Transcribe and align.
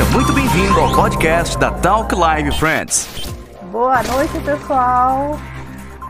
Seja 0.00 0.12
muito 0.12 0.32
bem-vindo 0.32 0.80
ao 0.80 0.96
podcast 0.96 1.58
da 1.58 1.78
Talk 1.78 2.14
Live 2.14 2.58
Friends. 2.58 3.06
Boa 3.70 4.02
noite, 4.02 4.32
pessoal. 4.42 5.32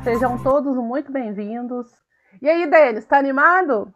Sejam 0.04 0.40
todos 0.40 0.76
muito 0.76 1.10
bem-vindos. 1.10 1.90
E 2.40 2.48
aí, 2.48 2.70
Denis, 2.70 3.04
tá 3.04 3.18
animado? 3.18 3.92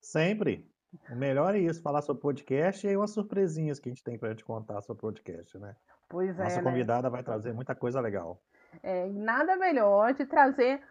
Sempre. 0.00 0.68
O 1.12 1.14
melhor 1.14 1.54
é 1.54 1.60
isso, 1.60 1.80
falar 1.80 2.02
sobre 2.02 2.22
podcast 2.22 2.84
e 2.84 2.96
umas 2.96 3.12
surpresinhas 3.12 3.78
que 3.78 3.88
a 3.88 3.92
gente 3.92 4.02
tem 4.02 4.18
para 4.18 4.34
te 4.34 4.44
contar 4.44 4.80
sobre 4.80 5.00
podcast, 5.02 5.56
né? 5.56 5.76
Pois 6.08 6.36
é. 6.36 6.42
Nossa 6.42 6.56
né? 6.56 6.62
convidada 6.62 7.08
vai 7.08 7.22
trazer 7.22 7.52
muita 7.52 7.76
coisa 7.76 8.00
legal. 8.00 8.42
É, 8.82 9.06
nada 9.10 9.54
melhor 9.54 10.12
de 10.12 10.26
trazer 10.26 10.82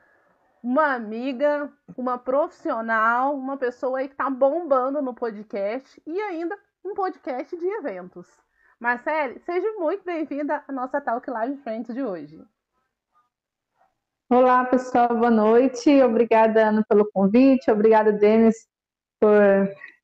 uma 0.64 0.94
amiga, 0.94 1.70
uma 1.98 2.18
profissional, 2.18 3.36
uma 3.36 3.58
pessoa 3.58 4.00
aí 4.00 4.08
que 4.08 4.16
tá 4.16 4.30
bombando 4.30 5.02
no 5.02 5.14
podcast 5.14 6.02
e 6.08 6.18
ainda 6.22 6.58
um 6.84 6.94
podcast 6.94 7.56
de 7.56 7.66
eventos. 7.66 8.28
Marcele, 8.80 9.40
seja 9.46 9.72
muito 9.78 10.04
bem-vinda 10.04 10.64
à 10.68 10.72
nossa 10.72 11.00
Talk 11.00 11.30
Live 11.30 11.58
Friends 11.64 11.94
de 11.94 12.04
hoje. 12.04 12.44
Olá, 14.30 14.66
pessoal, 14.66 15.08
boa 15.10 15.32
noite. 15.32 16.02
Obrigada, 16.02 16.68
Ana, 16.68 16.84
pelo 16.90 17.10
convite. 17.12 17.72
Obrigada, 17.72 18.12
Denis, 18.12 18.68
por 19.20 19.40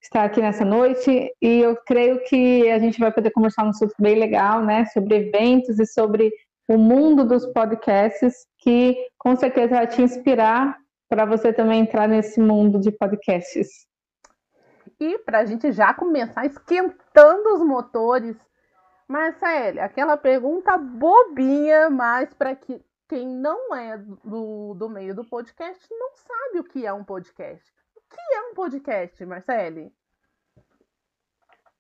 estar 0.02 0.24
aqui 0.24 0.40
nessa 0.40 0.64
noite. 0.64 1.30
E 1.42 1.60
eu 1.60 1.76
creio 1.86 2.24
que 2.24 2.70
a 2.70 2.80
gente 2.80 3.00
vai 3.00 3.12
poder 3.12 3.32
conversar 3.32 3.66
um 3.66 3.70
assunto 3.70 3.94
bem 4.00 4.18
legal, 4.18 4.64
né, 4.64 4.86
sobre 4.86 5.28
eventos 5.28 5.80
e 5.80 5.86
sobre 5.86 6.32
o 6.68 6.78
mundo 6.78 7.28
dos 7.28 7.46
podcasts, 7.48 8.46
que 8.60 8.96
com 9.18 9.36
certeza 9.36 9.76
vai 9.76 9.88
te 9.88 10.02
inspirar 10.02 10.78
para 11.10 11.26
você 11.26 11.52
também 11.52 11.82
entrar 11.82 12.08
nesse 12.08 12.40
mundo 12.40 12.80
de 12.80 12.92
podcasts. 12.92 13.89
E 15.00 15.18
para 15.20 15.40
a 15.40 15.46
gente 15.46 15.72
já 15.72 15.94
começar 15.94 16.46
esquentando 16.46 17.56
os 17.56 17.62
motores, 17.62 18.36
Marcele, 19.08 19.80
aquela 19.80 20.18
pergunta 20.18 20.78
bobinha, 20.78 21.90
mas 21.90 22.34
para 22.34 22.54
que 22.56 22.82
quem 23.08 23.28
não 23.28 23.74
é 23.74 23.98
do, 23.98 24.74
do 24.76 24.90
meio 24.90 25.16
do 25.16 25.24
podcast 25.24 25.88
não 25.90 26.12
sabe 26.16 26.60
o 26.60 26.64
que 26.64 26.86
é 26.86 26.94
um 26.94 27.04
podcast. 27.04 27.64
O 27.96 28.02
que 28.10 28.36
é 28.36 28.42
um 28.52 28.54
podcast, 28.54 29.26
Marcele? 29.26 29.92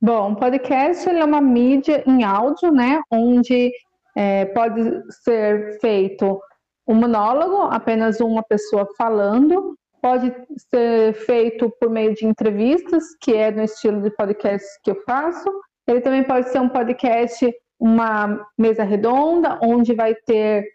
Bom, 0.02 0.34
podcast 0.34 1.10
é 1.10 1.26
uma 1.26 1.42
mídia 1.42 2.04
em 2.08 2.24
áudio, 2.24 2.72
né, 2.72 3.02
onde 3.12 3.72
é, 4.16 4.46
pode 4.46 4.82
ser 5.12 5.78
feito 5.82 6.42
um 6.88 6.96
monólogo, 6.96 7.64
apenas 7.64 8.20
uma 8.22 8.42
pessoa 8.42 8.88
falando, 8.98 9.78
pode 10.02 10.34
ser 10.74 11.14
feito 11.14 11.70
por 11.80 11.90
meio 11.90 12.14
de 12.14 12.26
entrevistas, 12.26 13.04
que 13.22 13.34
é 13.34 13.52
no 13.52 13.64
estilo 13.64 14.02
de 14.02 14.12
podcast 14.12 14.68
que 14.84 14.92
eu 14.92 15.02
faço. 15.04 15.50
Ele 15.88 16.02
também 16.02 16.24
pode 16.24 16.50
ser 16.50 16.60
um 16.60 16.70
podcast, 16.70 17.52
uma 17.80 18.46
mesa 18.58 18.84
redonda, 18.84 19.60
onde 19.62 19.94
vai 19.94 20.14
ter 20.14 20.66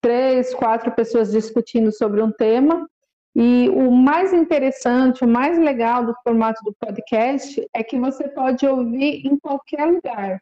três, 0.00 0.54
quatro 0.54 0.92
pessoas 0.92 1.32
discutindo 1.32 1.90
sobre 1.92 2.22
um 2.22 2.30
tema. 2.30 2.86
E 3.36 3.68
o 3.70 3.90
mais 3.90 4.32
interessante, 4.32 5.24
o 5.24 5.28
mais 5.28 5.58
legal 5.58 6.04
do 6.04 6.14
formato 6.22 6.62
do 6.62 6.74
podcast 6.78 7.66
é 7.74 7.82
que 7.82 7.98
você 7.98 8.28
pode 8.28 8.66
ouvir 8.66 9.26
em 9.26 9.36
qualquer 9.38 9.86
lugar, 9.86 10.40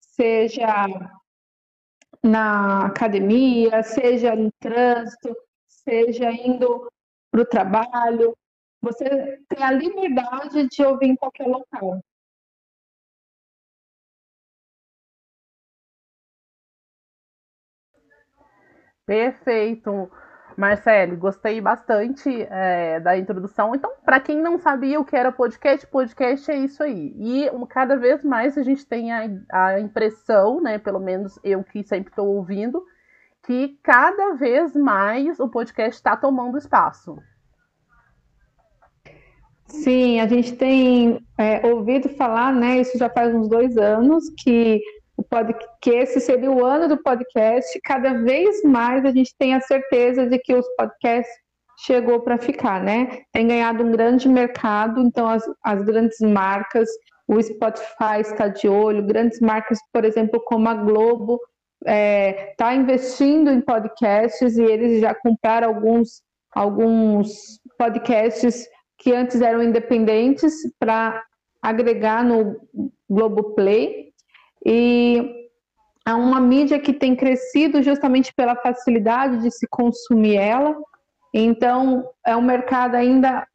seja 0.00 0.86
na 2.22 2.86
academia, 2.86 3.82
seja 3.82 4.34
no 4.34 4.50
trânsito, 4.58 5.36
seja 5.66 6.30
indo 6.30 6.88
para 7.30 7.40
o 7.42 7.46
trabalho. 7.46 8.36
Você 8.82 9.38
tem 9.48 9.62
a 9.62 9.70
liberdade 9.70 10.66
de 10.68 10.82
ouvir 10.84 11.08
em 11.08 11.16
qualquer 11.16 11.46
local. 11.46 12.00
Perfeito. 19.06 20.10
Marcele, 20.56 21.16
gostei 21.16 21.60
bastante 21.60 22.28
é, 22.50 23.00
da 23.00 23.16
introdução. 23.16 23.74
Então, 23.74 23.90
para 24.04 24.20
quem 24.20 24.40
não 24.40 24.58
sabia 24.58 25.00
o 25.00 25.04
que 25.04 25.16
era 25.16 25.32
podcast, 25.32 25.86
podcast 25.86 26.50
é 26.50 26.56
isso 26.58 26.82
aí. 26.82 27.14
E 27.16 27.50
cada 27.68 27.96
vez 27.96 28.22
mais 28.22 28.58
a 28.58 28.62
gente 28.62 28.86
tem 28.86 29.10
a, 29.12 29.26
a 29.50 29.80
impressão, 29.80 30.60
né, 30.60 30.78
pelo 30.78 31.00
menos 31.00 31.38
eu 31.42 31.64
que 31.64 31.82
sempre 31.82 32.10
estou 32.10 32.28
ouvindo, 32.28 32.84
que 33.50 33.76
cada 33.82 34.34
vez 34.34 34.76
mais 34.76 35.40
o 35.40 35.48
podcast 35.48 35.96
está 35.96 36.16
tomando 36.16 36.56
espaço. 36.56 37.18
Sim, 39.66 40.20
a 40.20 40.28
gente 40.28 40.54
tem 40.54 41.18
é, 41.36 41.66
ouvido 41.66 42.08
falar, 42.10 42.52
né? 42.52 42.78
Isso 42.78 42.96
já 42.96 43.10
faz 43.10 43.34
uns 43.34 43.48
dois 43.48 43.76
anos 43.76 44.22
que 44.38 44.80
que 45.82 45.90
esse 45.90 46.18
seria 46.20 46.50
o 46.50 46.64
ano 46.64 46.88
do 46.88 47.02
podcast. 47.02 47.78
Cada 47.82 48.14
vez 48.22 48.62
mais 48.62 49.04
a 49.04 49.10
gente 49.10 49.34
tem 49.36 49.52
a 49.52 49.60
certeza 49.60 50.26
de 50.26 50.38
que 50.38 50.54
os 50.54 50.66
podcasts 50.76 51.34
chegou 51.78 52.20
para 52.20 52.38
ficar, 52.38 52.80
né? 52.80 53.22
Tem 53.32 53.48
ganhado 53.48 53.82
um 53.82 53.90
grande 53.90 54.28
mercado, 54.28 55.00
então 55.00 55.28
as, 55.28 55.42
as 55.64 55.82
grandes 55.82 56.20
marcas, 56.20 56.88
o 57.26 57.42
Spotify 57.42 58.20
está 58.20 58.46
de 58.46 58.68
olho, 58.68 59.04
grandes 59.04 59.40
marcas, 59.40 59.80
por 59.92 60.04
exemplo, 60.04 60.40
como 60.46 60.68
a 60.68 60.74
Globo, 60.74 61.38
está 61.80 61.92
é, 61.92 62.54
tá 62.56 62.74
investindo 62.74 63.50
em 63.50 63.60
podcasts 63.60 64.56
e 64.56 64.62
eles 64.62 65.00
já 65.00 65.14
compraram 65.14 65.68
alguns, 65.68 66.22
alguns 66.52 67.60
podcasts 67.78 68.66
que 68.98 69.12
antes 69.12 69.40
eram 69.40 69.62
independentes 69.62 70.54
para 70.78 71.22
agregar 71.62 72.22
no 72.22 72.60
Globoplay. 73.08 74.10
E 74.64 75.48
é 76.06 76.12
uma 76.12 76.40
mídia 76.40 76.78
que 76.78 76.92
tem 76.92 77.16
crescido 77.16 77.82
justamente 77.82 78.32
pela 78.34 78.56
facilidade 78.56 79.38
de 79.38 79.50
se 79.50 79.66
consumir 79.68 80.36
ela. 80.36 80.76
Então, 81.32 82.04
é 82.26 82.36
um 82.36 82.42
mercado 82.42 82.94
ainda 82.94 83.46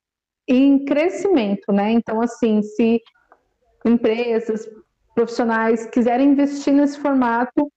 em 0.48 0.86
crescimento, 0.86 1.72
né? 1.72 1.92
Então, 1.92 2.22
assim, 2.22 2.62
se 2.62 3.02
empresas, 3.86 4.68
profissionais 5.14 5.86
quiserem 5.88 6.30
investir 6.30 6.74
nesse 6.74 7.00
formato, 7.00 7.72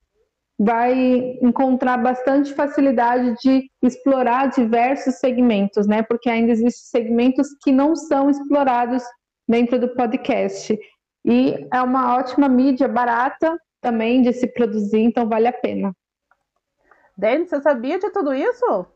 vai 0.59 1.39
encontrar 1.41 1.99
bastante 1.99 2.53
facilidade 2.53 3.37
de 3.43 3.71
explorar 3.81 4.49
diversos 4.49 5.15
segmentos, 5.17 5.87
né? 5.87 6.03
Porque 6.03 6.29
ainda 6.29 6.51
existem 6.51 7.03
segmentos 7.03 7.49
que 7.63 7.71
não 7.71 7.95
são 7.95 8.29
explorados 8.29 9.03
dentro 9.49 9.79
do 9.79 9.95
podcast. 9.95 10.77
E 11.25 11.69
é 11.73 11.81
uma 11.81 12.17
ótima 12.17 12.49
mídia 12.49 12.89
barata 12.89 13.57
também 13.81 14.23
de 14.23 14.33
se 14.33 14.49
produzir, 14.49 15.01
então 15.01 15.29
vale 15.29 15.47
a 15.47 15.53
pena. 15.53 15.95
Denis, 17.17 17.49
você 17.49 17.61
sabia 17.61 17.99
de 17.99 18.11
tudo 18.11 18.35
isso? 18.35 18.87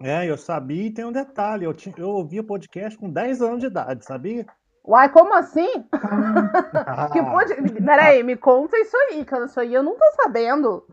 É, 0.00 0.30
eu 0.30 0.36
sabia 0.36 0.86
e 0.86 0.92
tem 0.92 1.04
um 1.04 1.12
detalhe, 1.12 1.64
eu, 1.64 1.74
tinha, 1.74 1.94
eu 1.98 2.10
ouvia 2.10 2.42
podcast 2.42 2.96
com 2.96 3.10
10 3.10 3.42
anos 3.42 3.60
de 3.60 3.66
idade, 3.66 4.04
sabia? 4.04 4.46
Uai, 4.88 5.12
como 5.12 5.34
assim? 5.34 5.68
Ah. 5.92 7.10
que 7.12 7.20
pode... 7.20 7.54
Peraí, 7.84 8.22
me 8.22 8.38
conta 8.38 8.78
isso 8.78 8.96
aí, 8.96 9.22
que 9.22 9.36
isso 9.36 9.60
aí 9.60 9.74
eu 9.74 9.82
não 9.82 9.94
tô 9.94 10.12
sabendo. 10.12 10.86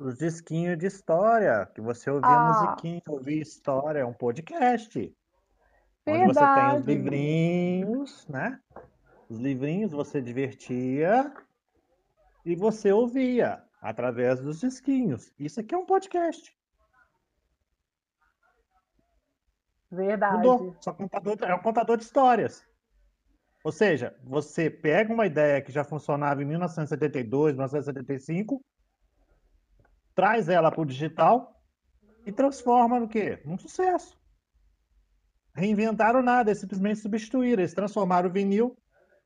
Os 0.00 0.16
disquinhos 0.16 0.78
de 0.78 0.86
história, 0.86 1.66
que 1.74 1.80
você 1.82 2.10
ouvia 2.10 2.30
ah. 2.30 2.48
musiquinha, 2.54 3.02
ouvia 3.06 3.42
história, 3.42 3.98
é 3.98 4.06
um 4.06 4.14
podcast. 4.14 5.14
Verdade. 6.06 6.24
Onde 6.24 6.34
você 6.34 6.54
tem 6.54 6.80
os 6.80 6.86
livrinhos, 6.86 8.26
né? 8.28 8.58
Os 9.28 9.38
livrinhos 9.38 9.92
você 9.92 10.22
divertia 10.22 11.30
e 12.46 12.56
você 12.56 12.90
ouvia 12.92 13.62
através 13.82 14.40
dos 14.40 14.60
disquinhos. 14.60 15.30
Isso 15.38 15.60
aqui 15.60 15.74
é 15.74 15.78
um 15.78 15.84
podcast. 15.84 16.57
Verdade. 19.90 20.36
Mudou. 20.36 20.76
Só 20.80 20.92
contador, 20.92 21.36
é 21.42 21.54
um 21.54 21.62
contador 21.62 21.96
de 21.96 22.04
histórias. 22.04 22.64
Ou 23.64 23.72
seja, 23.72 24.16
você 24.24 24.70
pega 24.70 25.12
uma 25.12 25.26
ideia 25.26 25.60
que 25.60 25.72
já 25.72 25.84
funcionava 25.84 26.42
em 26.42 26.46
1972, 26.46 27.54
1975, 27.54 28.60
traz 30.14 30.48
ela 30.48 30.70
para 30.70 30.80
o 30.80 30.86
digital 30.86 31.60
e 32.24 32.32
transforma 32.32 33.00
no 33.00 33.08
quê? 33.08 33.40
Num 33.44 33.58
sucesso 33.58 34.18
reinventaram 35.58 36.22
nada, 36.22 36.50
eles 36.50 36.60
simplesmente 36.60 37.00
substituíram, 37.00 37.60
eles 37.60 37.74
transformaram 37.74 38.28
o 38.28 38.32
vinil 38.32 38.76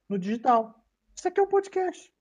no 0.09 0.19
digital. 0.19 0.75
Isso 1.15 1.29
aqui 1.29 1.39
é 1.39 1.43
um 1.43 1.49
podcast. 1.49 2.13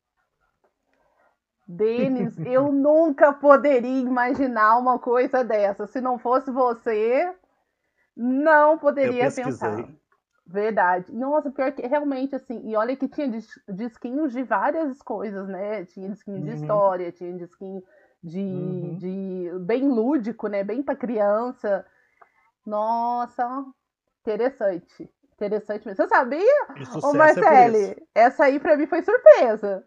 Denis, 1.65 2.37
eu 2.45 2.71
nunca 2.71 3.31
poderia 3.31 4.01
imaginar 4.01 4.77
uma 4.77 4.99
coisa 4.99 5.43
dessa. 5.43 5.87
Se 5.87 6.01
não 6.01 6.19
fosse 6.19 6.51
você, 6.51 7.33
não 8.15 8.77
poderia 8.77 9.31
pensar. 9.31 9.87
Verdade. 10.45 11.13
Nossa, 11.13 11.51
pior 11.51 11.71
que 11.71 11.85
realmente 11.85 12.35
assim, 12.35 12.61
e 12.65 12.75
olha 12.75 12.95
que 12.95 13.07
tinha 13.07 13.29
disquinhos 13.69 14.33
de 14.33 14.43
várias 14.43 15.01
coisas, 15.01 15.47
né? 15.47 15.85
Tinha 15.85 16.09
disquinho 16.09 16.37
uhum. 16.37 16.43
de 16.43 16.55
história, 16.55 17.11
tinha 17.11 17.33
disquinho 17.33 17.81
de, 18.21 18.39
uhum. 18.39 18.97
de 18.97 19.51
bem 19.61 19.87
lúdico, 19.87 20.47
né? 20.47 20.63
Bem 20.63 20.83
para 20.83 20.95
criança. 20.95 21.85
Nossa, 22.65 23.65
Interessante. 24.21 25.09
Interessante 25.33 25.87
mesmo. 25.87 25.95
Você 25.95 26.07
sabia? 26.07 26.67
Ô, 27.03 27.13
Marcele, 27.13 27.97
é 28.13 28.21
essa 28.21 28.45
aí 28.45 28.59
para 28.59 28.77
mim 28.77 28.85
foi 28.85 29.01
surpresa. 29.01 29.83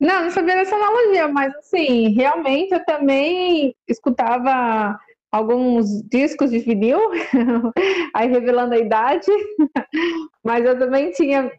Não, 0.00 0.24
não 0.24 0.30
sabia 0.32 0.56
dessa 0.56 0.74
analogia, 0.74 1.28
mas 1.28 1.54
assim, 1.54 2.08
realmente 2.08 2.74
eu 2.74 2.84
também 2.84 3.76
escutava 3.86 4.98
alguns 5.32 6.02
discos 6.02 6.50
de 6.50 6.58
vinil, 6.58 7.00
aí 8.14 8.28
revelando 8.28 8.74
a 8.74 8.78
idade, 8.78 9.26
mas 10.44 10.64
eu 10.64 10.78
também 10.78 11.10
tinha 11.12 11.50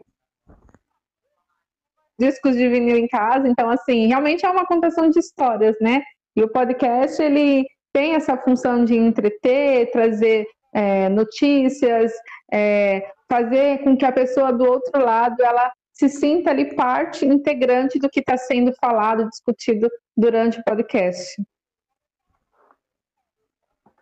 discos 2.19 2.55
de 2.55 2.69
vinil 2.69 2.97
em 2.97 3.07
casa, 3.07 3.47
então 3.47 3.69
assim, 3.69 4.05
realmente 4.05 4.45
é 4.45 4.49
uma 4.49 4.65
contação 4.65 5.09
de 5.09 5.19
histórias, 5.19 5.75
né? 5.81 6.03
E 6.35 6.43
o 6.43 6.47
podcast, 6.47 7.21
ele 7.21 7.65
tem 7.91 8.13
essa 8.13 8.37
função 8.37 8.85
de 8.85 8.95
entreter, 8.95 9.91
trazer 9.91 10.45
é, 10.73 11.09
notícias, 11.09 12.11
é, 12.51 13.11
fazer 13.29 13.83
com 13.83 13.97
que 13.97 14.05
a 14.05 14.11
pessoa 14.11 14.53
do 14.53 14.65
outro 14.65 15.01
lado, 15.03 15.43
ela 15.43 15.71
se 15.91 16.09
sinta 16.09 16.49
ali 16.49 16.75
parte 16.75 17.25
integrante 17.25 17.99
do 17.99 18.09
que 18.09 18.19
está 18.19 18.37
sendo 18.37 18.73
falado, 18.79 19.29
discutido 19.29 19.89
durante 20.15 20.59
o 20.59 20.63
podcast. 20.63 21.35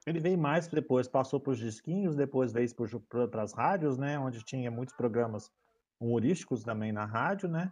Ele 0.05 0.19
veio 0.19 0.37
mais 0.37 0.67
depois, 0.67 1.07
passou 1.07 1.39
para 1.39 1.51
os 1.51 1.59
disquinhos, 1.59 2.15
depois 2.15 2.51
veio 2.51 2.67
para 3.29 3.43
as 3.43 3.53
rádios, 3.53 3.97
né? 3.97 4.17
Onde 4.17 4.43
tinha 4.43 4.71
muitos 4.71 4.95
programas 4.95 5.51
humorísticos 5.99 6.63
também 6.63 6.91
na 6.91 7.05
rádio, 7.05 7.47
né? 7.47 7.71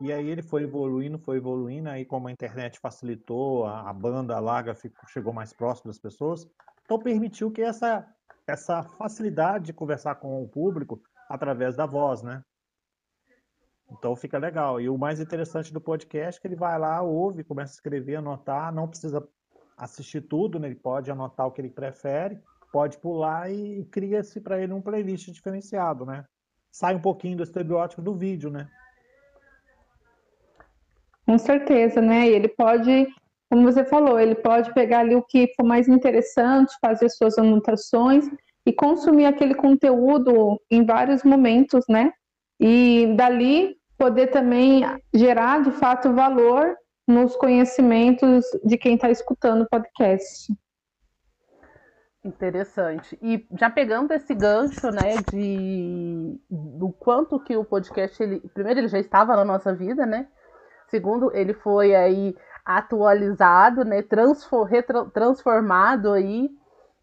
E 0.00 0.12
aí 0.12 0.28
ele 0.28 0.42
foi 0.42 0.64
evoluindo, 0.64 1.18
foi 1.18 1.38
evoluindo, 1.38 1.88
aí 1.88 2.04
como 2.04 2.28
a 2.28 2.32
internet 2.32 2.78
facilitou, 2.78 3.64
a, 3.64 3.90
a 3.90 3.92
banda 3.92 4.38
larga 4.38 4.74
ficou, 4.74 5.08
chegou 5.08 5.32
mais 5.32 5.52
próximo 5.52 5.88
das 5.88 5.98
pessoas, 5.98 6.48
então 6.84 6.98
permitiu 6.98 7.50
que 7.50 7.62
essa, 7.62 8.06
essa 8.46 8.82
facilidade 8.82 9.66
de 9.66 9.72
conversar 9.72 10.16
com 10.16 10.42
o 10.42 10.48
público 10.48 11.00
através 11.28 11.76
da 11.76 11.84
voz, 11.84 12.22
né? 12.22 12.42
Então 13.90 14.14
fica 14.14 14.38
legal. 14.38 14.80
E 14.80 14.88
o 14.88 14.98
mais 14.98 15.20
interessante 15.20 15.72
do 15.72 15.80
podcast 15.80 16.38
é 16.38 16.40
que 16.40 16.48
ele 16.48 16.56
vai 16.56 16.78
lá, 16.78 17.00
ouve, 17.02 17.42
começa 17.42 17.72
a 17.72 17.76
escrever, 17.76 18.16
anotar, 18.16 18.72
não 18.72 18.88
precisa 18.88 19.26
assistir 19.78 20.22
tudo, 20.22 20.58
né? 20.58 20.68
ele 20.68 20.74
pode 20.74 21.10
anotar 21.10 21.46
o 21.46 21.50
que 21.50 21.60
ele 21.60 21.70
prefere, 21.70 22.38
pode 22.72 22.98
pular 22.98 23.50
e 23.50 23.84
cria-se 23.90 24.40
para 24.40 24.60
ele 24.60 24.72
um 24.72 24.82
playlist 24.82 25.30
diferenciado, 25.30 26.04
né? 26.04 26.24
Sai 26.70 26.94
um 26.94 27.00
pouquinho 27.00 27.36
do 27.36 27.42
estereótipo 27.42 28.02
do 28.02 28.14
vídeo, 28.14 28.50
né? 28.50 28.68
Com 31.24 31.38
certeza, 31.38 32.00
né? 32.00 32.28
E 32.28 32.34
ele 32.34 32.48
pode, 32.48 33.06
como 33.50 33.62
você 33.62 33.84
falou, 33.84 34.18
ele 34.18 34.34
pode 34.34 34.72
pegar 34.74 35.00
ali 35.00 35.14
o 35.14 35.22
que 35.22 35.52
for 35.54 35.64
mais 35.64 35.88
interessante, 35.88 36.74
fazer 36.80 37.08
suas 37.08 37.38
anotações 37.38 38.28
e 38.66 38.72
consumir 38.72 39.26
aquele 39.26 39.54
conteúdo 39.54 40.60
em 40.70 40.84
vários 40.84 41.22
momentos, 41.22 41.84
né? 41.88 42.12
E 42.60 43.14
dali 43.16 43.76
poder 43.96 44.28
também 44.28 44.82
gerar 45.14 45.62
de 45.62 45.70
fato 45.72 46.12
valor 46.12 46.76
nos 47.08 47.34
conhecimentos 47.36 48.44
de 48.62 48.76
quem 48.76 48.96
está 48.96 49.10
escutando 49.10 49.62
o 49.62 49.68
podcast. 49.68 50.52
Interessante. 52.22 53.18
E 53.22 53.46
já 53.58 53.70
pegando 53.70 54.12
esse 54.12 54.34
gancho, 54.34 54.90
né, 54.90 55.16
de 55.16 56.38
do 56.50 56.92
quanto 56.92 57.40
que 57.40 57.56
o 57.56 57.64
podcast 57.64 58.22
ele, 58.22 58.40
primeiro 58.52 58.80
ele 58.80 58.88
já 58.88 58.98
estava 58.98 59.34
na 59.34 59.44
nossa 59.44 59.74
vida, 59.74 60.04
né? 60.04 60.28
Segundo, 60.88 61.34
ele 61.34 61.54
foi 61.54 61.94
aí 61.94 62.36
atualizado, 62.64 63.84
né, 63.84 64.02
transfor, 64.02 64.68
transformado 65.14 66.12
aí, 66.12 66.50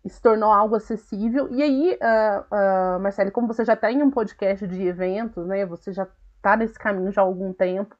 se 0.05 0.21
tornou 0.21 0.51
algo 0.51 0.75
acessível. 0.75 1.51
E 1.51 1.63
aí, 1.63 1.97
uh, 1.99 2.97
uh, 2.97 2.99
Marcelo, 2.99 3.31
como 3.31 3.47
você 3.47 3.65
já 3.65 3.75
tem 3.75 4.03
um 4.03 4.11
podcast 4.11 4.67
de 4.67 4.85
eventos, 4.85 5.47
né, 5.47 5.65
você 5.65 5.91
já 5.91 6.07
está 6.35 6.55
nesse 6.55 6.77
caminho 6.77 7.11
já 7.11 7.21
há 7.21 7.25
algum 7.25 7.51
tempo. 7.51 7.95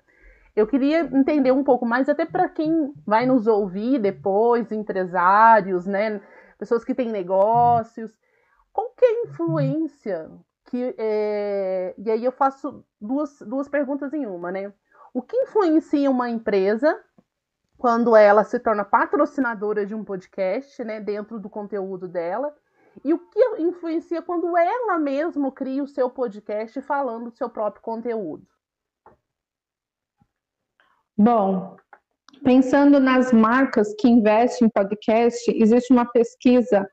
Eu 0.55 0.65
queria 0.65 1.01
entender 1.01 1.51
um 1.51 1.63
pouco 1.63 1.85
mais, 1.85 2.07
até 2.07 2.25
para 2.25 2.47
quem 2.47 2.93
vai 3.05 3.25
nos 3.25 3.45
ouvir 3.45 3.99
depois, 3.99 4.71
empresários, 4.71 5.85
né, 5.85 6.21
pessoas 6.57 6.85
que 6.85 6.95
têm 6.95 7.11
negócios, 7.11 8.17
qual 8.71 8.89
que 8.91 9.03
é 9.03 9.09
a 9.09 9.23
influência 9.25 10.31
que 10.65 10.95
é... 10.97 11.93
e 11.97 12.09
aí 12.09 12.23
eu 12.25 12.31
faço 12.31 12.83
duas, 12.99 13.39
duas 13.41 13.67
perguntas 13.67 14.13
em 14.13 14.25
uma, 14.25 14.51
né? 14.51 14.73
O 15.13 15.21
que 15.21 15.37
influencia 15.37 16.09
uma 16.09 16.29
empresa 16.29 16.99
quando 17.77 18.15
ela 18.15 18.43
se 18.43 18.59
torna 18.59 18.83
patrocinadora 18.83 19.85
de 19.85 19.93
um 19.93 20.03
podcast, 20.03 20.83
né, 20.83 20.99
dentro 20.99 21.39
do 21.39 21.49
conteúdo 21.49 22.07
dela? 22.07 22.55
E 23.03 23.13
o 23.13 23.19
que 23.19 23.39
influencia 23.59 24.21
quando 24.21 24.57
ela 24.57 24.97
mesma 24.97 25.51
cria 25.51 25.83
o 25.83 25.87
seu 25.87 26.09
podcast 26.09 26.81
falando 26.81 27.29
do 27.29 27.37
seu 27.37 27.49
próprio 27.49 27.81
conteúdo? 27.81 28.47
Bom, 31.17 31.77
pensando 32.43 32.99
nas 32.99 33.31
marcas 33.31 33.93
que 33.97 34.09
investem 34.09 34.67
em 34.67 34.69
podcast, 34.69 35.49
existe 35.55 35.93
uma 35.93 36.05
pesquisa 36.05 36.85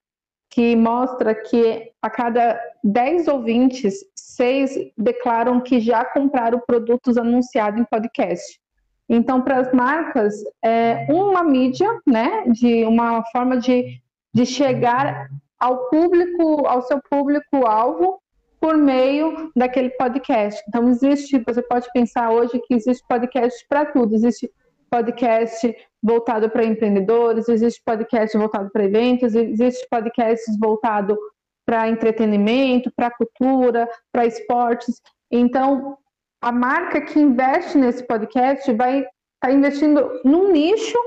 que 0.48 0.76
mostra 0.76 1.34
que 1.34 1.90
a 2.00 2.08
cada 2.08 2.60
10 2.84 3.26
ouvintes, 3.26 3.94
6 4.14 4.92
declaram 4.96 5.60
que 5.60 5.80
já 5.80 6.04
compraram 6.04 6.62
produtos 6.64 7.16
anunciados 7.16 7.80
em 7.80 7.84
podcast. 7.84 8.60
Então, 9.08 9.42
para 9.42 9.58
as 9.58 9.72
marcas, 9.72 10.34
é 10.64 11.06
uma 11.10 11.42
mídia, 11.42 11.88
né, 12.06 12.44
de 12.46 12.84
uma 12.84 13.24
forma 13.32 13.56
de, 13.56 14.00
de 14.32 14.46
chegar 14.46 15.28
ao 15.58 15.88
público, 15.88 16.66
ao 16.66 16.82
seu 16.82 17.00
público-alvo, 17.10 18.21
por 18.62 18.76
meio 18.76 19.50
daquele 19.56 19.90
podcast. 19.90 20.62
Então, 20.68 20.88
existe, 20.88 21.42
você 21.44 21.60
pode 21.60 21.90
pensar 21.92 22.30
hoje 22.30 22.60
que 22.60 22.74
existe 22.74 23.04
podcast 23.08 23.66
para 23.68 23.86
tudo. 23.86 24.14
Existe 24.14 24.48
podcast 24.88 25.74
voltado 26.00 26.48
para 26.48 26.64
empreendedores, 26.64 27.48
existe 27.48 27.82
podcast 27.84 28.38
voltado 28.38 28.70
para 28.70 28.84
eventos, 28.84 29.34
existe 29.34 29.84
podcasts 29.90 30.56
voltado 30.60 31.18
para 31.66 31.88
entretenimento, 31.88 32.92
para 32.94 33.10
cultura, 33.10 33.88
para 34.12 34.26
esportes. 34.26 35.02
Então, 35.28 35.98
a 36.40 36.52
marca 36.52 37.00
que 37.00 37.18
investe 37.18 37.76
nesse 37.76 38.06
podcast 38.06 38.72
vai 38.74 38.98
estar 38.98 39.10
tá 39.40 39.50
investindo 39.50 40.20
num 40.24 40.52
nicho, 40.52 40.98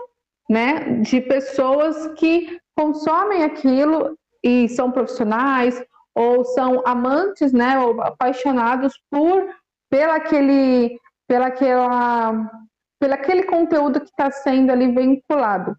né, 0.49 0.99
de 0.99 1.21
pessoas 1.21 2.07
que 2.15 2.59
consomem 2.77 3.43
aquilo 3.43 4.17
e 4.43 4.67
são 4.67 4.91
profissionais 4.91 5.81
ou 6.15 6.45
são 6.45 6.81
amantes, 6.85 7.51
né, 7.51 7.77
ou 7.77 8.01
apaixonados 8.01 8.97
por 9.11 9.53
pela 9.89 10.15
aquele, 10.15 10.99
pela 11.27 11.47
aquela, 11.47 12.51
pelo 12.99 13.13
aquele 13.13 13.43
conteúdo 13.43 13.99
que 13.99 14.09
está 14.09 14.31
sendo 14.31 14.71
ali 14.71 14.91
vinculado. 14.91 15.75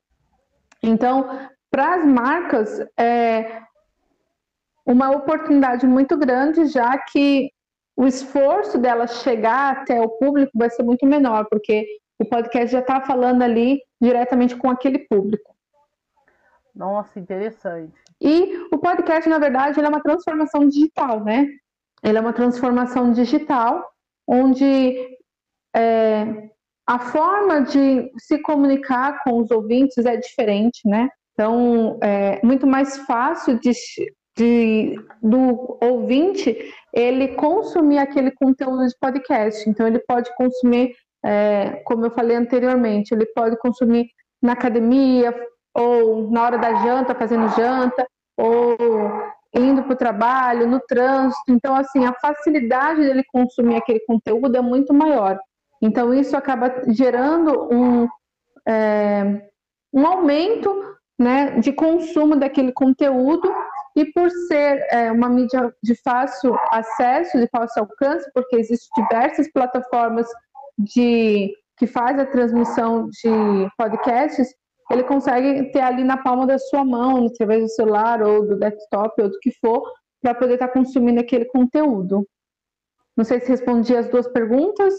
Então, 0.82 1.48
para 1.70 1.94
as 1.94 2.04
marcas 2.04 2.86
é 2.98 3.62
uma 4.84 5.10
oportunidade 5.10 5.86
muito 5.86 6.16
grande, 6.16 6.66
já 6.66 6.96
que 6.96 7.50
o 7.96 8.06
esforço 8.06 8.78
dela 8.78 9.06
chegar 9.06 9.72
até 9.72 10.00
o 10.00 10.08
público 10.08 10.52
vai 10.54 10.70
ser 10.70 10.82
muito 10.82 11.04
menor, 11.06 11.46
porque 11.50 11.84
o 12.18 12.24
podcast 12.24 12.70
já 12.70 12.80
está 12.80 13.00
falando 13.00 13.42
ali 13.42 13.80
diretamente 14.00 14.54
com 14.54 14.70
aquele 14.70 15.00
público. 15.00 15.56
Nossa, 16.74 17.18
interessante. 17.18 18.05
E 18.20 18.56
o 18.72 18.78
podcast, 18.78 19.28
na 19.28 19.38
verdade, 19.38 19.78
é 19.78 19.88
uma 19.88 20.02
transformação 20.02 20.68
digital, 20.68 21.22
né? 21.22 21.46
Ele 22.02 22.18
é 22.18 22.20
uma 22.20 22.32
transformação 22.32 23.12
digital 23.12 23.84
onde 24.26 25.16
é, 25.74 26.48
a 26.86 26.98
forma 26.98 27.62
de 27.62 28.10
se 28.18 28.38
comunicar 28.38 29.22
com 29.22 29.40
os 29.40 29.50
ouvintes 29.50 30.04
é 30.06 30.16
diferente, 30.16 30.80
né? 30.84 31.08
Então, 31.32 31.98
é 32.02 32.40
muito 32.44 32.66
mais 32.66 32.96
fácil 32.98 33.58
de, 33.60 33.72
de, 34.36 34.94
do 35.22 35.76
ouvinte 35.82 36.56
ele 36.94 37.28
consumir 37.34 37.98
aquele 37.98 38.30
conteúdo 38.30 38.86
de 38.86 38.94
podcast. 38.98 39.68
Então, 39.68 39.86
ele 39.86 39.98
pode 39.98 40.34
consumir, 40.36 40.94
é, 41.24 41.82
como 41.84 42.06
eu 42.06 42.10
falei 42.10 42.36
anteriormente, 42.36 43.12
ele 43.12 43.26
pode 43.26 43.58
consumir 43.58 44.06
na 44.40 44.52
academia, 44.52 45.34
ou 45.76 46.30
na 46.30 46.42
hora 46.42 46.58
da 46.58 46.74
janta, 46.82 47.14
fazendo 47.14 47.48
janta, 47.50 48.06
ou 48.36 48.76
indo 49.54 49.82
para 49.82 49.92
o 49.92 49.96
trabalho, 49.96 50.66
no 50.66 50.80
trânsito. 50.80 51.50
Então, 51.50 51.74
assim, 51.74 52.04
a 52.04 52.14
facilidade 52.14 53.00
dele 53.00 53.22
consumir 53.32 53.76
aquele 53.76 54.00
conteúdo 54.00 54.56
é 54.56 54.60
muito 54.60 54.94
maior. 54.94 55.38
Então, 55.80 56.14
isso 56.14 56.36
acaba 56.36 56.72
gerando 56.88 57.68
um, 57.72 58.08
é, 58.66 59.48
um 59.92 60.06
aumento 60.06 60.74
né, 61.18 61.58
de 61.60 61.72
consumo 61.72 62.36
daquele 62.36 62.72
conteúdo 62.72 63.52
e 63.94 64.04
por 64.12 64.30
ser 64.30 64.86
é, 64.90 65.10
uma 65.10 65.28
mídia 65.28 65.72
de 65.82 65.94
fácil 65.94 66.56
acesso, 66.70 67.38
de 67.38 67.48
fácil 67.48 67.82
alcance, 67.82 68.30
porque 68.34 68.56
existem 68.56 69.04
diversas 69.04 69.50
plataformas 69.50 70.26
de 70.78 71.54
que 71.78 71.86
faz 71.86 72.18
a 72.18 72.26
transmissão 72.26 73.08
de 73.08 73.68
podcasts, 73.76 74.54
ele 74.90 75.02
consegue 75.04 75.70
ter 75.72 75.80
ali 75.80 76.04
na 76.04 76.16
palma 76.16 76.46
da 76.46 76.58
sua 76.58 76.84
mão, 76.84 77.26
através 77.26 77.62
do 77.62 77.68
celular 77.68 78.22
ou 78.22 78.46
do 78.46 78.56
desktop 78.56 79.20
ou 79.20 79.30
do 79.30 79.38
que 79.40 79.50
for, 79.60 79.82
para 80.22 80.34
poder 80.34 80.54
estar 80.54 80.68
tá 80.68 80.72
consumindo 80.72 81.20
aquele 81.20 81.44
conteúdo. 81.46 82.26
Não 83.16 83.24
sei 83.24 83.40
se 83.40 83.48
respondi 83.48 83.96
as 83.96 84.08
duas 84.08 84.28
perguntas. 84.28 84.94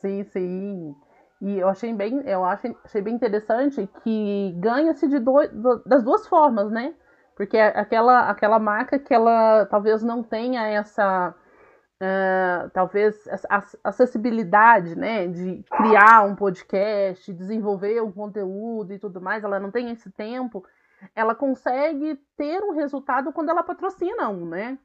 Sim, 0.00 0.24
sim. 0.24 0.94
E 1.40 1.58
eu 1.58 1.68
achei 1.68 1.92
bem, 1.92 2.22
eu 2.24 2.44
achei, 2.44 2.74
achei 2.84 3.02
bem 3.02 3.14
interessante 3.14 3.88
que 4.02 4.54
ganha-se 4.56 5.06
de 5.06 5.18
do, 5.18 5.82
das 5.84 6.02
duas 6.02 6.26
formas, 6.26 6.70
né? 6.70 6.94
Porque 7.36 7.58
aquela, 7.58 8.30
aquela 8.30 8.58
marca 8.58 8.98
que 8.98 9.12
ela 9.12 9.66
talvez 9.66 10.02
não 10.02 10.22
tenha 10.22 10.66
essa. 10.66 11.34
Uh, 11.98 12.68
talvez 12.74 13.26
acessibilidade, 13.82 14.94
né, 14.94 15.28
de 15.28 15.64
criar 15.70 16.24
um 16.26 16.36
podcast, 16.36 17.32
desenvolver 17.32 18.02
um 18.02 18.12
conteúdo 18.12 18.92
e 18.92 18.98
tudo 18.98 19.18
mais, 19.18 19.42
ela 19.42 19.58
não 19.58 19.70
tem 19.70 19.90
esse 19.90 20.10
tempo, 20.10 20.62
ela 21.14 21.34
consegue 21.34 22.20
ter 22.36 22.62
um 22.62 22.72
resultado 22.72 23.32
quando 23.32 23.48
ela 23.48 23.62
patrocina 23.62 24.28
um, 24.28 24.46
né? 24.46 24.78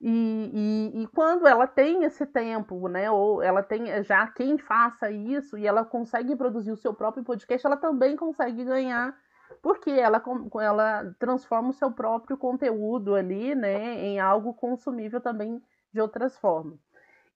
E, 0.00 0.92
e, 0.92 1.02
e, 1.02 1.06
quando 1.08 1.46
ela 1.46 1.66
tem 1.66 2.04
esse 2.04 2.26
tempo, 2.26 2.88
né, 2.88 3.10
ou 3.10 3.42
ela 3.42 3.62
tem 3.62 4.02
já 4.02 4.26
quem 4.28 4.58
faça 4.58 5.10
isso 5.10 5.56
e 5.56 5.66
ela 5.66 5.84
consegue 5.84 6.36
produzir 6.36 6.70
o 6.70 6.76
seu 6.76 6.92
próprio 6.92 7.24
podcast, 7.24 7.66
ela 7.66 7.76
também 7.76 8.14
consegue 8.14 8.64
ganhar, 8.64 9.16
porque 9.62 9.90
ela, 9.90 10.22
ela 10.60 11.14
transforma 11.18 11.70
o 11.70 11.72
seu 11.72 11.90
próprio 11.90 12.36
conteúdo 12.36 13.14
ali, 13.14 13.54
né, 13.54 14.04
em 14.04 14.20
algo 14.20 14.52
consumível 14.52 15.20
também 15.20 15.62
de 15.94 16.00
outras 16.00 16.36
formas. 16.36 16.78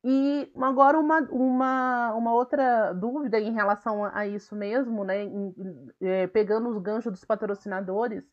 E 0.04 0.52
agora 0.60 0.98
uma, 0.98 1.20
uma, 1.30 2.14
uma 2.14 2.32
outra 2.32 2.92
dúvida 2.92 3.40
em 3.40 3.52
relação 3.52 4.04
a 4.04 4.26
isso 4.26 4.54
mesmo, 4.54 5.04
né, 5.04 5.24
em, 5.24 5.54
é, 6.00 6.26
pegando 6.26 6.68
os 6.68 6.78
ganchos 6.78 7.12
dos 7.12 7.24
patrocinadores, 7.24 8.24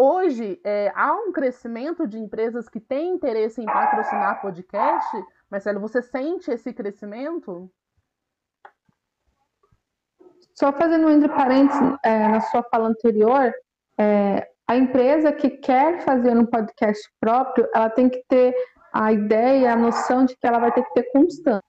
Hoje, 0.00 0.60
é, 0.62 0.92
há 0.94 1.12
um 1.12 1.32
crescimento 1.32 2.06
de 2.06 2.20
empresas 2.20 2.68
que 2.68 2.78
têm 2.78 3.14
interesse 3.14 3.60
em 3.60 3.66
patrocinar 3.66 4.40
podcast. 4.40 5.08
Marcelo, 5.50 5.80
você 5.80 6.00
sente 6.00 6.52
esse 6.52 6.72
crescimento? 6.72 7.68
Só 10.54 10.72
fazendo 10.72 11.08
um 11.08 11.10
entre 11.10 11.28
parênteses 11.28 11.80
é, 12.04 12.28
na 12.28 12.40
sua 12.42 12.62
fala 12.62 12.88
anterior, 12.88 13.52
é, 13.98 14.48
a 14.68 14.76
empresa 14.76 15.32
que 15.32 15.50
quer 15.50 16.00
fazer 16.04 16.36
um 16.36 16.46
podcast 16.46 17.02
próprio, 17.18 17.68
ela 17.74 17.90
tem 17.90 18.08
que 18.08 18.22
ter 18.28 18.54
a 18.92 19.12
ideia, 19.12 19.72
a 19.72 19.76
noção 19.76 20.24
de 20.24 20.36
que 20.36 20.46
ela 20.46 20.58
vai 20.58 20.72
ter 20.72 20.82
que 20.82 20.94
ter 20.94 21.10
constância, 21.12 21.62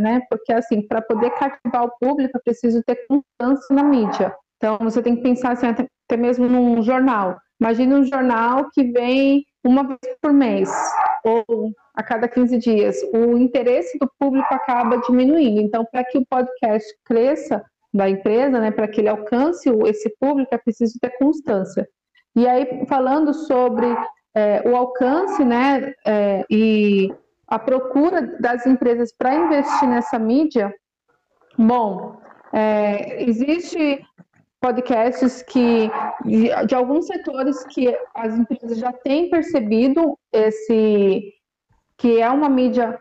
né? 0.00 0.20
Porque 0.28 0.52
assim, 0.52 0.86
para 0.86 1.02
poder 1.02 1.30
cativar 1.30 1.84
o 1.84 1.92
público, 2.00 2.36
é 2.36 2.40
preciso 2.40 2.82
ter 2.84 3.06
constância 3.06 3.74
na 3.74 3.82
mídia. 3.82 4.34
Então, 4.56 4.78
você 4.80 5.02
tem 5.02 5.16
que 5.16 5.22
pensar 5.22 5.52
assim, 5.52 5.66
até, 5.66 6.16
mesmo 6.16 6.48
num 6.48 6.82
jornal. 6.82 7.36
Imagine 7.60 7.94
um 7.94 8.04
jornal 8.04 8.70
que 8.72 8.84
vem 8.84 9.44
uma 9.64 9.84
vez 9.84 10.16
por 10.20 10.32
mês 10.32 10.70
ou 11.24 11.72
a 11.94 12.02
cada 12.02 12.28
15 12.28 12.58
dias. 12.58 12.96
O 13.12 13.36
interesse 13.36 13.98
do 13.98 14.10
público 14.18 14.52
acaba 14.52 14.98
diminuindo. 14.98 15.60
Então, 15.60 15.84
para 15.90 16.04
que 16.04 16.18
o 16.18 16.26
podcast 16.26 16.86
cresça 17.04 17.64
da 17.92 18.08
empresa, 18.08 18.58
né, 18.58 18.70
para 18.70 18.88
que 18.88 19.00
ele 19.00 19.08
alcance 19.08 19.68
esse 19.86 20.08
público, 20.18 20.54
é 20.54 20.58
preciso 20.58 20.98
ter 21.00 21.10
constância. 21.18 21.86
E 22.34 22.48
aí, 22.48 22.86
falando 22.86 23.34
sobre 23.34 23.86
é, 24.34 24.68
o 24.68 24.76
alcance 24.76 25.44
né, 25.44 25.92
é, 26.06 26.44
e 26.50 27.12
a 27.46 27.58
procura 27.58 28.22
das 28.40 28.66
empresas 28.66 29.12
para 29.12 29.34
investir 29.34 29.88
nessa 29.88 30.18
mídia, 30.18 30.74
bom, 31.58 32.18
é, 32.52 33.22
existe 33.22 34.02
podcasts 34.60 35.42
que 35.42 35.90
de, 36.24 36.66
de, 36.66 36.74
alguns 36.74 37.06
setores 37.06 37.64
que 37.64 37.94
as 38.14 38.38
empresas 38.38 38.78
já 38.78 38.92
têm 38.92 39.28
percebido 39.28 40.16
esse 40.32 41.32
que 41.98 42.20
é 42.20 42.30
uma 42.30 42.48
mídia 42.48 42.98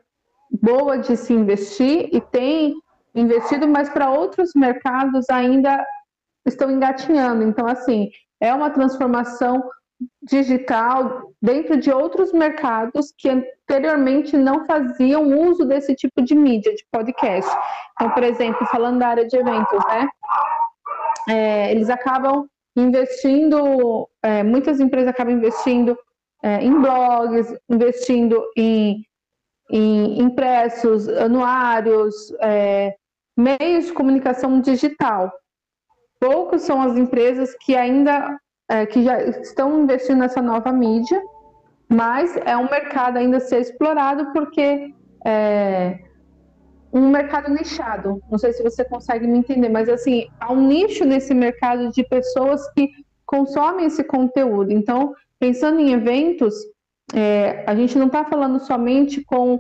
boa 0.51 0.97
de 0.97 1.15
se 1.15 1.33
investir 1.33 2.09
e 2.11 2.19
tem 2.19 2.73
investido, 3.15 3.67
mas 3.67 3.89
para 3.89 4.09
outros 4.09 4.51
mercados 4.55 5.29
ainda 5.29 5.85
estão 6.45 6.69
engatinhando. 6.69 7.43
Então, 7.43 7.67
assim, 7.67 8.09
é 8.39 8.53
uma 8.53 8.69
transformação 8.69 9.63
digital 10.23 11.31
dentro 11.41 11.77
de 11.77 11.91
outros 11.91 12.31
mercados 12.31 13.13
que 13.17 13.29
anteriormente 13.29 14.37
não 14.37 14.65
faziam 14.65 15.23
uso 15.49 15.65
desse 15.65 15.95
tipo 15.95 16.21
de 16.21 16.35
mídia, 16.35 16.73
de 16.73 16.85
podcast. 16.91 17.51
Então, 17.93 18.11
por 18.11 18.23
exemplo, 18.23 18.65
falando 18.67 18.99
da 18.99 19.07
área 19.07 19.27
de 19.27 19.37
eventos, 19.37 19.85
né? 19.87 20.07
é, 21.29 21.71
eles 21.71 21.89
acabam 21.89 22.47
investindo, 22.75 24.07
é, 24.23 24.43
muitas 24.43 24.79
empresas 24.79 25.09
acabam 25.09 25.35
investindo 25.35 25.97
é, 26.43 26.63
em 26.63 26.79
blogs, 26.79 27.53
investindo 27.69 28.43
em, 28.57 29.05
em 29.69 30.21
impressos, 30.21 31.07
anuários, 31.09 32.15
é, 32.41 32.95
meios 33.37 33.85
de 33.85 33.93
comunicação 33.93 34.61
digital. 34.61 35.31
Poucas 36.19 36.61
são 36.61 36.81
as 36.81 36.97
empresas 36.97 37.55
que 37.59 37.75
ainda 37.75 38.39
é, 38.71 38.85
que 38.85 39.03
já 39.03 39.21
estão 39.21 39.83
investindo 39.83 40.19
nessa 40.19 40.41
nova 40.41 40.71
mídia, 40.71 41.21
mas 41.89 42.37
é 42.37 42.55
um 42.55 42.69
mercado 42.69 43.17
ainda 43.17 43.35
a 43.35 43.41
ser 43.41 43.59
explorado 43.59 44.31
porque 44.31 44.93
é, 45.25 45.99
um 46.93 47.09
mercado 47.09 47.51
nichado. 47.51 48.21
Não 48.31 48.37
sei 48.37 48.53
se 48.53 48.63
você 48.63 48.85
consegue 48.85 49.27
me 49.27 49.39
entender, 49.39 49.67
mas 49.67 49.89
assim, 49.89 50.27
há 50.39 50.53
um 50.53 50.65
nicho 50.65 51.03
nesse 51.03 51.33
mercado 51.33 51.91
de 51.91 52.01
pessoas 52.05 52.65
que 52.71 52.89
consomem 53.25 53.87
esse 53.87 54.05
conteúdo. 54.05 54.71
Então, 54.71 55.13
pensando 55.37 55.81
em 55.81 55.91
eventos, 55.91 56.55
é, 57.13 57.65
a 57.67 57.75
gente 57.75 57.97
não 57.97 58.07
está 58.07 58.23
falando 58.23 58.57
somente 58.61 59.21
com 59.21 59.59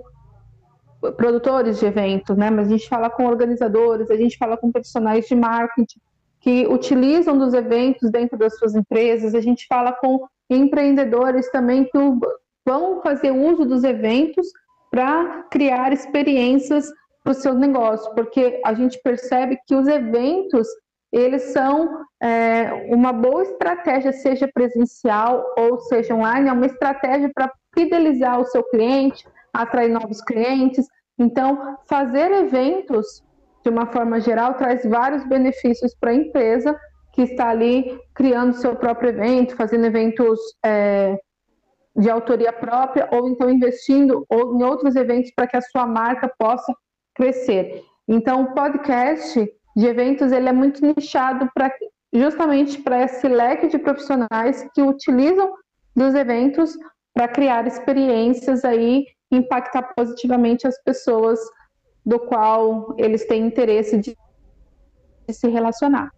produtores 1.17 1.79
de 1.79 1.85
eventos, 1.85 2.37
né? 2.37 2.49
Mas 2.49 2.67
a 2.67 2.71
gente 2.71 2.87
fala 2.87 3.09
com 3.09 3.25
organizadores, 3.25 4.09
a 4.09 4.15
gente 4.15 4.37
fala 4.37 4.55
com 4.55 4.71
profissionais 4.71 5.27
de 5.27 5.35
marketing 5.35 5.99
que 6.41 6.67
utilizam 6.67 7.37
dos 7.37 7.53
eventos 7.53 8.09
dentro 8.09 8.37
das 8.37 8.57
suas 8.57 8.75
empresas, 8.75 9.33
a 9.33 9.41
gente 9.41 9.65
fala 9.67 9.91
com 9.93 10.27
empreendedores 10.49 11.49
também 11.51 11.85
que 11.85 11.97
vão 12.65 13.01
fazer 13.01 13.31
uso 13.31 13.63
dos 13.63 13.83
eventos 13.83 14.47
para 14.89 15.43
criar 15.49 15.93
experiências 15.93 16.91
para 17.23 17.31
o 17.31 17.35
seu 17.35 17.53
negócio, 17.53 18.13
porque 18.15 18.59
a 18.65 18.73
gente 18.73 18.99
percebe 19.03 19.57
que 19.67 19.75
os 19.75 19.87
eventos 19.87 20.67
eles 21.11 21.51
são 21.51 22.05
é, 22.21 22.87
uma 22.89 23.11
boa 23.11 23.43
estratégia, 23.43 24.13
seja 24.13 24.49
presencial 24.51 25.45
ou 25.57 25.79
seja 25.81 26.15
online, 26.15 26.47
é 26.47 26.53
uma 26.53 26.65
estratégia 26.65 27.29
para 27.33 27.51
fidelizar 27.75 28.39
o 28.39 28.45
seu 28.45 28.63
cliente, 28.63 29.27
atrair 29.53 29.89
novos 29.89 30.21
clientes. 30.21 30.87
Então, 31.19 31.77
fazer 31.85 32.31
eventos, 32.31 33.21
de 33.63 33.69
uma 33.69 33.85
forma 33.87 34.19
geral, 34.19 34.55
traz 34.55 34.85
vários 34.85 35.23
benefícios 35.27 35.95
para 35.95 36.11
a 36.11 36.15
empresa 36.15 36.79
que 37.13 37.23
está 37.23 37.49
ali 37.49 37.99
criando 38.13 38.53
seu 38.53 38.75
próprio 38.75 39.09
evento, 39.09 39.55
fazendo 39.55 39.85
eventos 39.85 40.39
é, 40.63 41.19
de 41.95 42.09
autoria 42.09 42.53
própria, 42.53 43.07
ou 43.11 43.27
então 43.27 43.49
investindo 43.49 44.25
em 44.31 44.63
outros 44.63 44.95
eventos 44.95 45.31
para 45.35 45.47
que 45.47 45.57
a 45.57 45.61
sua 45.61 45.85
marca 45.85 46.31
possa 46.39 46.73
crescer. 47.13 47.83
Então, 48.07 48.43
o 48.43 48.53
podcast 48.53 49.51
de 49.75 49.85
eventos 49.85 50.31
ele 50.31 50.49
é 50.49 50.53
muito 50.53 50.85
nichado 50.85 51.49
para 51.53 51.71
justamente 52.13 52.81
para 52.81 53.03
esse 53.03 53.27
leque 53.27 53.67
de 53.67 53.77
profissionais 53.77 54.67
que 54.73 54.81
utilizam 54.81 55.53
dos 55.95 56.13
eventos 56.13 56.77
para 57.13 57.27
criar 57.27 57.65
experiências 57.67 58.65
aí 58.65 59.05
impactar 59.31 59.93
positivamente 59.95 60.67
as 60.67 60.81
pessoas 60.83 61.39
do 62.05 62.19
qual 62.19 62.95
eles 62.97 63.25
têm 63.25 63.45
interesse 63.45 63.97
de, 63.97 64.17
de 65.27 65.33
se 65.33 65.47
relacionar. 65.47 66.11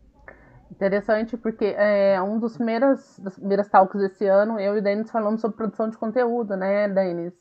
Interessante, 0.71 1.37
porque 1.37 1.75
é 1.77 2.19
um 2.21 2.39
dos 2.39 2.55
primeiros, 2.55 3.19
das 3.19 3.35
primeiras 3.35 3.69
talks 3.69 4.01
desse 4.01 4.25
ano, 4.25 4.59
eu 4.59 4.75
e 4.75 4.79
o 4.79 4.81
Denis 4.81 5.11
falamos 5.11 5.39
sobre 5.39 5.57
produção 5.57 5.89
de 5.89 5.97
conteúdo, 5.97 6.55
né, 6.55 6.87
Denis? 6.87 7.33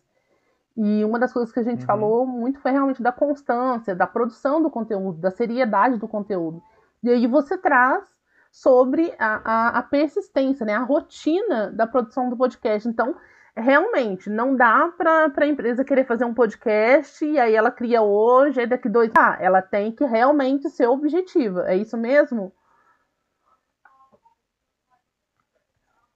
E 0.77 1.05
uma 1.05 1.19
das 1.19 1.33
coisas 1.33 1.53
que 1.53 1.61
a 1.61 1.63
gente 1.63 1.81
uhum. 1.81 1.87
falou 1.87 2.27
muito 2.27 2.59
foi 2.61 2.73
realmente 2.73 3.03
da 3.03 3.13
constância, 3.13 3.95
da 3.95 4.07
produção 4.07 4.63
do 4.63 4.71
conteúdo, 4.71 5.19
da 5.19 5.31
seriedade 5.31 5.99
do 5.99 6.09
conteúdo. 6.09 6.63
E 7.03 7.11
aí 7.11 7.27
você 7.27 7.57
traz 7.59 8.05
sobre 8.51 9.15
a, 9.19 9.41
a, 9.45 9.79
a 9.79 9.83
persistência, 9.83 10.65
né, 10.67 10.75
a 10.75 10.83
rotina 10.83 11.71
da 11.71 11.87
produção 11.87 12.29
do 12.29 12.37
podcast. 12.37 12.87
Então, 12.87 13.15
realmente, 13.57 14.31
não 14.31 14.57
dá 14.57 14.93
para 14.97 15.33
a 15.37 15.47
empresa 15.47 15.85
querer 15.85 16.07
fazer 16.07 16.25
um 16.25 16.35
podcast 16.35 17.25
e 17.25 17.39
aí 17.39 17.55
ela 17.55 17.71
cria 17.71 18.03
hoje, 18.03 18.61
e 18.61 18.67
daqui 18.67 18.89
dois. 18.89 19.11
Ah, 19.17 19.37
ela 19.41 19.61
tem 19.61 19.93
que 19.93 20.05
realmente 20.05 20.69
ser 20.71 20.87
objetiva. 20.87 21.65
É 21.69 21.77
isso 21.77 21.97
mesmo? 21.97 22.53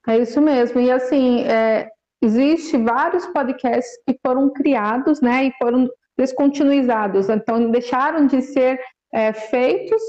É 0.06 0.18
isso 0.18 0.40
mesmo. 0.40 0.80
E 0.80 0.90
assim, 0.90 1.42
é, 1.42 1.90
existe 2.22 2.76
vários 2.78 3.26
podcasts 3.26 3.98
que 4.06 4.18
foram 4.24 4.50
criados, 4.50 5.20
né, 5.20 5.46
e 5.46 5.52
foram 5.58 5.88
descontinuizados, 6.16 7.28
então 7.28 7.70
deixaram 7.70 8.26
de 8.26 8.40
ser 8.40 8.80
é, 9.12 9.32
feitos, 9.34 10.00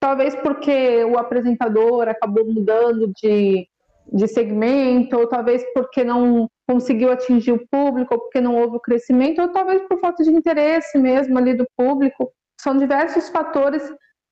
talvez 0.00 0.34
porque 0.34 1.04
o 1.04 1.16
apresentador 1.16 2.08
acabou 2.08 2.44
mudando 2.44 3.12
de, 3.22 3.68
de 4.16 4.26
segmento, 4.26 5.16
ou 5.16 5.28
talvez 5.28 5.62
porque 5.74 6.02
não 6.02 6.48
conseguiu 6.66 7.12
atingir 7.12 7.52
o 7.52 7.66
público, 7.68 8.14
ou 8.14 8.20
porque 8.20 8.40
não 8.40 8.56
houve 8.56 8.76
o 8.76 8.80
crescimento, 8.80 9.42
ou 9.42 9.48
talvez 9.48 9.82
por 9.82 10.00
falta 10.00 10.24
de 10.24 10.30
interesse 10.30 10.98
mesmo 10.98 11.38
ali 11.38 11.54
do 11.54 11.66
público. 11.76 12.32
São 12.58 12.76
diversos 12.76 13.28
fatores 13.28 13.82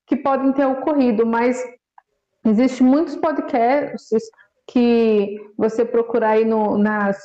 que 0.07 0.17
podem 0.17 0.53
ter 0.53 0.65
ocorrido, 0.65 1.27
mas 1.27 1.63
existem 2.47 2.87
muitos 2.87 3.17
podcasts 3.17 4.23
que 4.67 5.39
você 5.57 5.85
procurar 5.85 6.31
aí 6.31 6.45
no, 6.45 6.79
nas 6.79 7.19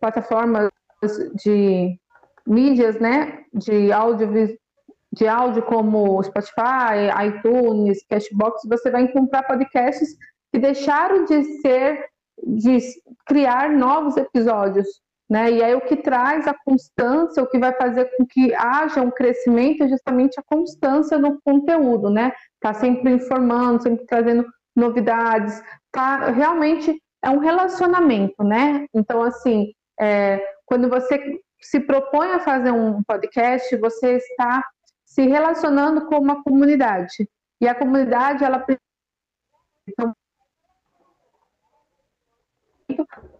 plataformas 0.00 0.70
de 1.44 1.98
mídias, 2.46 2.98
né, 2.98 3.44
de 3.52 3.92
áudio, 3.92 4.56
de 5.12 5.28
áudio 5.28 5.62
como 5.62 6.22
Spotify, 6.22 7.10
iTunes, 7.26 8.04
Cashbox, 8.08 8.62
você 8.66 8.90
vai 8.90 9.02
encontrar 9.02 9.42
podcasts 9.42 10.16
que 10.52 10.58
deixaram 10.58 11.24
de 11.24 11.42
ser, 11.60 12.06
de 12.42 12.78
criar 13.26 13.70
novos 13.70 14.16
episódios, 14.16 14.86
né? 15.28 15.50
E 15.50 15.62
aí 15.62 15.74
o 15.74 15.80
que 15.80 15.96
traz 15.96 16.46
a 16.46 16.54
constância, 16.64 17.42
o 17.42 17.48
que 17.48 17.58
vai 17.58 17.72
fazer 17.72 18.04
com 18.16 18.24
que 18.24 18.54
haja 18.54 19.02
um 19.02 19.10
crescimento 19.10 19.82
é 19.82 19.88
justamente 19.88 20.38
a 20.38 20.44
constância 20.44 21.18
no 21.18 21.40
conteúdo, 21.42 22.10
né? 22.10 22.32
Tá 22.60 22.72
sempre 22.72 23.12
informando, 23.12 23.82
sempre 23.82 24.06
trazendo 24.06 24.46
novidades, 24.74 25.60
tá? 25.90 26.30
Realmente 26.30 27.00
é 27.22 27.30
um 27.30 27.38
relacionamento, 27.38 28.44
né? 28.44 28.86
Então 28.94 29.22
assim, 29.22 29.72
é, 29.98 30.40
quando 30.64 30.88
você 30.88 31.40
se 31.60 31.80
propõe 31.80 32.30
a 32.32 32.40
fazer 32.40 32.70
um 32.70 33.02
podcast, 33.02 33.76
você 33.76 34.16
está 34.16 34.64
se 35.04 35.26
relacionando 35.26 36.06
com 36.06 36.18
uma 36.18 36.42
comunidade. 36.42 37.28
E 37.60 37.66
a 37.66 37.74
comunidade, 37.74 38.44
ela 38.44 38.64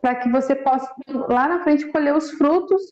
para 0.00 0.14
que 0.16 0.28
você 0.28 0.54
possa 0.54 0.92
lá 1.28 1.48
na 1.48 1.62
frente 1.62 1.86
colher 1.86 2.14
os 2.14 2.30
frutos 2.32 2.82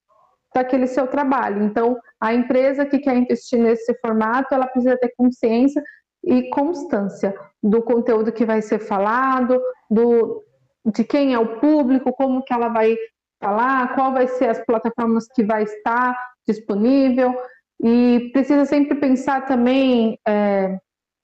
daquele 0.54 0.86
seu 0.86 1.06
trabalho. 1.06 1.64
Então, 1.64 1.98
a 2.20 2.32
empresa 2.32 2.86
que 2.86 2.98
quer 2.98 3.16
investir 3.16 3.58
nesse 3.58 3.92
formato, 4.00 4.54
ela 4.54 4.66
precisa 4.66 4.96
ter 4.96 5.12
consciência 5.16 5.82
e 6.22 6.48
constância 6.50 7.34
do 7.62 7.82
conteúdo 7.82 8.32
que 8.32 8.44
vai 8.44 8.62
ser 8.62 8.78
falado, 8.78 9.60
do, 9.90 10.42
de 10.86 11.04
quem 11.04 11.34
é 11.34 11.38
o 11.38 11.58
público, 11.58 12.12
como 12.12 12.42
que 12.44 12.52
ela 12.52 12.68
vai 12.68 12.96
falar, 13.42 13.94
qual 13.94 14.12
vai 14.12 14.28
ser 14.28 14.48
as 14.48 14.64
plataformas 14.64 15.26
que 15.34 15.42
vai 15.44 15.64
estar 15.64 16.16
disponível 16.46 17.34
e 17.82 18.30
precisa 18.32 18.64
sempre 18.64 18.98
pensar 18.98 19.44
também 19.46 20.18
é, 20.26 20.78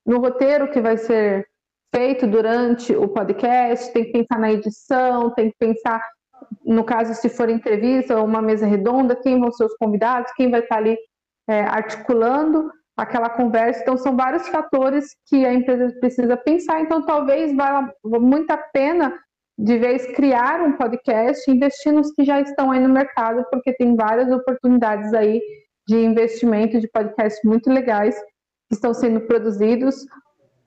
no 0.04 0.18
roteiro 0.18 0.70
que 0.70 0.80
vai 0.80 0.96
ser 0.96 1.46
feito 1.94 2.26
durante 2.26 2.94
o 2.94 3.08
podcast, 3.08 3.92
tem 3.92 4.04
que 4.04 4.12
pensar 4.12 4.38
na 4.38 4.52
edição, 4.52 5.30
tem 5.34 5.50
que 5.50 5.56
pensar, 5.58 6.02
no 6.64 6.84
caso, 6.84 7.14
se 7.14 7.28
for 7.28 7.48
entrevista 7.48 8.18
ou 8.18 8.24
uma 8.24 8.40
mesa 8.40 8.66
redonda, 8.66 9.16
quem 9.16 9.38
vão 9.38 9.52
ser 9.52 9.64
os 9.64 9.76
convidados, 9.76 10.32
quem 10.32 10.50
vai 10.50 10.60
estar 10.60 10.76
ali 10.76 10.96
é, 11.48 11.62
articulando 11.62 12.70
aquela 12.96 13.28
conversa. 13.28 13.80
Então, 13.82 13.96
são 13.96 14.16
vários 14.16 14.48
fatores 14.48 15.16
que 15.26 15.44
a 15.44 15.52
empresa 15.52 15.94
precisa 16.00 16.36
pensar. 16.36 16.80
Então, 16.80 17.04
talvez 17.04 17.54
valha 17.54 17.92
muito 18.04 18.50
a 18.50 18.56
pena, 18.56 19.18
de 19.58 19.78
vez, 19.78 20.06
criar 20.14 20.62
um 20.62 20.76
podcast, 20.76 21.50
investir 21.50 21.92
nos 21.92 22.12
que 22.12 22.24
já 22.24 22.40
estão 22.40 22.70
aí 22.70 22.80
no 22.80 22.88
mercado, 22.88 23.44
porque 23.50 23.72
tem 23.74 23.96
várias 23.96 24.30
oportunidades 24.30 25.12
aí 25.12 25.40
de 25.88 25.96
investimento 25.96 26.80
de 26.80 26.88
podcasts 26.88 27.40
muito 27.44 27.68
legais 27.68 28.16
que 28.68 28.74
estão 28.74 28.94
sendo 28.94 29.20
produzidos 29.22 29.96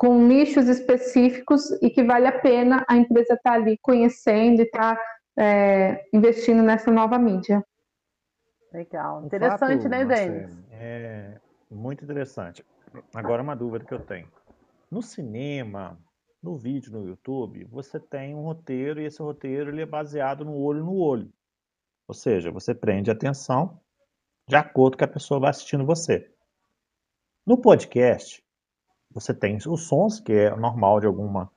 com 0.04 0.22
nichos 0.28 0.68
específicos 0.68 1.72
e 1.82 1.90
que 1.90 2.04
vale 2.04 2.28
a 2.28 2.38
pena 2.38 2.84
a 2.90 2.98
empresa 2.98 3.36
estar 3.36 3.52
tá 3.52 3.54
ali 3.54 3.78
conhecendo 3.82 4.60
e 4.60 4.66
estar 4.66 4.98
tá, 4.98 5.02
é, 5.38 6.06
investindo 6.12 6.62
nessa 6.62 6.92
nova 6.92 7.18
mídia. 7.18 7.64
Legal. 8.74 9.26
Interessante, 9.26 9.84
fato, 9.84 9.88
né, 9.88 10.04
Denis? 10.04 10.60
É 10.72 11.40
muito 11.72 12.04
interessante. 12.04 12.66
Agora, 13.16 13.42
uma 13.42 13.56
dúvida 13.56 13.86
que 13.86 13.94
eu 13.94 14.00
tenho. 14.02 14.28
No 14.92 15.02
cinema, 15.02 15.98
no 16.42 16.58
vídeo, 16.58 16.92
no 16.92 17.08
YouTube, 17.08 17.64
você 17.72 17.98
tem 17.98 18.36
um 18.36 18.42
roteiro 18.42 19.00
e 19.00 19.06
esse 19.06 19.24
roteiro 19.24 19.72
ele 19.72 19.84
é 19.84 19.86
baseado 19.86 20.44
no 20.44 20.58
olho 20.58 20.84
no 20.84 20.98
olho. 20.98 21.32
Ou 22.10 22.14
seja, 22.14 22.52
você 22.52 22.76
prende 22.76 23.10
atenção 23.10 23.80
de 24.50 24.58
acordo 24.58 24.98
com 24.98 25.06
a 25.06 25.08
pessoa 25.08 25.40
vai 25.40 25.52
assistindo 25.52 25.86
você. 25.86 26.30
No 27.46 27.58
podcast, 27.58 28.43
você 29.14 29.34
tem 29.34 29.58
os 29.58 29.88
sons, 29.88 30.20
que 30.20 30.34
é 30.34 30.56
normal 30.56 31.00
de 31.00 31.06
alguma, 31.06 31.50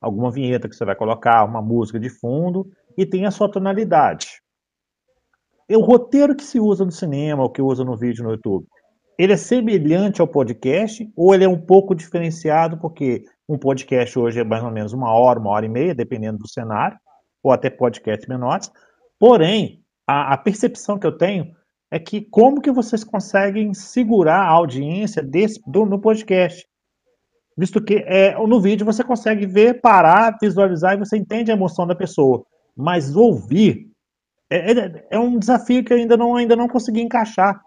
alguma 0.00 0.30
vinheta 0.30 0.68
que 0.68 0.74
você 0.74 0.84
vai 0.84 0.96
colocar, 0.96 1.44
uma 1.44 1.62
música 1.62 1.98
de 1.98 2.08
fundo, 2.08 2.68
e 2.96 3.06
tem 3.06 3.26
a 3.26 3.30
sua 3.30 3.50
tonalidade. 3.50 4.42
E 5.68 5.76
o 5.76 5.80
roteiro 5.80 6.34
que 6.34 6.44
se 6.44 6.60
usa 6.60 6.84
no 6.84 6.92
cinema, 6.92 7.44
o 7.44 7.50
que 7.50 7.60
usa 7.60 7.84
no 7.84 7.96
vídeo 7.96 8.24
no 8.24 8.30
YouTube, 8.30 8.66
ele 9.18 9.32
é 9.32 9.36
semelhante 9.36 10.20
ao 10.20 10.28
podcast 10.28 11.10
ou 11.16 11.34
ele 11.34 11.44
é 11.44 11.48
um 11.48 11.60
pouco 11.60 11.94
diferenciado, 11.94 12.78
porque 12.78 13.24
um 13.48 13.58
podcast 13.58 14.18
hoje 14.18 14.40
é 14.40 14.44
mais 14.44 14.62
ou 14.62 14.70
menos 14.70 14.92
uma 14.92 15.12
hora, 15.12 15.40
uma 15.40 15.50
hora 15.50 15.66
e 15.66 15.68
meia, 15.68 15.94
dependendo 15.94 16.38
do 16.38 16.48
cenário, 16.48 16.98
ou 17.42 17.50
até 17.50 17.70
podcasts 17.70 18.28
menores. 18.28 18.70
Porém, 19.18 19.82
a, 20.06 20.34
a 20.34 20.36
percepção 20.36 20.98
que 20.98 21.06
eu 21.06 21.16
tenho 21.16 21.54
é 21.90 21.98
que 21.98 22.20
como 22.20 22.60
que 22.60 22.70
vocês 22.70 23.02
conseguem 23.02 23.72
segurar 23.72 24.42
a 24.42 24.50
audiência 24.50 25.22
desse, 25.22 25.60
do, 25.66 25.86
no 25.86 26.00
podcast? 26.00 26.66
Visto 27.56 27.82
que 27.82 28.04
é, 28.06 28.36
no 28.46 28.60
vídeo 28.60 28.84
você 28.84 29.02
consegue 29.02 29.46
ver, 29.46 29.80
parar, 29.80 30.36
visualizar 30.40 30.94
e 30.94 30.98
você 30.98 31.16
entende 31.16 31.50
a 31.50 31.54
emoção 31.54 31.86
da 31.86 31.94
pessoa. 31.94 32.44
Mas 32.76 33.16
ouvir 33.16 33.90
é, 34.50 34.72
é, 34.72 35.06
é 35.12 35.18
um 35.18 35.38
desafio 35.38 35.82
que 35.82 35.92
eu 35.92 35.96
ainda 35.96 36.16
não, 36.16 36.36
ainda 36.36 36.54
não 36.54 36.68
consegui 36.68 37.00
encaixar. 37.00 37.60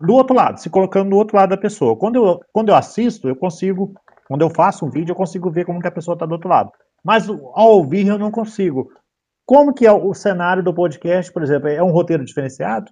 Do 0.00 0.14
outro 0.14 0.34
lado, 0.34 0.58
se 0.58 0.70
colocando 0.70 1.10
do 1.10 1.16
outro 1.16 1.36
lado 1.36 1.50
da 1.50 1.56
pessoa. 1.56 1.96
Quando 1.96 2.16
eu, 2.16 2.40
quando 2.52 2.70
eu 2.70 2.74
assisto, 2.74 3.28
eu 3.28 3.36
consigo, 3.36 3.94
quando 4.28 4.42
eu 4.42 4.50
faço 4.50 4.86
um 4.86 4.90
vídeo, 4.90 5.12
eu 5.12 5.16
consigo 5.16 5.50
ver 5.50 5.66
como 5.66 5.80
que 5.80 5.88
a 5.88 5.92
pessoa 5.92 6.14
está 6.14 6.24
do 6.24 6.32
outro 6.32 6.48
lado. 6.48 6.70
Mas 7.04 7.28
ao 7.28 7.72
ouvir 7.72 8.06
eu 8.06 8.18
não 8.18 8.30
consigo. 8.30 8.90
Como 9.44 9.74
que 9.74 9.86
é 9.86 9.92
o 9.92 10.14
cenário 10.14 10.62
do 10.62 10.72
podcast, 10.72 11.32
por 11.32 11.42
exemplo? 11.42 11.68
É 11.68 11.82
um 11.82 11.90
roteiro 11.90 12.24
diferenciado? 12.24 12.90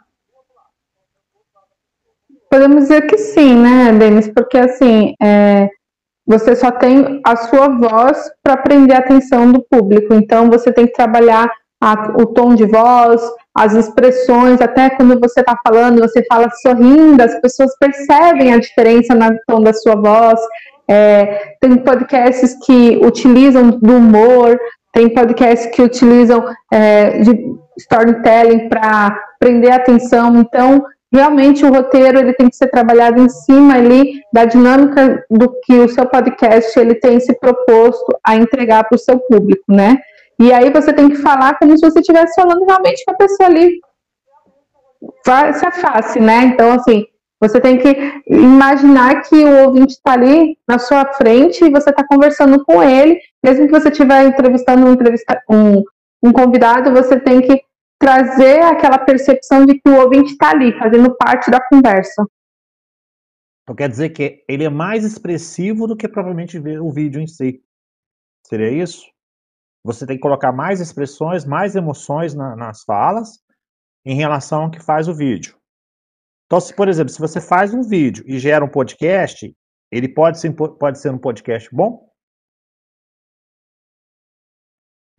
Podemos 2.51 2.85
dizer 2.85 3.07
que 3.07 3.17
sim, 3.17 3.55
né, 3.55 3.93
Denis? 3.93 4.29
Porque 4.29 4.59
assim, 4.59 5.15
é, 5.23 5.69
você 6.29 6.55
só 6.55 6.71
tem 6.71 7.23
a 7.25 7.35
sua 7.37 7.69
voz 7.69 8.31
para 8.43 8.59
prender 8.59 8.95
a 8.95 9.01
atenção 9.01 9.51
do 9.51 9.65
público. 9.69 10.13
Então 10.13 10.51
você 10.51 10.71
tem 10.71 10.87
que 10.87 10.93
trabalhar 10.93 11.51
a, 11.81 12.13
o 12.21 12.27
tom 12.27 12.55
de 12.55 12.67
voz, 12.67 13.23
as 13.55 13.75
expressões, 13.75 14.61
até 14.61 14.91
quando 14.91 15.19
você 15.19 15.41
está 15.41 15.59
falando, 15.67 16.01
você 16.01 16.23
fala 16.27 16.51
sorrindo, 16.63 17.23
as 17.23 17.41
pessoas 17.41 17.77
percebem 17.79 18.53
a 18.53 18.59
diferença 18.59 19.15
no 19.15 19.39
tom 19.47 19.63
da 19.63 19.73
sua 19.73 19.97
voz. 19.97 20.39
É, 20.87 21.57
tem 21.61 21.79
podcasts 21.79 22.55
que 22.65 23.01
utilizam 23.03 23.71
do 23.71 23.97
humor, 23.97 24.59
tem 24.93 25.09
podcasts 25.09 25.75
que 25.75 25.81
utilizam 25.81 26.45
é, 26.71 27.21
de 27.21 27.57
storytelling 27.79 28.69
para 28.69 29.19
prender 29.39 29.73
a 29.73 29.77
atenção. 29.77 30.37
Então, 30.37 30.85
realmente 31.13 31.65
o 31.65 31.73
roteiro 31.73 32.19
ele 32.19 32.35
tem 32.35 32.49
que 32.49 32.57
ser 32.57 32.69
trabalhado 32.69 33.21
em 33.21 33.29
cima 33.29 33.75
ali 33.75 34.21
da 34.33 34.45
dinâmica 34.45 35.25
do 35.31 35.53
que 35.63 35.75
o 35.75 35.89
seu 35.89 36.07
podcast 36.07 36.79
ele 36.79 36.95
tem 36.95 37.19
se 37.19 37.33
proposto 37.39 38.19
a 38.25 38.37
entregar 38.37 38.85
para 38.85 38.97
o 38.97 38.99
seu 38.99 39.19
público, 39.19 39.65
né? 39.69 39.99
E 40.41 40.53
aí 40.53 40.71
você 40.71 40.93
tem 40.93 41.09
que 41.09 41.17
falar 41.17 41.59
como 41.59 41.77
se 41.77 41.85
você 41.85 42.01
estivesse 42.01 42.35
falando 42.41 42.65
realmente 42.65 43.05
com 43.05 43.13
a 43.13 43.17
pessoa 43.17 43.49
ali 43.49 43.81
face 45.25 45.67
a 45.67 45.73
face, 45.73 46.21
né? 46.21 46.45
Então, 46.45 46.73
assim, 46.73 47.05
você 47.41 47.61
tem 47.61 47.79
que 47.79 48.23
imaginar 48.27 49.23
que 49.23 49.35
o 49.35 49.67
ouvinte 49.67 49.95
está 49.95 50.13
ali 50.13 50.57
na 50.67 50.79
sua 50.79 51.05
frente 51.15 51.65
e 51.65 51.71
você 51.71 51.91
está 51.91 52.05
conversando 52.05 52.65
com 52.65 52.83
ele, 52.83 53.19
mesmo 53.43 53.67
que 53.67 53.73
você 53.73 53.89
estiver 53.89 54.25
entrevistando 54.25 54.87
um, 54.87 54.93
entrevista, 54.93 55.41
um, 55.49 55.83
um 56.23 56.33
convidado, 56.33 56.93
você 56.93 57.19
tem 57.19 57.41
que 57.41 57.63
trazer 57.99 58.63
aquela 58.63 58.99
percepção 58.99 59.67
de 59.67 59.75
que 59.79 59.89
o 59.89 60.01
ouvinte 60.01 60.33
está 60.33 60.51
ali, 60.51 60.77
fazendo 60.79 61.15
parte 61.17 61.51
da 61.51 61.61
conversa. 61.61 62.25
Então 63.63 63.77
quer 63.77 63.89
dizer 63.89 64.11
que 64.11 64.45
ele 64.49 64.65
é 64.65 64.71
mais 64.71 65.05
expressivo 65.05 65.87
do 65.87 65.97
que 65.97 66.09
provavelmente 66.09 66.59
o 66.59 66.91
vídeo 66.91 67.21
em 67.21 67.27
si. 67.27 67.63
Seria 68.47 68.71
isso? 68.71 69.05
Você 69.85 70.07
tem 70.07 70.17
que 70.17 70.23
colocar 70.23 70.53
mais 70.53 70.81
expressões, 70.81 71.45
mais 71.45 71.77
emoções 71.77 72.35
na, 72.35 72.57
nas 72.57 72.83
falas 72.83 73.41
em 74.05 74.15
relação 74.15 74.65
ao 74.65 74.71
que 74.71 74.83
faz 74.83 75.07
o 75.09 75.15
vídeo. 75.15 75.57
Então, 76.47 76.61
se, 76.61 76.75
por 76.75 76.89
exemplo, 76.89 77.13
se 77.13 77.21
você 77.21 77.43
faz 77.43 77.75
um 77.75 77.83
vídeo 77.83 78.25
e 78.27 78.39
gera 78.39 78.65
um 78.65 78.71
podcast, 78.71 79.55
ele 79.91 80.09
pode 80.09 80.41
ser, 80.41 80.51
pode 80.55 80.99
ser 80.99 81.11
um 81.11 81.19
podcast 81.19 81.69
bom? 81.71 82.08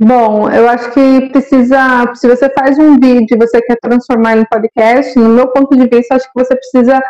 Bom, 0.02 0.50
eu 0.50 0.70
acho 0.70 0.92
que 0.92 1.30
precisa, 1.30 2.14
se 2.16 2.26
você 2.26 2.50
faz 2.52 2.80
um 2.80 2.98
vídeo 2.98 3.36
e 3.36 3.38
você 3.38 3.62
quer 3.62 3.78
transformar 3.82 4.38
em 4.38 4.46
podcast, 4.46 5.18
no 5.20 5.30
meu 5.30 5.50
ponto 5.50 5.76
de 5.76 5.88
vista, 5.88 6.16
acho 6.16 6.26
que 6.32 6.42
você 6.42 6.56
precisa 6.56 7.02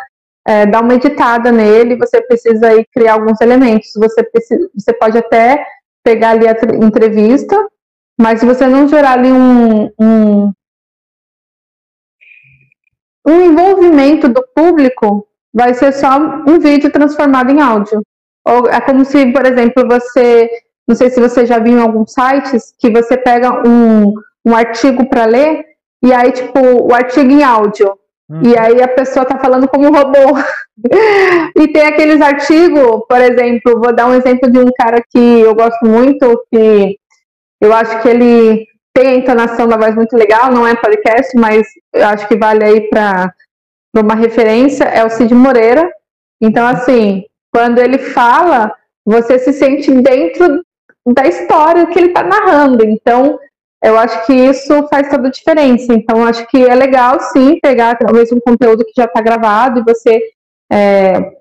é, 0.46 0.66
dar 0.66 0.82
uma 0.82 0.94
editada 0.94 1.52
nele, 1.52 1.96
você 1.96 2.20
precisa 2.22 2.66
aí 2.66 2.84
criar 2.92 3.14
alguns 3.14 3.40
elementos. 3.40 3.90
Você, 3.96 4.24
precisa, 4.24 4.68
você 4.74 4.92
pode 4.92 5.16
até 5.18 5.64
pegar 6.02 6.30
ali 6.30 6.48
a 6.48 6.56
entrevista, 6.84 7.56
Mas 8.20 8.40
se 8.40 8.46
você 8.46 8.66
não 8.66 8.88
gerar 8.88 9.12
ali 9.12 9.30
um, 9.32 9.84
um, 9.98 10.52
um 13.26 13.40
envolvimento 13.42 14.28
do 14.28 14.44
público, 14.54 15.26
vai 15.54 15.74
ser 15.74 15.92
só 15.92 16.18
um 16.18 16.58
vídeo 16.58 16.90
transformado 16.90 17.50
em 17.50 17.60
áudio. 17.60 18.02
Ou 18.44 18.68
é 18.68 18.80
como 18.80 19.04
se, 19.04 19.32
por 19.32 19.46
exemplo, 19.46 19.86
você, 19.88 20.50
não 20.88 20.96
sei 20.96 21.10
se 21.10 21.20
você 21.20 21.46
já 21.46 21.58
viu 21.58 21.78
em 21.78 21.82
alguns 21.82 22.12
sites, 22.12 22.74
que 22.78 22.90
você 22.90 23.16
pega 23.16 23.66
um, 23.66 24.12
um 24.44 24.54
artigo 24.54 25.08
para 25.08 25.24
ler 25.24 25.64
e 26.02 26.12
aí, 26.12 26.32
tipo, 26.32 26.58
o 26.58 26.94
artigo 26.94 27.30
em 27.30 27.42
áudio. 27.42 27.92
Hum. 28.28 28.42
E 28.44 28.58
aí 28.58 28.82
a 28.82 28.88
pessoa 28.88 29.24
tá 29.24 29.38
falando 29.38 29.68
como 29.68 29.88
um 29.88 29.92
robô. 29.92 30.38
e 31.58 31.68
tem 31.68 31.82
aqueles 31.82 32.20
artigos, 32.20 33.02
por 33.08 33.20
exemplo, 33.20 33.80
vou 33.80 33.94
dar 33.94 34.06
um 34.06 34.14
exemplo 34.14 34.50
de 34.50 34.58
um 34.58 34.70
cara 34.78 35.02
que 35.10 35.18
eu 35.18 35.54
gosto 35.54 35.84
muito, 35.84 36.42
que 36.52 36.96
eu 37.60 37.72
acho 37.72 38.00
que 38.00 38.08
ele 38.08 38.66
tem 38.94 39.08
a 39.08 39.14
entonação 39.16 39.68
da 39.68 39.76
voz 39.76 39.94
muito 39.94 40.16
legal, 40.16 40.50
não 40.50 40.66
é 40.66 40.74
podcast, 40.74 41.36
mas 41.38 41.66
eu 41.92 42.06
acho 42.06 42.26
que 42.26 42.36
vale 42.36 42.64
aí 42.64 42.88
para 42.88 43.32
uma 43.96 44.14
referência, 44.14 44.84
é 44.84 45.04
o 45.04 45.10
Cid 45.10 45.34
Moreira. 45.34 45.90
Então, 46.40 46.66
assim, 46.66 47.24
quando 47.52 47.78
ele 47.78 47.98
fala, 47.98 48.72
você 49.04 49.38
se 49.38 49.52
sente 49.52 49.90
dentro 49.90 50.62
da 51.06 51.26
história 51.26 51.86
que 51.86 51.98
ele 51.98 52.08
está 52.08 52.22
narrando. 52.22 52.84
Então, 52.84 53.38
eu 53.82 53.98
acho 53.98 54.26
que 54.26 54.32
isso 54.32 54.86
faz 54.88 55.08
toda 55.08 55.28
a 55.28 55.30
diferença. 55.30 55.92
Então, 55.92 56.26
acho 56.26 56.46
que 56.48 56.58
é 56.64 56.74
legal, 56.74 57.18
sim, 57.32 57.58
pegar 57.60 57.96
talvez 57.96 58.30
um 58.32 58.40
conteúdo 58.40 58.84
que 58.84 58.92
já 58.96 59.04
está 59.04 59.20
gravado 59.20 59.80
e 59.80 59.84
você. 59.84 60.20
É... 60.70 61.32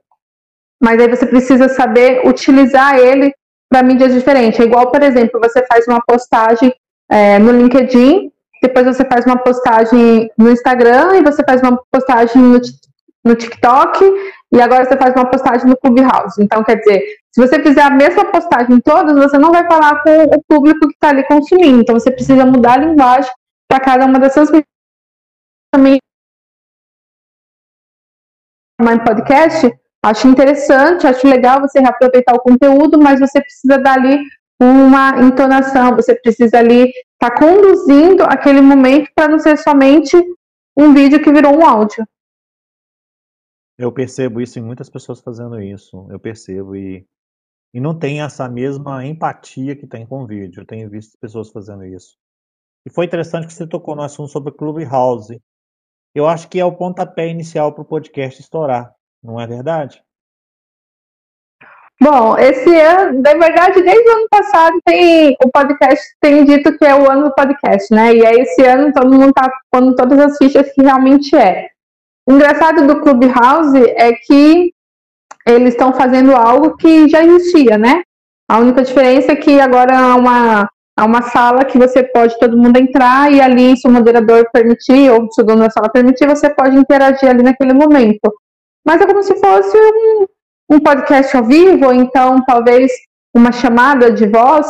Mas 0.82 1.02
aí 1.02 1.10
você 1.10 1.26
precisa 1.26 1.68
saber 1.68 2.26
utilizar 2.26 2.98
ele 2.98 3.34
para 3.70 3.84
mídias 3.84 4.14
diferentes. 4.14 4.60
É 4.60 4.64
igual, 4.64 4.90
por 4.90 5.04
exemplo, 5.04 5.40
você 5.40 5.66
faz 5.66 5.86
uma 5.88 6.02
postagem 6.02 6.74
é, 7.10 7.38
no 7.38 7.52
LinkedIn, 7.52 8.32
depois 8.62 8.86
você 8.86 9.04
faz 9.04 9.26
uma 9.26 9.38
postagem 9.38 10.32
no 10.38 10.52
Instagram 10.52 11.18
e 11.18 11.24
você 11.24 11.44
faz 11.44 11.62
uma 11.62 11.80
postagem 11.92 12.42
no, 12.42 12.60
no 13.26 13.36
TikTok 13.36 14.04
e 14.52 14.62
agora 14.62 14.86
você 14.86 14.98
faz 14.98 15.14
uma 15.16 15.30
postagem 15.30 15.68
no 15.68 15.78
Clubhouse. 15.78 16.42
Então, 16.42 16.64
quer 16.64 16.78
dizer, 16.78 17.04
se 17.32 17.40
você 17.40 17.62
fizer 17.62 17.84
a 17.84 17.92
mesma 17.92 18.26
postagem 18.26 18.76
em 18.76 18.80
todas, 18.80 19.16
você 19.16 19.38
não 19.38 19.52
vai 19.52 19.66
falar 19.68 20.02
com 20.02 20.24
o 20.24 20.44
público 20.48 20.88
que 20.88 20.94
está 20.94 21.10
ali 21.10 21.24
consumindo. 21.28 21.82
Então, 21.82 22.00
você 22.00 22.12
precisa 22.12 22.46
mudar 22.46 22.74
a 22.74 22.86
linguagem 22.86 23.32
para 23.70 23.80
cada 23.80 24.06
uma 24.06 24.20
dessas 24.20 24.50
também 25.72 26.00
em 28.82 29.04
podcast, 29.04 29.72
acho 30.04 30.28
interessante, 30.28 31.06
acho 31.06 31.28
legal 31.28 31.60
você 31.60 31.80
reaproveitar 31.80 32.34
o 32.34 32.40
conteúdo, 32.40 32.98
mas 32.98 33.20
você 33.20 33.42
precisa 33.42 33.78
dar 33.78 33.94
ali 34.00 34.20
uma 34.60 35.22
entonação, 35.22 35.96
você 35.96 36.16
precisa 36.16 36.58
ali 36.60 36.86
estar 36.86 37.30
tá 37.30 37.38
conduzindo 37.38 38.24
aquele 38.24 38.62
momento 38.62 39.10
para 39.14 39.28
não 39.28 39.38
ser 39.38 39.58
somente 39.58 40.18
um 40.78 40.94
vídeo 40.94 41.22
que 41.22 41.32
virou 41.32 41.58
um 41.58 41.66
áudio. 41.66 42.06
Eu 43.80 43.94
percebo 43.94 44.42
isso 44.42 44.60
em 44.60 44.62
muitas 44.62 44.90
pessoas 44.90 45.22
fazendo 45.22 45.58
isso. 45.62 46.06
Eu 46.10 46.20
percebo 46.20 46.76
e, 46.76 47.08
e 47.74 47.80
não 47.80 47.98
tem 47.98 48.22
essa 48.22 48.50
mesma 48.50 49.06
empatia 49.06 49.74
que 49.74 49.88
tem 49.88 50.06
com 50.06 50.22
o 50.22 50.28
vídeo. 50.28 50.60
Eu 50.60 50.66
tenho 50.66 50.90
visto 50.90 51.18
pessoas 51.18 51.50
fazendo 51.50 51.86
isso. 51.86 52.18
E 52.86 52.92
foi 52.94 53.06
interessante 53.06 53.48
que 53.48 53.54
você 53.54 53.66
tocou 53.66 53.96
no 53.96 54.02
assunto 54.02 54.30
sobre 54.30 54.52
Clubhouse. 54.52 55.42
Eu 56.14 56.28
acho 56.28 56.50
que 56.50 56.60
é 56.60 56.66
o 56.66 56.76
pontapé 56.76 57.30
inicial 57.30 57.74
para 57.74 57.82
o 57.82 57.86
podcast 57.86 58.42
estourar, 58.42 58.94
não 59.24 59.40
é 59.40 59.48
verdade? 59.48 60.04
Bom, 62.02 62.38
esse 62.38 62.78
ano, 62.82 63.22
na 63.22 63.34
verdade, 63.34 63.82
desde 63.82 64.10
o 64.10 64.14
ano 64.14 64.28
passado 64.30 64.78
tem 64.86 65.38
o 65.42 65.50
podcast 65.50 66.04
tem 66.20 66.44
dito 66.44 66.78
que 66.78 66.86
é 66.86 66.96
o 66.96 67.10
ano 67.10 67.30
do 67.30 67.36
podcast, 67.36 67.94
né? 67.94 68.14
E 68.14 68.26
aí 68.26 68.42
esse 68.42 68.62
ano 68.66 68.92
todo 68.92 69.14
mundo 69.14 69.32
tá 69.32 69.50
pondo 69.72 69.96
todas 69.96 70.20
as 70.20 70.38
fichas 70.38 70.70
que 70.74 70.82
realmente 70.82 71.34
é. 71.36 71.70
O 72.28 72.34
engraçado 72.34 72.86
do 72.86 73.02
Clubhouse 73.02 73.78
é 73.96 74.14
que 74.14 74.72
eles 75.46 75.70
estão 75.74 75.94
fazendo 75.94 76.36
algo 76.36 76.76
que 76.78 77.10
já 77.10 77.24
existia, 77.24 77.78
né? 77.78 78.02
A 78.50 78.60
única 78.60 78.84
diferença 78.84 79.32
é 79.32 79.36
que 79.36 79.60
agora 79.60 79.98
há 79.98 80.16
uma, 80.16 80.70
há 80.98 81.06
uma 81.06 81.22
sala 81.24 81.66
que 81.66 81.78
você 81.78 82.04
pode 82.04 82.38
todo 82.40 82.58
mundo 82.58 82.78
entrar 82.78 83.32
e 83.32 83.40
ali, 83.40 83.78
se 83.78 83.88
o 83.88 83.92
moderador 83.92 84.46
permitir, 84.52 85.12
ou 85.12 85.32
se 85.32 85.42
o 85.42 85.44
dono 85.44 85.62
da 85.62 85.70
sala 85.70 85.90
permitir, 85.90 86.28
você 86.28 86.50
pode 86.50 86.76
interagir 86.76 87.30
ali 87.30 87.44
naquele 87.44 87.74
momento. 87.74 88.34
Mas 88.86 89.02
é 89.02 89.06
como 89.06 89.22
se 89.24 89.36
fosse 89.38 89.78
um, 89.78 90.26
um 90.72 90.80
podcast 90.80 91.36
ao 91.38 91.44
vivo, 91.44 91.86
ou 91.86 91.94
então 91.94 92.44
talvez 92.46 92.92
uma 93.36 93.52
chamada 93.52 94.12
de 94.12 94.28
voz, 94.28 94.68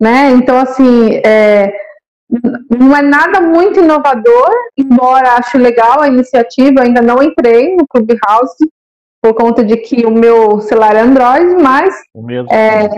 né? 0.00 0.30
Então, 0.30 0.58
assim, 0.58 1.20
é, 1.24 1.72
não 2.70 2.96
é 2.96 3.02
nada 3.02 3.40
muito 3.40 3.80
inovador, 3.80 4.50
embora 4.76 5.34
acho 5.34 5.58
legal 5.58 6.00
a 6.00 6.08
iniciativa, 6.08 6.82
ainda 6.82 7.02
não 7.02 7.22
entrei 7.22 7.76
no 7.76 7.86
Clubhouse 7.86 8.56
por 9.22 9.34
conta 9.34 9.62
de 9.62 9.76
que 9.76 10.06
o 10.06 10.10
meu 10.10 10.60
celular 10.60 10.96
é 10.96 11.00
Android, 11.00 11.62
mas 11.62 11.94
é, 12.50 12.88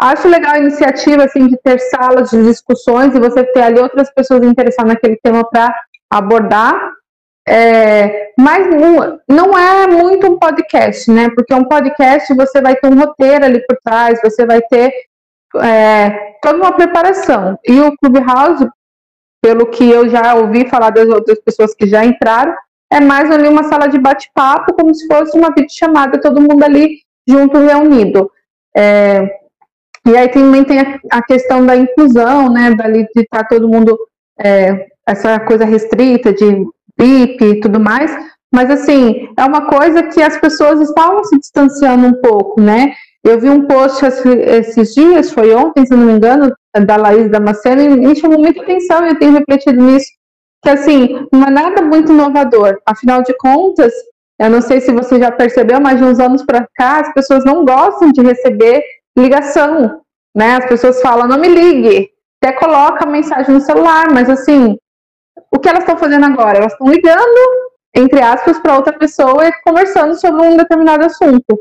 acho 0.00 0.28
legal 0.28 0.54
a 0.54 0.58
iniciativa 0.58 1.24
assim 1.24 1.48
de 1.48 1.56
ter 1.56 1.80
salas 1.80 2.30
de 2.30 2.42
discussões 2.44 3.14
e 3.14 3.20
você 3.20 3.42
ter 3.44 3.62
ali 3.62 3.80
outras 3.80 4.12
pessoas 4.14 4.44
interessadas 4.44 4.92
naquele 4.92 5.18
tema 5.22 5.42
para 5.48 5.74
abordar. 6.10 6.92
É, 7.50 8.30
mas 8.38 8.66
não 9.26 9.58
é 9.58 9.86
muito 9.86 10.30
um 10.30 10.38
podcast, 10.38 11.10
né? 11.10 11.30
Porque 11.34 11.54
um 11.54 11.64
podcast 11.64 12.32
você 12.34 12.60
vai 12.60 12.76
ter 12.76 12.86
um 12.86 12.98
roteiro 12.98 13.46
ali 13.46 13.64
por 13.66 13.78
trás, 13.82 14.20
você 14.22 14.44
vai 14.44 14.60
ter 14.60 14.92
é, 15.56 16.36
toda 16.42 16.58
uma 16.58 16.72
preparação. 16.72 17.58
E 17.66 17.80
o 17.80 17.96
Clubhouse, 17.96 18.68
pelo 19.42 19.66
que 19.66 19.88
eu 19.88 20.08
já 20.08 20.34
ouvi 20.34 20.68
falar 20.68 20.90
das 20.90 21.08
outras 21.08 21.40
pessoas 21.40 21.74
que 21.74 21.86
já 21.86 22.04
entraram, 22.04 22.54
é 22.90 23.00
mais 23.00 23.30
ali 23.30 23.48
uma 23.48 23.64
sala 23.64 23.86
de 23.86 23.98
bate-papo, 23.98 24.74
como 24.74 24.94
se 24.94 25.06
fosse 25.06 25.36
uma 25.36 25.48
videochamada, 25.48 26.20
todo 26.20 26.40
mundo 26.40 26.62
ali 26.64 27.00
junto, 27.28 27.58
reunido. 27.58 28.30
É, 28.74 29.38
e 30.06 30.16
aí 30.16 30.28
também 30.28 30.64
tem 30.64 30.80
a, 30.80 30.98
a, 31.12 31.22
questão 31.22 31.64
da 31.64 31.76
inclusão, 31.76 32.50
né, 32.50 32.74
dali 32.74 33.06
de 33.14 33.22
estar 33.22 33.42
tá 33.42 33.48
todo 33.48 33.68
mundo, 33.68 33.98
é, 34.38 34.86
essa 35.06 35.38
coisa 35.40 35.64
restrita 35.64 36.32
de 36.32 36.66
BIP 36.96 37.44
e 37.44 37.60
tudo 37.60 37.78
mais, 37.78 38.10
mas 38.52 38.70
assim, 38.70 39.28
é 39.36 39.44
uma 39.44 39.66
coisa 39.66 40.02
que 40.04 40.22
as 40.22 40.38
pessoas 40.38 40.80
estavam 40.80 41.22
se 41.24 41.38
distanciando 41.38 42.06
um 42.06 42.20
pouco, 42.22 42.60
né, 42.60 42.94
eu 43.24 43.40
vi 43.40 43.48
um 43.50 43.66
post 43.66 44.04
esses 44.04 44.94
dias, 44.94 45.32
foi 45.32 45.54
ontem, 45.54 45.84
se 45.84 45.94
não 45.94 46.06
me 46.06 46.12
engano, 46.12 46.52
da 46.86 46.96
Laís 46.96 47.30
Damasceno, 47.30 47.82
e 47.82 47.88
me 47.88 48.16
chamou 48.16 48.38
muita 48.38 48.62
atenção 48.62 49.04
e 49.04 49.10
eu 49.10 49.18
tenho 49.18 49.32
refletido 49.32 49.82
nisso, 49.82 50.06
que 50.62 50.70
assim, 50.70 51.26
não 51.32 51.46
é 51.46 51.50
nada 51.50 51.82
muito 51.82 52.12
inovador. 52.12 52.78
Afinal 52.86 53.22
de 53.22 53.36
contas, 53.36 53.92
eu 54.40 54.48
não 54.48 54.62
sei 54.62 54.80
se 54.80 54.92
você 54.92 55.18
já 55.18 55.32
percebeu, 55.32 55.80
mas 55.80 55.98
de 55.98 56.04
uns 56.04 56.20
anos 56.20 56.44
para 56.44 56.66
cá, 56.76 57.00
as 57.00 57.12
pessoas 57.12 57.44
não 57.44 57.64
gostam 57.64 58.12
de 58.12 58.22
receber 58.22 58.82
ligação, 59.16 60.00
né? 60.34 60.56
As 60.56 60.66
pessoas 60.66 61.00
falam, 61.00 61.26
não 61.26 61.38
me 61.38 61.48
ligue, 61.48 62.08
até 62.40 62.56
coloca 62.56 63.04
a 63.04 63.10
mensagem 63.10 63.52
no 63.52 63.60
celular, 63.60 64.12
mas 64.12 64.30
assim, 64.30 64.76
o 65.52 65.58
que 65.58 65.68
elas 65.68 65.80
estão 65.80 65.98
fazendo 65.98 66.24
agora? 66.24 66.58
Elas 66.58 66.72
estão 66.72 66.88
ligando, 66.88 67.70
entre 67.96 68.20
aspas, 68.20 68.58
para 68.60 68.76
outra 68.76 68.92
pessoa 68.92 69.46
e 69.46 69.52
conversando 69.64 70.14
sobre 70.14 70.46
um 70.46 70.56
determinado 70.56 71.04
assunto. 71.04 71.60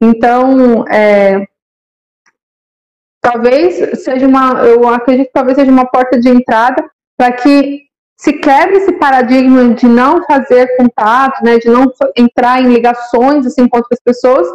Então, 0.00 0.86
é, 0.88 1.46
talvez 3.20 4.02
seja 4.02 4.26
uma, 4.26 4.62
eu 4.64 4.86
acredito 4.88 5.26
que 5.26 5.32
talvez 5.32 5.56
seja 5.56 5.70
uma 5.70 5.86
porta 5.86 6.18
de 6.18 6.28
entrada 6.28 6.88
para 7.16 7.32
que 7.32 7.86
se 8.18 8.32
quebre 8.34 8.78
esse 8.78 8.92
paradigma 8.92 9.74
de 9.74 9.86
não 9.86 10.24
fazer 10.24 10.76
contato, 10.76 11.42
né, 11.42 11.58
de 11.58 11.68
não 11.68 11.92
entrar 12.16 12.62
em 12.62 12.72
ligações 12.72 13.46
assim 13.46 13.68
com 13.68 13.78
outras 13.78 14.00
pessoas 14.02 14.48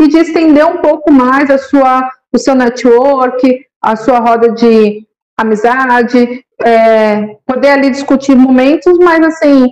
e 0.00 0.08
de 0.08 0.18
estender 0.18 0.66
um 0.66 0.78
pouco 0.78 1.12
mais 1.12 1.50
a 1.50 1.58
sua, 1.58 2.08
o 2.32 2.38
seu 2.38 2.54
network, 2.54 3.66
a 3.80 3.96
sua 3.96 4.18
roda 4.18 4.52
de 4.52 5.06
amizade, 5.36 6.44
é, 6.62 7.36
poder 7.46 7.70
ali 7.70 7.90
discutir 7.90 8.34
momentos, 8.34 8.98
mas 8.98 9.24
assim 9.24 9.68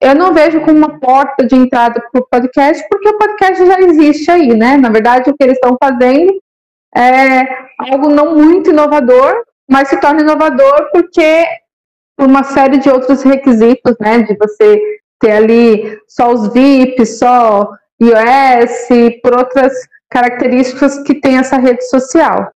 eu 0.00 0.14
não 0.14 0.32
vejo 0.32 0.60
como 0.62 0.78
uma 0.78 0.98
porta 0.98 1.46
de 1.46 1.54
entrada 1.54 2.00
para 2.10 2.20
o 2.20 2.26
podcast, 2.26 2.86
porque 2.88 3.08
o 3.08 3.18
podcast 3.18 3.66
já 3.66 3.80
existe 3.80 4.30
aí, 4.30 4.56
né? 4.56 4.76
Na 4.76 4.88
verdade, 4.88 5.30
o 5.30 5.36
que 5.36 5.44
eles 5.44 5.56
estão 5.56 5.76
fazendo 5.82 6.40
é 6.96 7.42
algo 7.78 8.08
não 8.08 8.34
muito 8.34 8.70
inovador, 8.70 9.44
mas 9.68 9.88
se 9.88 10.00
torna 10.00 10.22
inovador 10.22 10.90
porque 10.90 11.44
por 12.16 12.26
uma 12.26 12.42
série 12.42 12.78
de 12.78 12.90
outros 12.90 13.22
requisitos, 13.22 13.94
né? 14.00 14.22
De 14.22 14.36
você 14.36 14.80
ter 15.20 15.32
ali 15.32 15.98
só 16.08 16.32
os 16.32 16.52
VIPs, 16.52 17.18
só 17.18 17.70
iOS, 18.00 19.20
por 19.22 19.36
outras 19.36 19.72
características 20.10 21.02
que 21.02 21.14
tem 21.14 21.36
essa 21.38 21.58
rede 21.58 21.86
social. 21.88 22.50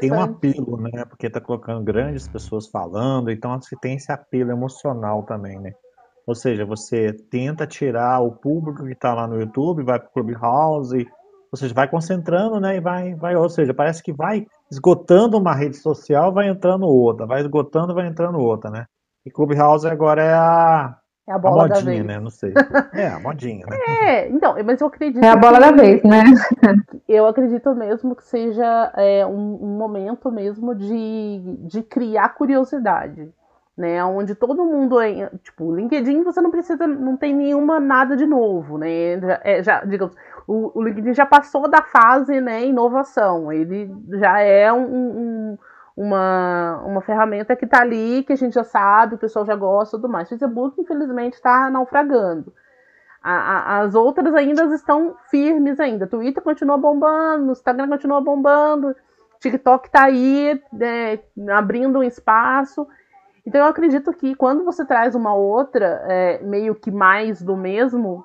Tem 0.00 0.12
um 0.12 0.20
apelo, 0.20 0.76
né? 0.80 1.04
Porque 1.04 1.30
tá 1.30 1.40
colocando 1.40 1.82
grandes 1.82 2.28
pessoas 2.28 2.68
falando, 2.68 3.30
então 3.30 3.52
acho 3.52 3.68
que 3.68 3.80
tem 3.80 3.96
esse 3.96 4.12
apelo 4.12 4.50
emocional 4.50 5.22
também, 5.22 5.58
né? 5.58 5.72
Ou 6.26 6.34
seja, 6.34 6.64
você 6.64 7.12
tenta 7.30 7.66
tirar 7.66 8.20
o 8.20 8.32
público 8.32 8.84
que 8.84 8.92
está 8.92 9.12
lá 9.14 9.26
no 9.26 9.40
YouTube, 9.40 9.82
vai 9.82 9.98
para 9.98 10.08
o 10.08 10.12
Clubhouse 10.12 11.06
ou 11.52 11.58
seja, 11.58 11.74
vai 11.74 11.86
concentrando, 11.86 12.58
né, 12.58 12.76
e 12.76 12.80
vai, 12.80 13.14
vai, 13.14 13.36
ou 13.36 13.48
seja, 13.50 13.74
parece 13.74 14.02
que 14.02 14.10
vai 14.10 14.46
esgotando 14.70 15.36
uma 15.36 15.54
rede 15.54 15.76
social, 15.76 16.32
vai 16.32 16.48
entrando 16.48 16.86
outra, 16.86 17.26
vai 17.26 17.42
esgotando, 17.42 17.94
vai 17.94 18.06
entrando 18.06 18.38
outra, 18.38 18.70
né? 18.70 18.86
E 19.24 19.30
Clubhouse 19.30 19.86
agora 19.86 20.22
é 20.24 20.32
a 20.32 20.96
é 21.26 21.32
a 21.32 21.38
bola 21.38 21.64
a 21.64 21.68
modinha, 21.68 21.84
da 21.84 21.90
vez. 21.90 22.04
né? 22.04 22.20
Não 22.20 22.30
sei. 22.30 22.52
É, 22.94 23.06
a 23.06 23.20
modinha, 23.20 23.64
né? 23.66 23.76
É, 23.88 24.28
então, 24.28 24.56
mas 24.64 24.80
eu 24.80 24.86
acredito. 24.88 25.22
É 25.22 25.28
a 25.28 25.36
bola 25.36 25.58
que, 25.58 25.64
da 25.64 25.70
vez, 25.70 26.02
né? 26.02 26.24
Eu 27.08 27.26
acredito 27.26 27.74
mesmo 27.74 28.16
que 28.16 28.24
seja 28.24 28.92
é, 28.96 29.24
um, 29.24 29.58
um, 29.62 29.78
momento 29.78 30.30
mesmo 30.30 30.74
de, 30.74 31.40
de 31.60 31.82
criar 31.82 32.30
curiosidade. 32.30 33.32
Né, 33.74 34.04
onde 34.04 34.34
todo 34.34 34.66
mundo 34.66 35.00
é, 35.00 35.30
tipo, 35.42 35.74
LinkedIn 35.74 36.22
você 36.22 36.42
não 36.42 36.50
precisa, 36.50 36.86
não 36.86 37.16
tem 37.16 37.34
nenhuma 37.34 37.80
nada 37.80 38.14
de 38.14 38.26
novo, 38.26 38.76
né? 38.76 39.18
Já, 39.18 39.40
é, 39.42 39.62
já 39.62 39.82
digamos, 39.82 40.14
o, 40.46 40.78
o 40.78 40.82
LinkedIn 40.82 41.14
já 41.14 41.24
passou 41.24 41.66
da 41.70 41.80
fase, 41.80 42.38
né, 42.38 42.66
inovação. 42.66 43.50
Ele 43.50 43.90
já 44.10 44.40
é 44.40 44.70
um, 44.70 44.84
um 44.84 45.58
uma, 45.96 46.82
uma 46.84 47.00
ferramenta 47.02 47.54
que 47.54 47.64
está 47.64 47.80
ali, 47.80 48.24
que 48.24 48.32
a 48.32 48.36
gente 48.36 48.54
já 48.54 48.64
sabe, 48.64 49.14
o 49.14 49.18
pessoal 49.18 49.44
já 49.44 49.54
gosta 49.54 49.96
e 49.96 50.00
tudo 50.00 50.10
mais. 50.10 50.26
O 50.26 50.30
Facebook, 50.30 50.80
infelizmente, 50.80 51.34
está 51.34 51.70
naufragando. 51.70 52.52
A, 53.22 53.32
a, 53.32 53.80
as 53.80 53.94
outras 53.94 54.34
ainda 54.34 54.64
estão 54.74 55.14
firmes 55.30 55.78
ainda. 55.78 56.06
Twitter 56.06 56.42
continua 56.42 56.76
bombando, 56.76 57.52
Instagram 57.52 57.88
continua 57.88 58.20
bombando, 58.20 58.96
TikTok 59.38 59.86
está 59.86 60.04
aí 60.04 60.60
né, 60.72 61.20
abrindo 61.50 61.98
um 61.98 62.02
espaço. 62.02 62.86
Então 63.46 63.60
eu 63.60 63.66
acredito 63.66 64.12
que 64.12 64.34
quando 64.34 64.64
você 64.64 64.84
traz 64.84 65.14
uma 65.14 65.34
outra, 65.34 66.04
é, 66.08 66.42
meio 66.42 66.74
que 66.74 66.90
mais 66.90 67.42
do 67.42 67.56
mesmo, 67.56 68.24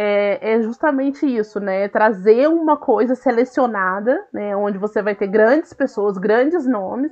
é, 0.00 0.52
é, 0.52 0.62
justamente 0.62 1.26
isso, 1.26 1.58
né? 1.58 1.88
Trazer 1.88 2.48
uma 2.48 2.76
coisa 2.76 3.16
selecionada, 3.16 4.24
né? 4.32 4.54
Onde 4.54 4.78
você 4.78 5.02
vai 5.02 5.16
ter 5.16 5.26
grandes 5.26 5.72
pessoas, 5.72 6.16
grandes 6.16 6.64
nomes, 6.64 7.10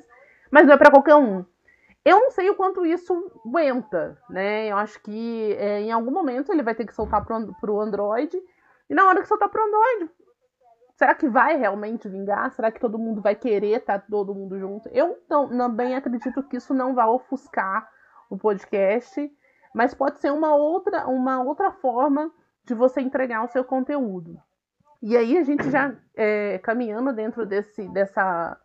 mas 0.52 0.64
não 0.64 0.74
é 0.74 0.76
para 0.76 0.92
qualquer 0.92 1.16
um. 1.16 1.44
Eu 2.04 2.20
não 2.20 2.30
sei 2.30 2.48
o 2.48 2.54
quanto 2.54 2.86
isso 2.86 3.12
aguenta, 3.44 4.16
né? 4.30 4.68
Eu 4.68 4.76
acho 4.76 5.02
que 5.02 5.56
é, 5.58 5.80
em 5.80 5.90
algum 5.90 6.12
momento 6.12 6.52
ele 6.52 6.62
vai 6.62 6.76
ter 6.76 6.86
que 6.86 6.94
soltar 6.94 7.26
para 7.26 7.72
o 7.72 7.80
Android, 7.80 8.40
e 8.88 8.94
na 8.94 9.08
hora 9.08 9.20
que 9.20 9.26
soltar 9.26 9.48
para 9.48 9.60
o 9.60 9.66
Android, 9.66 10.12
será 10.94 11.12
que 11.12 11.28
vai 11.28 11.56
realmente 11.56 12.08
vingar? 12.08 12.52
Será 12.52 12.70
que 12.70 12.78
todo 12.78 13.00
mundo 13.00 13.20
vai 13.20 13.34
querer 13.34 13.78
estar 13.78 13.98
tá 13.98 14.06
todo 14.08 14.32
mundo 14.32 14.60
junto? 14.60 14.88
Eu 14.90 15.18
também 15.28 15.96
acredito 15.96 16.40
que 16.44 16.56
isso 16.56 16.72
não 16.72 16.94
vai 16.94 17.06
ofuscar 17.06 17.90
o 18.30 18.38
podcast, 18.38 19.28
mas 19.74 19.92
pode 19.92 20.20
ser 20.20 20.30
uma 20.30 20.54
outra, 20.54 21.08
uma 21.08 21.42
outra 21.42 21.72
forma 21.72 22.30
de 22.66 22.74
você 22.74 23.00
entregar 23.00 23.44
o 23.44 23.48
seu 23.48 23.64
conteúdo. 23.64 24.36
E 25.02 25.16
aí 25.16 25.38
a 25.38 25.42
gente 25.42 25.70
já 25.70 25.94
é, 26.16 26.58
caminhando 26.58 27.12
dentro 27.12 27.46
desse, 27.46 27.86
dessa, 27.92 28.56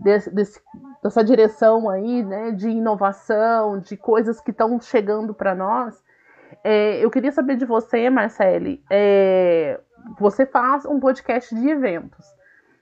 desse, 0.00 0.34
desse, 0.34 0.60
dessa 1.02 1.22
direção 1.22 1.88
aí, 1.88 2.22
né, 2.24 2.52
de 2.52 2.70
inovação, 2.70 3.78
de 3.78 3.96
coisas 3.96 4.40
que 4.40 4.50
estão 4.50 4.80
chegando 4.80 5.34
para 5.34 5.54
nós, 5.54 6.02
é, 6.64 7.04
eu 7.04 7.10
queria 7.10 7.32
saber 7.32 7.56
de 7.56 7.64
você, 7.64 8.08
Marcele, 8.08 8.82
é, 8.90 9.78
você 10.18 10.46
faz 10.46 10.86
um 10.86 10.98
podcast 10.98 11.54
de 11.54 11.68
eventos. 11.68 12.24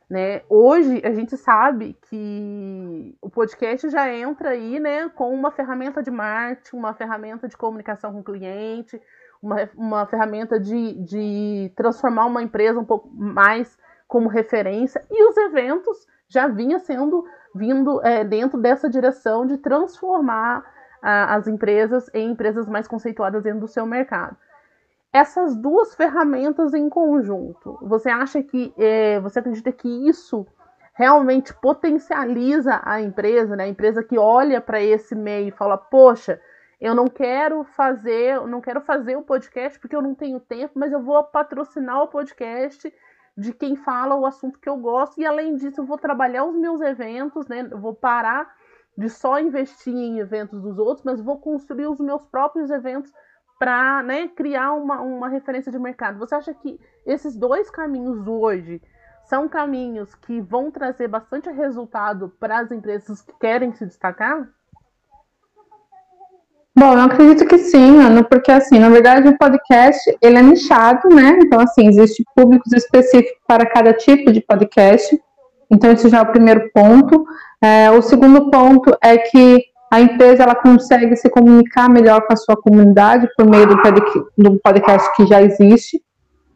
Né? 0.08 0.42
Hoje 0.48 1.02
a 1.04 1.12
gente 1.12 1.36
sabe 1.36 1.96
que 2.08 3.16
o 3.20 3.30
podcast 3.30 3.88
já 3.88 4.12
entra 4.12 4.50
aí 4.50 4.78
né, 4.78 5.08
com 5.08 5.34
uma 5.34 5.50
ferramenta 5.50 6.02
de 6.02 6.10
marketing, 6.10 6.76
uma 6.76 6.94
ferramenta 6.94 7.48
de 7.48 7.56
comunicação 7.56 8.12
com 8.12 8.20
o 8.20 8.24
cliente, 8.24 9.00
uma, 9.44 9.68
uma 9.76 10.06
ferramenta 10.06 10.58
de, 10.58 10.94
de 11.04 11.72
transformar 11.76 12.26
uma 12.26 12.42
empresa 12.42 12.80
um 12.80 12.84
pouco 12.84 13.08
mais 13.14 13.78
como 14.08 14.28
referência, 14.28 15.04
e 15.10 15.28
os 15.28 15.36
eventos 15.36 16.06
já 16.28 16.48
vinha 16.48 16.78
sendo 16.78 17.24
vindo 17.54 18.00
é, 18.02 18.24
dentro 18.24 18.60
dessa 18.60 18.88
direção 18.88 19.46
de 19.46 19.58
transformar 19.58 20.64
a, 21.02 21.34
as 21.34 21.46
empresas 21.46 22.10
em 22.14 22.30
empresas 22.30 22.68
mais 22.68 22.88
conceituadas 22.88 23.42
dentro 23.42 23.60
do 23.60 23.68
seu 23.68 23.86
mercado. 23.86 24.36
Essas 25.12 25.54
duas 25.54 25.94
ferramentas 25.94 26.74
em 26.74 26.88
conjunto, 26.88 27.78
você 27.82 28.08
acha 28.08 28.42
que 28.42 28.74
é, 28.76 29.20
você 29.20 29.38
acredita 29.38 29.70
que 29.70 30.08
isso 30.08 30.46
realmente 30.92 31.52
potencializa 31.54 32.80
a 32.84 33.00
empresa, 33.00 33.54
né? 33.54 33.64
A 33.64 33.68
empresa 33.68 34.02
que 34.02 34.18
olha 34.18 34.60
para 34.60 34.82
esse 34.82 35.14
meio 35.14 35.48
e 35.48 35.52
fala, 35.52 35.76
poxa, 35.76 36.40
eu 36.84 36.94
não 36.94 37.08
quero 37.08 37.64
fazer, 37.64 38.38
não 38.46 38.60
quero 38.60 38.82
fazer 38.82 39.16
o 39.16 39.22
podcast 39.22 39.80
porque 39.80 39.96
eu 39.96 40.02
não 40.02 40.14
tenho 40.14 40.38
tempo, 40.38 40.78
mas 40.78 40.92
eu 40.92 41.02
vou 41.02 41.24
patrocinar 41.24 42.02
o 42.02 42.08
podcast 42.08 42.92
de 43.34 43.54
quem 43.54 43.74
fala 43.74 44.14
o 44.14 44.26
assunto 44.26 44.60
que 44.60 44.68
eu 44.68 44.76
gosto 44.76 45.18
e 45.18 45.24
além 45.24 45.56
disso 45.56 45.80
eu 45.80 45.86
vou 45.86 45.96
trabalhar 45.96 46.44
os 46.44 46.54
meus 46.54 46.82
eventos, 46.82 47.48
né? 47.48 47.66
Eu 47.70 47.80
vou 47.80 47.94
parar 47.94 48.54
de 48.98 49.08
só 49.08 49.40
investir 49.40 49.94
em 49.94 50.18
eventos 50.18 50.60
dos 50.60 50.78
outros, 50.78 51.06
mas 51.06 51.22
vou 51.22 51.40
construir 51.40 51.86
os 51.86 51.98
meus 52.00 52.22
próprios 52.26 52.68
eventos 52.70 53.10
para 53.58 54.02
né, 54.02 54.28
criar 54.28 54.74
uma, 54.74 55.00
uma 55.00 55.28
referência 55.30 55.72
de 55.72 55.78
mercado. 55.78 56.18
Você 56.18 56.34
acha 56.34 56.52
que 56.52 56.78
esses 57.06 57.34
dois 57.34 57.70
caminhos 57.70 58.28
hoje 58.28 58.82
são 59.24 59.48
caminhos 59.48 60.14
que 60.14 60.38
vão 60.42 60.70
trazer 60.70 61.08
bastante 61.08 61.50
resultado 61.50 62.28
para 62.38 62.58
as 62.58 62.70
empresas 62.70 63.22
que 63.22 63.32
querem 63.38 63.72
se 63.72 63.86
destacar? 63.86 64.46
Bom, 66.76 66.92
eu 66.92 67.02
acredito 67.02 67.46
que 67.46 67.56
sim, 67.56 68.00
Ana, 68.00 68.24
porque 68.24 68.50
assim, 68.50 68.80
na 68.80 68.88
verdade 68.88 69.28
o 69.28 69.38
podcast, 69.38 70.16
ele 70.20 70.38
é 70.38 70.42
nichado, 70.42 71.08
né? 71.08 71.38
Então, 71.40 71.60
assim, 71.60 71.86
existe 71.86 72.24
públicos 72.34 72.72
específicos 72.72 73.38
para 73.46 73.64
cada 73.64 73.92
tipo 73.92 74.32
de 74.32 74.40
podcast. 74.40 75.16
Então, 75.70 75.92
esse 75.92 76.08
já 76.08 76.18
é 76.18 76.22
o 76.22 76.32
primeiro 76.32 76.68
ponto. 76.74 77.24
É, 77.62 77.90
o 77.92 78.02
segundo 78.02 78.50
ponto 78.50 78.92
é 79.00 79.16
que 79.16 79.64
a 79.88 80.00
empresa 80.00 80.42
ela 80.42 80.56
consegue 80.56 81.14
se 81.14 81.30
comunicar 81.30 81.88
melhor 81.88 82.22
com 82.26 82.32
a 82.32 82.36
sua 82.36 82.56
comunidade 82.56 83.28
por 83.36 83.46
meio 83.46 83.68
do, 83.68 83.76
do 84.36 84.58
podcast 84.58 85.14
que 85.14 85.26
já 85.26 85.40
existe. 85.40 86.02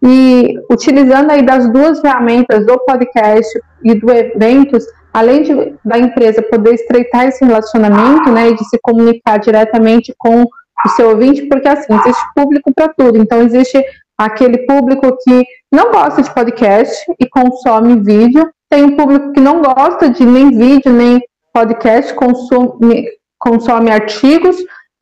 E 0.03 0.55
utilizando 0.69 1.31
aí 1.31 1.43
das 1.43 1.73
duas 1.73 2.01
ferramentas 2.01 2.67
do 2.67 2.77
podcast 2.81 3.49
e 3.85 3.95
do 3.95 4.11
eventos, 4.11 4.85
além 5.13 5.43
de, 5.43 5.75
da 5.85 5.99
empresa 5.99 6.43
poder 6.43 6.75
estreitar 6.75 7.27
esse 7.27 7.45
relacionamento, 7.45 8.31
né, 8.31 8.51
e 8.51 8.55
de 8.55 8.65
se 8.69 8.79
comunicar 8.83 9.39
diretamente 9.39 10.15
com 10.19 10.43
o 10.43 10.89
seu 10.91 11.11
ouvinte, 11.11 11.47
porque 11.47 11.69
assim, 11.69 11.93
existe 11.93 12.23
público 12.35 12.73
para 12.75 12.89
tudo. 12.89 13.19
Então, 13.19 13.43
existe 13.43 13.83
aquele 14.17 14.59
público 14.67 15.17
que 15.23 15.45
não 15.73 15.91
gosta 15.91 16.23
de 16.23 16.33
podcast 16.33 17.05
e 17.21 17.29
consome 17.29 18.01
vídeo, 18.01 18.49
tem 18.71 18.85
um 18.85 18.97
público 18.97 19.33
que 19.33 19.41
não 19.41 19.63
gosta 19.63 20.11
de 20.11 20.25
nem 20.25 20.51
vídeo, 20.51 20.93
nem 20.93 21.21
podcast, 21.53 22.13
consome, 22.15 23.09
consome 23.39 23.91
artigos, 23.91 24.57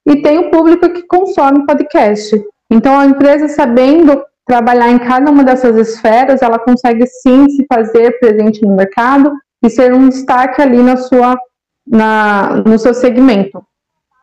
e 0.07 0.23
tem 0.23 0.39
o 0.39 0.51
público 0.51 0.89
que 0.89 1.03
consome 1.03 1.67
podcast. 1.67 2.41
Então, 2.71 2.99
a 2.99 3.07
empresa, 3.07 3.49
sabendo 3.49 4.23
trabalhar 4.47 4.91
em 4.91 4.99
cada 4.99 5.31
uma 5.31 5.43
dessas 5.43 5.77
esferas, 5.77 6.41
ela 6.41 6.59
consegue 6.59 7.05
sim 7.07 7.49
se 7.49 7.67
fazer 7.69 8.19
presente 8.21 8.63
no 8.63 8.77
mercado 8.77 9.33
e 9.65 9.71
ser 9.71 9.93
um 9.93 10.09
destaque 10.09 10.61
ali 10.61 10.83
na 10.83 10.97
sua, 10.97 11.39
na, 11.87 12.63
no 12.67 12.79
seu 12.79 12.95
segmento. 12.95 13.63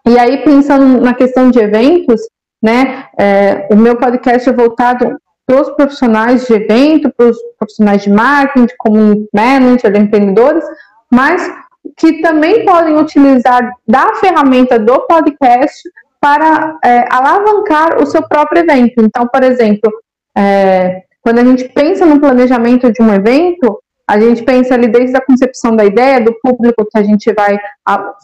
E 0.08 0.17
aí, 0.17 0.43
pensando 0.43 1.02
na 1.02 1.13
questão 1.13 1.50
de 1.50 1.60
eventos, 1.60 2.22
né, 2.62 3.08
é, 3.17 3.67
o 3.72 3.76
meu 3.76 3.96
podcast 3.96 4.50
é 4.50 4.54
voltado 4.54 5.17
para 5.46 5.62
os 5.62 5.69
profissionais 5.72 6.46
de 6.46 6.54
evento, 6.54 7.12
para 7.15 7.28
os 7.28 7.38
profissionais 7.58 8.04
de 8.04 8.10
marketing, 8.10 8.65
de 8.65 8.78
community 8.78 9.30
manager, 9.34 9.91
de 9.91 10.00
empreendedores, 10.00 10.63
mas 11.12 11.50
que 11.98 12.22
também 12.22 12.65
podem 12.65 12.98
utilizar 12.98 13.72
da 13.88 14.15
ferramenta 14.15 14.80
do 14.80 15.02
podcast 15.02 15.82
para 16.19 16.80
é, 16.84 17.06
alavancar 17.10 18.02
o 18.02 18.06
seu 18.06 18.24
próprio 18.24 18.62
evento. 18.62 18.93
Então, 19.00 19.28
por 19.28 19.43
exemplo, 19.43 19.91
é, 20.38 21.04
quando 21.22 21.39
a 21.39 21.43
gente 21.43 21.67
pensa 21.69 22.06
no 22.06 22.19
planejamento 22.19 22.91
de 22.91 23.02
um 23.02 23.13
evento, 23.13 23.82
a 24.08 24.20
gente 24.20 24.44
pensa 24.44 24.74
ali 24.74 24.88
desde 24.88 25.16
a 25.16 25.26
concepção 25.26 25.76
da 25.76 25.86
ideia, 25.86 26.20
do 26.20 26.34
público 26.42 26.86
que 26.86 26.98
a 26.98 27.04
gente 27.04 27.32
vai 27.34 27.58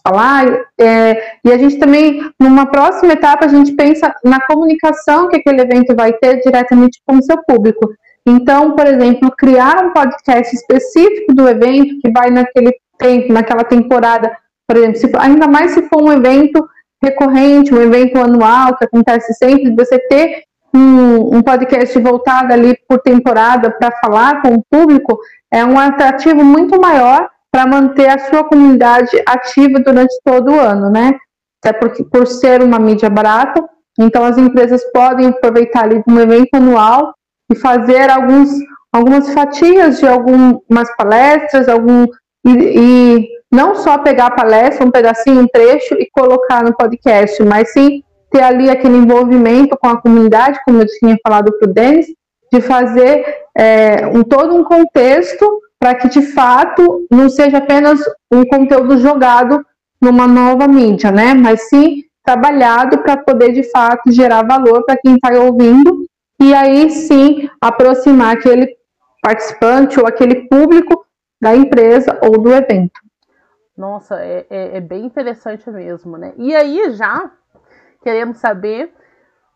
falar, 0.06 0.46
é, 0.80 1.38
e 1.44 1.52
a 1.52 1.58
gente 1.58 1.78
também, 1.78 2.30
numa 2.40 2.66
próxima 2.66 3.14
etapa, 3.14 3.46
a 3.46 3.50
gente 3.50 3.74
pensa 3.74 4.14
na 4.24 4.46
comunicação 4.46 5.30
que 5.30 5.38
aquele 5.38 5.62
evento 5.62 5.96
vai 5.96 6.12
ter 6.14 6.42
diretamente 6.42 7.00
com 7.06 7.18
o 7.18 7.24
seu 7.24 7.38
público. 7.44 7.90
Então, 8.26 8.76
por 8.76 8.86
exemplo, 8.86 9.32
criar 9.38 9.86
um 9.86 9.94
podcast 9.94 10.54
específico 10.54 11.34
do 11.34 11.48
evento 11.48 12.00
que 12.02 12.12
vai 12.12 12.30
naquele 12.30 12.74
tempo, 12.98 13.32
naquela 13.32 13.64
temporada, 13.64 14.36
por 14.68 14.78
exemplo, 14.78 14.98
se, 14.98 15.10
ainda 15.18 15.48
mais 15.48 15.72
se 15.72 15.82
for 15.84 16.04
um 16.04 16.12
evento 16.12 16.68
recorrente, 17.02 17.74
um 17.74 17.82
evento 17.82 18.20
anual 18.20 18.76
que 18.78 18.84
acontece 18.84 19.34
sempre, 19.34 19.74
você 19.74 19.98
ter 19.98 20.44
um, 20.74 21.38
um 21.38 21.42
podcast 21.42 21.98
voltado 22.00 22.54
ali 22.54 22.78
por 22.88 23.00
temporada 23.00 23.72
para 23.72 23.92
falar 24.00 24.42
com 24.42 24.56
o 24.56 24.64
público, 24.70 25.18
é 25.52 25.66
um 25.66 25.78
atrativo 25.80 26.44
muito 26.44 26.80
maior 26.80 27.30
para 27.52 27.66
manter 27.66 28.08
a 28.08 28.20
sua 28.30 28.44
comunidade 28.44 29.22
ativa 29.26 29.80
durante 29.80 30.14
todo 30.24 30.52
o 30.52 30.60
ano, 30.60 30.90
né? 30.90 31.16
Até 31.64 31.78
porque 31.78 32.04
por 32.04 32.28
ser 32.28 32.62
uma 32.62 32.80
mídia 32.80 33.10
barata, 33.10 33.64
então 34.00 34.24
as 34.24 34.38
empresas 34.38 34.84
podem 34.92 35.28
aproveitar 35.28 35.84
ali 35.84 36.02
um 36.08 36.20
evento 36.20 36.54
anual 36.54 37.14
e 37.52 37.56
fazer 37.56 38.10
alguns 38.10 38.50
algumas 38.92 39.32
fatias 39.34 40.00
de 40.00 40.08
algumas 40.08 40.96
palestras, 40.96 41.68
algum 41.68 42.06
e, 42.46 42.50
e 42.50 43.28
não 43.52 43.76
só 43.76 43.98
pegar 43.98 44.28
a 44.28 44.36
palestra, 44.36 44.86
um 44.86 44.92
pedacinho, 44.92 45.42
um 45.42 45.48
trecho 45.48 45.96
e 45.96 46.10
colocar 46.12 46.64
no 46.64 46.76
podcast, 46.76 47.44
mas 47.44 47.72
sim 47.74 48.04
ter 48.32 48.42
ali 48.42 48.70
aquele 48.70 48.98
envolvimento 48.98 49.76
com 49.78 49.88
a 49.88 50.02
comunidade, 50.02 50.60
como 50.66 50.82
eu 50.82 50.88
tinha 50.88 51.18
falado 51.24 51.52
para 51.58 51.68
o 51.68 51.74
Denis, 51.74 52.08
de 52.52 52.62
fazer 52.62 53.26
é, 53.56 54.08
um, 54.08 54.24
todo 54.24 54.56
um 54.56 54.64
contexto 54.64 55.62
para 55.80 55.96
que 55.96 56.10
de 56.10 56.22
fato 56.22 57.08
não 57.10 57.30
seja 57.30 57.58
apenas 57.58 58.00
um 58.32 58.44
conteúdo 58.46 58.98
jogado 58.98 59.66
numa 60.02 60.28
nova 60.28 60.68
mídia, 60.68 61.12
né? 61.12 61.34
Mas 61.34 61.70
sim 61.70 62.04
trabalhado 62.24 63.00
para 63.00 63.18
poder 63.18 63.54
de 63.54 63.64
fato 63.72 64.12
gerar 64.12 64.46
valor 64.46 64.84
para 64.86 64.98
quem 64.98 65.16
está 65.16 65.30
ouvindo 65.40 66.06
e 66.42 66.54
aí 66.54 66.90
sim 66.90 67.50
aproximar 67.62 68.36
aquele 68.36 68.78
participante 69.22 70.00
ou 70.00 70.08
aquele 70.08 70.48
público 70.48 71.06
da 71.42 71.56
empresa 71.56 72.20
ou 72.22 72.38
do 72.38 72.54
evento. 72.54 73.00
Nossa, 73.78 74.20
é, 74.20 74.46
é, 74.50 74.78
é 74.78 74.82
bem 74.82 75.06
interessante 75.06 75.70
mesmo, 75.70 76.18
né? 76.18 76.34
E 76.38 76.54
aí 76.54 76.92
já 76.92 77.32
queremos 78.04 78.38
saber 78.38 78.94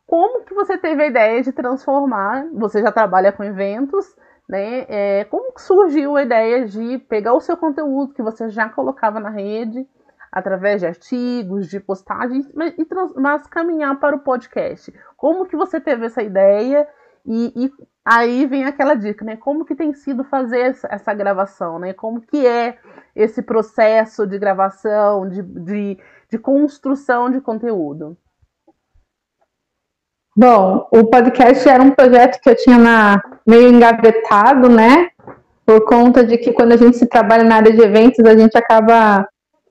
como 0.05 0.43
que 0.43 0.53
você 0.53 0.77
teve 0.77 1.03
a 1.03 1.07
ideia 1.07 1.41
de 1.41 1.51
transformar, 1.51 2.47
você 2.53 2.81
já 2.81 2.91
trabalha 2.91 3.31
com 3.31 3.43
eventos, 3.43 4.15
né? 4.47 4.85
É, 4.89 5.23
como 5.25 5.53
que 5.53 5.61
surgiu 5.61 6.17
a 6.17 6.23
ideia 6.23 6.65
de 6.65 6.97
pegar 6.97 7.33
o 7.33 7.41
seu 7.41 7.55
conteúdo 7.55 8.13
que 8.13 8.21
você 8.21 8.49
já 8.49 8.69
colocava 8.69 9.19
na 9.19 9.29
rede, 9.29 9.87
através 10.31 10.81
de 10.81 10.87
artigos, 10.87 11.67
de 11.67 11.79
postagens, 11.79 12.51
mas, 12.53 12.73
mas 13.15 13.47
caminhar 13.47 13.99
para 13.99 14.15
o 14.15 14.19
podcast? 14.19 14.93
Como 15.15 15.45
que 15.45 15.55
você 15.55 15.79
teve 15.79 16.05
essa 16.05 16.21
ideia? 16.21 16.87
E, 17.25 17.53
e, 17.55 17.71
aí 18.03 18.45
vem 18.45 18.65
aquela 18.65 18.95
dica, 18.95 19.23
né? 19.23 19.37
Como 19.37 19.63
que 19.63 19.75
tem 19.75 19.93
sido 19.93 20.23
fazer 20.23 20.75
essa 20.89 21.13
gravação, 21.13 21.79
né? 21.79 21.93
Como 21.93 22.19
que 22.19 22.45
é 22.45 22.77
esse 23.15 23.41
processo 23.41 24.27
de 24.27 24.37
gravação, 24.37 25.29
de, 25.29 25.41
de, 25.41 25.97
de 26.29 26.37
construção 26.37 27.29
de 27.29 27.39
conteúdo? 27.39 28.17
Bom, 30.35 30.87
o 30.89 31.03
podcast 31.05 31.69
era 31.69 31.83
um 31.83 31.91
projeto 31.91 32.41
que 32.41 32.49
eu 32.49 32.55
tinha 32.55 32.77
na, 32.77 33.21
meio 33.45 33.67
engavetado, 33.67 34.67
né? 34.67 35.09
Por 35.63 35.85
conta 35.85 36.25
de 36.25 36.39
que 36.39 36.51
quando 36.51 36.71
a 36.71 36.77
gente 36.77 36.97
se 36.97 37.05
trabalha 37.05 37.43
na 37.43 37.57
área 37.57 37.71
de 37.71 37.79
eventos, 37.79 38.25
a 38.25 38.35
gente 38.35 38.57
acaba 38.57 39.27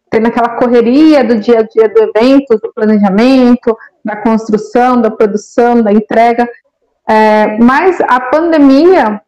tendo 0.09 0.29
aquela 0.29 0.51
correria 0.51 1.25
do 1.25 1.37
dia 1.37 1.61
a 1.61 1.63
dia 1.63 1.89
do 1.89 2.03
evento, 2.03 2.61
do 2.63 2.73
planejamento, 2.73 3.77
da 4.05 4.15
construção, 4.17 5.01
da 5.01 5.11
produção, 5.11 5.83
da 5.83 5.93
entrega. 5.93 6.49
É, 7.09 7.59
mas 7.59 8.01
a 8.03 8.21
pandemia, 8.21 9.21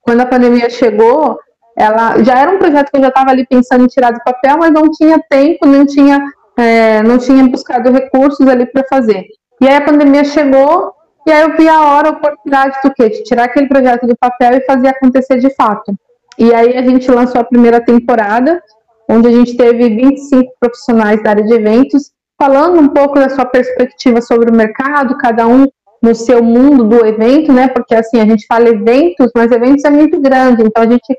quando 0.00 0.22
a 0.22 0.26
pandemia 0.26 0.68
chegou, 0.68 1.38
ela 1.78 2.20
já 2.24 2.40
era 2.40 2.50
um 2.50 2.58
projeto 2.58 2.90
que 2.90 2.96
eu 2.96 3.02
já 3.02 3.08
estava 3.08 3.30
ali 3.30 3.46
pensando 3.46 3.84
em 3.84 3.88
tirar 3.88 4.10
do 4.10 4.24
papel, 4.24 4.56
mas 4.58 4.72
não 4.72 4.90
tinha 4.90 5.22
tempo, 5.30 5.64
não 5.64 5.86
tinha, 5.86 6.20
é, 6.56 7.02
não 7.04 7.18
tinha 7.18 7.46
buscado 7.46 7.92
recursos 7.92 8.48
ali 8.48 8.66
para 8.66 8.82
fazer. 8.88 9.26
E 9.60 9.68
aí 9.68 9.76
a 9.76 9.84
pandemia 9.84 10.24
chegou 10.24 10.92
e 11.26 11.32
aí 11.32 11.42
eu 11.42 11.56
vi 11.56 11.68
a 11.68 11.82
hora, 11.82 12.08
a 12.08 12.12
oportunidade 12.12 12.78
do 12.84 12.92
quê? 12.94 13.08
De 13.08 13.22
tirar 13.24 13.44
aquele 13.44 13.66
projeto 13.66 14.06
do 14.06 14.16
papel 14.16 14.58
e 14.58 14.64
fazer 14.64 14.88
acontecer 14.88 15.38
de 15.38 15.52
fato. 15.54 15.92
E 16.38 16.54
aí 16.54 16.76
a 16.76 16.82
gente 16.82 17.10
lançou 17.10 17.40
a 17.40 17.44
primeira 17.44 17.80
temporada, 17.80 18.62
onde 19.08 19.26
a 19.26 19.30
gente 19.32 19.56
teve 19.56 19.88
25 19.88 20.52
profissionais 20.60 21.22
da 21.22 21.30
área 21.30 21.44
de 21.44 21.52
eventos, 21.52 22.12
falando 22.40 22.80
um 22.80 22.88
pouco 22.88 23.18
da 23.18 23.28
sua 23.30 23.44
perspectiva 23.44 24.20
sobre 24.20 24.50
o 24.50 24.54
mercado, 24.54 25.16
cada 25.18 25.46
um 25.46 25.66
no 26.02 26.14
seu 26.14 26.42
mundo 26.42 26.84
do 26.84 27.04
evento, 27.04 27.52
né? 27.52 27.68
Porque 27.68 27.94
assim, 27.94 28.20
a 28.20 28.26
gente 28.26 28.46
fala 28.46 28.68
eventos, 28.68 29.30
mas 29.34 29.50
eventos 29.50 29.84
é 29.84 29.90
muito 29.90 30.20
grande, 30.20 30.62
então 30.62 30.84
a 30.84 30.88
gente 30.88 31.18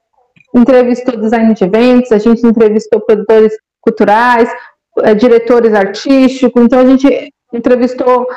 entrevistou 0.56 1.20
design 1.20 1.54
de 1.54 1.64
eventos, 1.64 2.12
a 2.12 2.18
gente 2.18 2.46
entrevistou 2.46 3.02
produtores 3.02 3.54
culturais, 3.82 4.50
é, 5.00 5.14
diretores 5.14 5.74
artísticos, 5.74 6.64
então 6.64 6.80
a 6.80 6.86
gente 6.86 7.34
entrevistou 7.54 8.28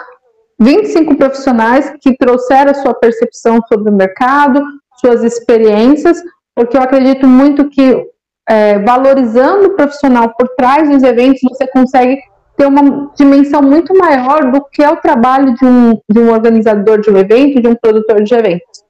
25 0.59 1.17
profissionais 1.17 1.93
que 2.01 2.17
trouxeram 2.17 2.71
a 2.71 2.75
sua 2.75 2.95
percepção 2.95 3.61
sobre 3.67 3.91
o 3.91 3.95
mercado, 3.95 4.63
suas 5.01 5.25
experiências, 5.25 6.23
porque 6.55 6.77
eu 6.77 6.83
acredito 6.83 7.27
muito 7.27 7.69
que 7.71 8.07
é, 8.49 8.79
valorizando 8.81 9.69
o 9.69 9.77
profissional 9.77 10.35
por 10.37 10.49
trás 10.57 10.89
dos 10.91 11.03
eventos, 11.03 11.41
você 11.43 11.67
consegue 11.69 12.21
ter 12.57 12.67
uma 12.67 13.11
dimensão 13.17 13.63
muito 13.63 13.97
maior 13.97 14.51
do 14.51 14.63
que 14.67 14.83
é 14.83 14.91
o 14.91 14.97
trabalho 14.97 15.55
de 15.55 15.65
um, 15.65 15.99
de 16.11 16.19
um 16.19 16.31
organizador 16.31 17.01
de 17.01 17.11
um 17.11 17.17
evento, 17.17 17.63
de 17.63 17.69
um 17.69 17.75
produtor 17.75 18.23
de 18.23 18.35
eventos. 18.35 18.85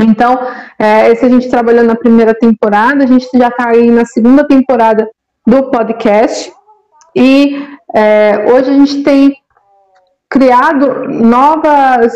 Então, 0.00 0.38
é, 0.78 1.10
esse 1.10 1.24
a 1.24 1.28
gente 1.28 1.48
trabalhou 1.48 1.84
na 1.84 1.94
primeira 1.94 2.34
temporada, 2.34 3.04
a 3.04 3.06
gente 3.06 3.28
já 3.34 3.48
está 3.48 3.68
aí 3.68 3.90
na 3.90 4.04
segunda 4.04 4.44
temporada 4.44 5.08
do 5.46 5.70
podcast, 5.70 6.52
e 7.14 7.66
é, 7.94 8.46
hoje 8.52 8.70
a 8.70 8.74
gente 8.74 9.02
tem 9.02 9.36
criado 10.28 11.08
novas, 11.08 12.12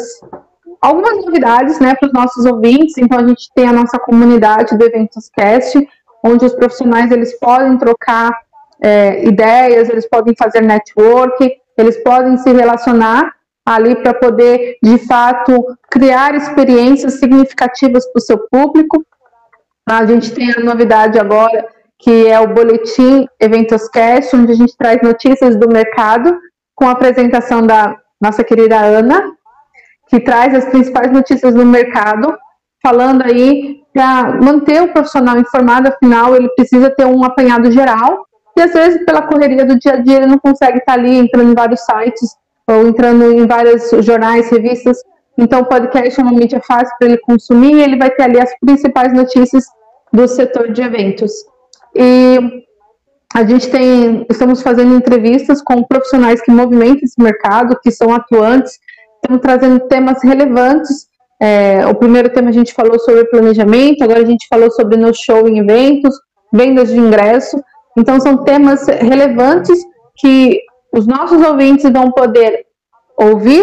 algumas 0.80 1.24
novidades 1.24 1.78
né, 1.80 1.94
para 1.94 2.06
os 2.06 2.12
nossos 2.12 2.44
ouvintes. 2.44 2.98
Então, 2.98 3.18
a 3.18 3.26
gente 3.26 3.50
tem 3.54 3.66
a 3.66 3.72
nossa 3.72 3.98
comunidade 3.98 4.76
do 4.76 4.84
Eventos 4.84 5.30
Cast, 5.30 5.78
onde 6.24 6.44
os 6.44 6.54
profissionais 6.54 7.10
eles 7.10 7.38
podem 7.38 7.76
trocar 7.78 8.32
é, 8.80 9.24
ideias, 9.24 9.88
eles 9.88 10.08
podem 10.08 10.34
fazer 10.36 10.60
network, 10.60 11.50
eles 11.78 12.02
podem 12.02 12.36
se 12.36 12.52
relacionar 12.52 13.32
ali 13.64 13.94
para 13.96 14.12
poder, 14.12 14.76
de 14.82 14.98
fato, 15.06 15.64
criar 15.90 16.34
experiências 16.34 17.14
significativas 17.14 18.04
para 18.10 18.18
o 18.18 18.22
seu 18.22 18.38
público. 18.48 19.04
A 19.88 20.04
gente 20.04 20.32
tem 20.32 20.52
a 20.52 20.60
novidade 20.60 21.18
agora 21.18 21.66
que 22.02 22.26
é 22.26 22.38
o 22.40 22.48
boletim 22.48 23.26
Eventos 23.40 23.88
Cast, 23.88 24.34
onde 24.34 24.50
a 24.50 24.56
gente 24.56 24.76
traz 24.76 25.00
notícias 25.02 25.54
do 25.54 25.68
mercado, 25.68 26.36
com 26.74 26.86
a 26.86 26.90
apresentação 26.90 27.64
da 27.64 27.96
nossa 28.20 28.42
querida 28.42 28.76
Ana, 28.76 29.30
que 30.08 30.18
traz 30.18 30.52
as 30.52 30.64
principais 30.64 31.12
notícias 31.12 31.54
do 31.54 31.64
mercado, 31.64 32.36
falando 32.82 33.22
aí 33.22 33.82
para 33.94 34.32
manter 34.42 34.82
o 34.82 34.92
profissional 34.92 35.38
informado, 35.38 35.88
afinal, 35.88 36.34
ele 36.34 36.48
precisa 36.56 36.90
ter 36.90 37.04
um 37.04 37.24
apanhado 37.24 37.70
geral, 37.70 38.26
e 38.56 38.62
às 38.62 38.72
vezes, 38.72 39.04
pela 39.04 39.22
correria 39.22 39.64
do 39.64 39.78
dia 39.78 39.92
a 39.92 39.96
dia, 39.96 40.16
ele 40.16 40.26
não 40.26 40.38
consegue 40.38 40.78
estar 40.78 40.94
ali 40.94 41.16
entrando 41.16 41.52
em 41.52 41.54
vários 41.54 41.80
sites, 41.82 42.36
ou 42.68 42.86
entrando 42.88 43.32
em 43.32 43.46
vários 43.46 43.90
jornais, 44.04 44.50
revistas. 44.50 44.98
Então, 45.38 45.60
o 45.60 45.66
podcast 45.66 46.18
é 46.18 46.22
uma 46.22 46.32
mídia 46.32 46.60
fácil 46.66 46.94
para 46.98 47.08
ele 47.08 47.18
consumir, 47.18 47.76
e 47.76 47.82
ele 47.82 47.96
vai 47.96 48.10
ter 48.10 48.24
ali 48.24 48.40
as 48.40 48.50
principais 48.58 49.12
notícias 49.12 49.64
do 50.12 50.26
setor 50.26 50.72
de 50.72 50.82
eventos. 50.82 51.32
E 51.94 52.64
a 53.34 53.44
gente 53.44 53.70
tem, 53.70 54.26
estamos 54.30 54.62
fazendo 54.62 54.94
entrevistas 54.94 55.62
com 55.62 55.82
profissionais 55.82 56.42
que 56.42 56.50
movimentam 56.50 57.00
esse 57.02 57.20
mercado, 57.22 57.78
que 57.82 57.90
são 57.90 58.14
atuantes, 58.14 58.78
estamos 59.16 59.40
trazendo 59.40 59.80
temas 59.88 60.22
relevantes. 60.22 61.06
É, 61.40 61.86
o 61.86 61.94
primeiro 61.94 62.30
tema 62.30 62.50
a 62.50 62.52
gente 62.52 62.74
falou 62.74 62.98
sobre 62.98 63.24
planejamento, 63.24 64.04
agora 64.04 64.20
a 64.20 64.26
gente 64.26 64.46
falou 64.48 64.70
sobre 64.70 64.96
no 64.96 65.12
show 65.14 65.48
em 65.48 65.58
eventos, 65.58 66.14
vendas 66.52 66.88
de 66.88 66.98
ingresso. 66.98 67.62
Então 67.96 68.20
são 68.20 68.44
temas 68.44 68.86
relevantes 68.86 69.78
que 70.16 70.60
os 70.92 71.06
nossos 71.06 71.42
ouvintes 71.44 71.90
vão 71.90 72.10
poder 72.12 72.66
ouvir 73.16 73.62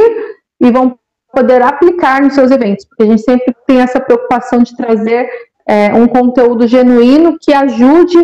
e 0.59 0.71
vão 0.71 0.97
poder 1.31 1.61
aplicar 1.61 2.21
nos 2.21 2.33
seus 2.33 2.49
eventos, 2.49 2.85
porque 2.85 3.03
a 3.03 3.05
gente 3.05 3.21
sempre 3.21 3.55
tem 3.67 3.81
essa 3.81 3.99
preocupação 3.99 4.63
de 4.63 4.75
trazer 4.75 5.29
é, 5.69 5.93
um 5.93 6.07
conteúdo 6.07 6.67
genuíno 6.67 7.37
que 7.39 7.53
ajude 7.53 8.17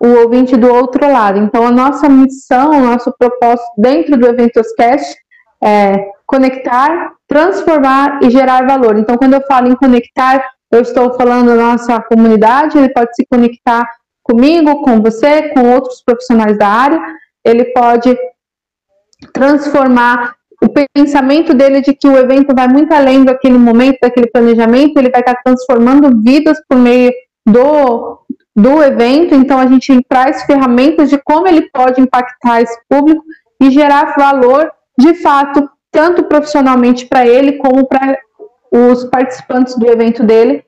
o 0.00 0.08
ouvinte 0.22 0.56
do 0.56 0.72
outro 0.72 1.10
lado. 1.10 1.40
Então, 1.40 1.66
a 1.66 1.72
nossa 1.72 2.08
missão, 2.08 2.70
o 2.70 2.80
nosso 2.80 3.12
propósito 3.18 3.72
dentro 3.76 4.16
do 4.16 4.28
Eventoscast 4.28 5.16
é 5.62 6.12
conectar, 6.24 7.12
transformar 7.26 8.20
e 8.22 8.30
gerar 8.30 8.64
valor. 8.64 8.96
Então, 8.96 9.16
quando 9.16 9.34
eu 9.34 9.42
falo 9.48 9.66
em 9.66 9.74
conectar, 9.74 10.48
eu 10.70 10.82
estou 10.82 11.14
falando 11.14 11.48
da 11.48 11.56
nossa 11.56 12.00
comunidade, 12.02 12.78
ele 12.78 12.90
pode 12.90 13.12
se 13.16 13.26
conectar 13.26 13.90
comigo, 14.22 14.82
com 14.82 15.02
você, 15.02 15.48
com 15.48 15.74
outros 15.74 16.00
profissionais 16.00 16.56
da 16.56 16.68
área, 16.68 17.00
ele 17.44 17.64
pode 17.72 18.16
transformar 19.32 20.36
o 20.64 20.86
pensamento 20.94 21.52
dele 21.52 21.82
de 21.82 21.92
que 21.92 22.08
o 22.08 22.16
evento 22.16 22.54
vai 22.54 22.66
muito 22.66 22.90
além 22.92 23.22
daquele 23.22 23.58
momento, 23.58 23.98
daquele 24.00 24.30
planejamento, 24.30 24.96
ele 24.96 25.10
vai 25.10 25.20
estar 25.20 25.34
transformando 25.44 26.22
vidas 26.22 26.58
por 26.66 26.78
meio 26.78 27.12
do, 27.46 28.18
do 28.56 28.82
evento, 28.82 29.34
então 29.34 29.58
a 29.58 29.66
gente 29.66 30.00
traz 30.08 30.44
ferramentas 30.44 31.10
de 31.10 31.18
como 31.18 31.46
ele 31.46 31.68
pode 31.70 32.00
impactar 32.00 32.62
esse 32.62 32.78
público 32.88 33.22
e 33.62 33.70
gerar 33.70 34.14
valor 34.16 34.72
de 34.98 35.14
fato, 35.16 35.68
tanto 35.92 36.24
profissionalmente 36.24 37.06
para 37.06 37.26
ele 37.26 37.58
como 37.58 37.86
para 37.86 38.16
os 38.72 39.04
participantes 39.04 39.76
do 39.76 39.86
evento 39.86 40.22
dele, 40.22 40.64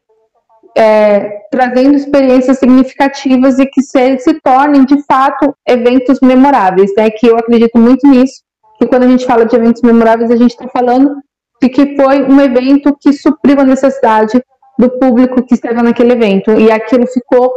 é, 0.76 1.40
trazendo 1.50 1.96
experiências 1.96 2.58
significativas 2.58 3.58
e 3.58 3.64
que 3.64 3.80
se, 3.80 4.18
se 4.18 4.34
tornem 4.42 4.84
de 4.84 5.02
fato 5.04 5.56
eventos 5.66 6.20
memoráveis, 6.20 6.92
né? 6.94 7.08
Que 7.08 7.28
eu 7.28 7.38
acredito 7.38 7.78
muito 7.78 8.06
nisso 8.06 8.45
que 8.78 8.86
quando 8.86 9.04
a 9.04 9.08
gente 9.08 9.26
fala 9.26 9.46
de 9.46 9.56
eventos 9.56 9.82
memoráveis, 9.82 10.30
a 10.30 10.36
gente 10.36 10.50
está 10.50 10.68
falando 10.68 11.16
de 11.60 11.68
que 11.68 11.96
foi 11.96 12.22
um 12.22 12.40
evento 12.40 12.96
que 13.00 13.12
supriu 13.12 13.60
a 13.60 13.64
necessidade 13.64 14.42
do 14.78 14.90
público 14.98 15.42
que 15.42 15.54
esteve 15.54 15.80
naquele 15.82 16.12
evento. 16.12 16.52
E 16.52 16.70
aquilo 16.70 17.06
ficou 17.06 17.52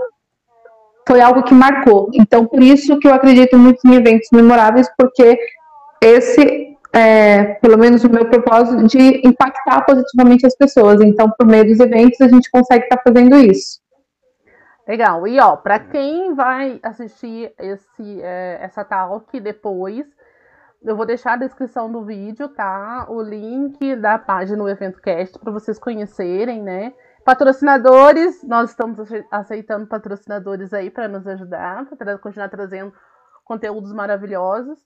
foi 1.07 1.21
algo 1.21 1.43
que 1.43 1.53
marcou. 1.55 2.09
Então, 2.13 2.45
por 2.45 2.61
isso 2.61 2.99
que 2.99 3.07
eu 3.07 3.13
acredito 3.13 3.57
muito 3.57 3.79
em 3.87 3.95
eventos 3.95 4.29
memoráveis, 4.31 4.87
porque 4.95 5.37
esse 6.01 6.77
é, 6.93 7.55
pelo 7.55 7.77
menos 7.77 8.03
o 8.03 8.09
meu 8.09 8.29
propósito 8.29 8.83
de 8.87 9.27
impactar 9.27 9.85
positivamente 9.85 10.45
as 10.45 10.55
pessoas. 10.55 11.01
Então, 11.01 11.31
por 11.37 11.47
meio 11.47 11.65
dos 11.65 11.79
eventos, 11.79 12.21
a 12.21 12.27
gente 12.27 12.49
consegue 12.49 12.83
estar 12.83 12.97
tá 12.97 13.03
fazendo 13.07 13.35
isso. 13.37 13.79
Legal. 14.87 15.27
E 15.27 15.39
ó, 15.39 15.55
para 15.55 15.79
quem 15.79 16.33
vai 16.33 16.79
assistir 16.81 17.53
esse 17.59 18.21
é, 18.21 18.59
essa 18.61 18.83
talk 18.83 19.39
depois, 19.39 20.05
eu 20.81 20.95
vou 20.95 21.05
deixar 21.05 21.33
a 21.33 21.37
descrição 21.37 21.91
do 21.91 22.03
vídeo, 22.05 22.47
tá? 22.49 23.05
O 23.09 23.21
link 23.21 23.95
da 23.97 24.17
página 24.17 24.57
do 24.57 24.69
Evento 24.69 25.01
Cast 25.01 25.37
para 25.37 25.51
vocês 25.51 25.77
conhecerem, 25.77 26.63
né? 26.63 26.93
Patrocinadores, 27.25 28.41
nós 28.43 28.69
estamos 28.69 28.97
aceitando 29.29 29.87
patrocinadores 29.87 30.73
aí 30.73 30.89
para 30.89 31.07
nos 31.07 31.27
ajudar, 31.27 31.85
para 31.97 32.17
continuar 32.17 32.49
trazendo 32.49 32.93
conteúdos 33.43 33.91
maravilhosos. 33.91 34.79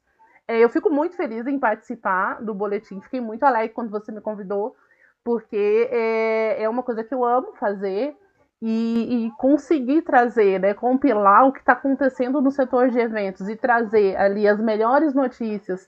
É, 0.48 0.60
eu 0.60 0.68
fico 0.68 0.90
muito 0.90 1.16
feliz 1.16 1.46
em 1.46 1.60
participar 1.60 2.42
do 2.42 2.54
boletim, 2.54 3.00
fiquei 3.00 3.22
muito 3.22 3.44
alegre 3.44 3.70
quando 3.70 3.92
você 3.92 4.12
me 4.12 4.20
convidou, 4.20 4.76
porque 5.24 5.90
é, 5.92 6.64
é 6.64 6.68
uma 6.68 6.84
coisa 6.84 7.04
que 7.04 7.14
eu 7.14 7.24
amo 7.24 7.54
fazer 7.54 8.18
e, 8.66 9.26
e 9.26 9.32
conseguir 9.32 10.04
trazer, 10.04 10.58
né, 10.58 10.74
compilar 10.74 11.46
o 11.46 11.52
que 11.52 11.60
está 11.60 11.74
acontecendo 11.74 12.42
no 12.42 12.50
setor 12.50 12.90
de 12.90 12.98
eventos 12.98 13.50
e 13.50 13.58
trazer 13.58 14.16
ali 14.16 14.48
as 14.48 14.58
melhores 14.58 15.14
notícias 15.14 15.86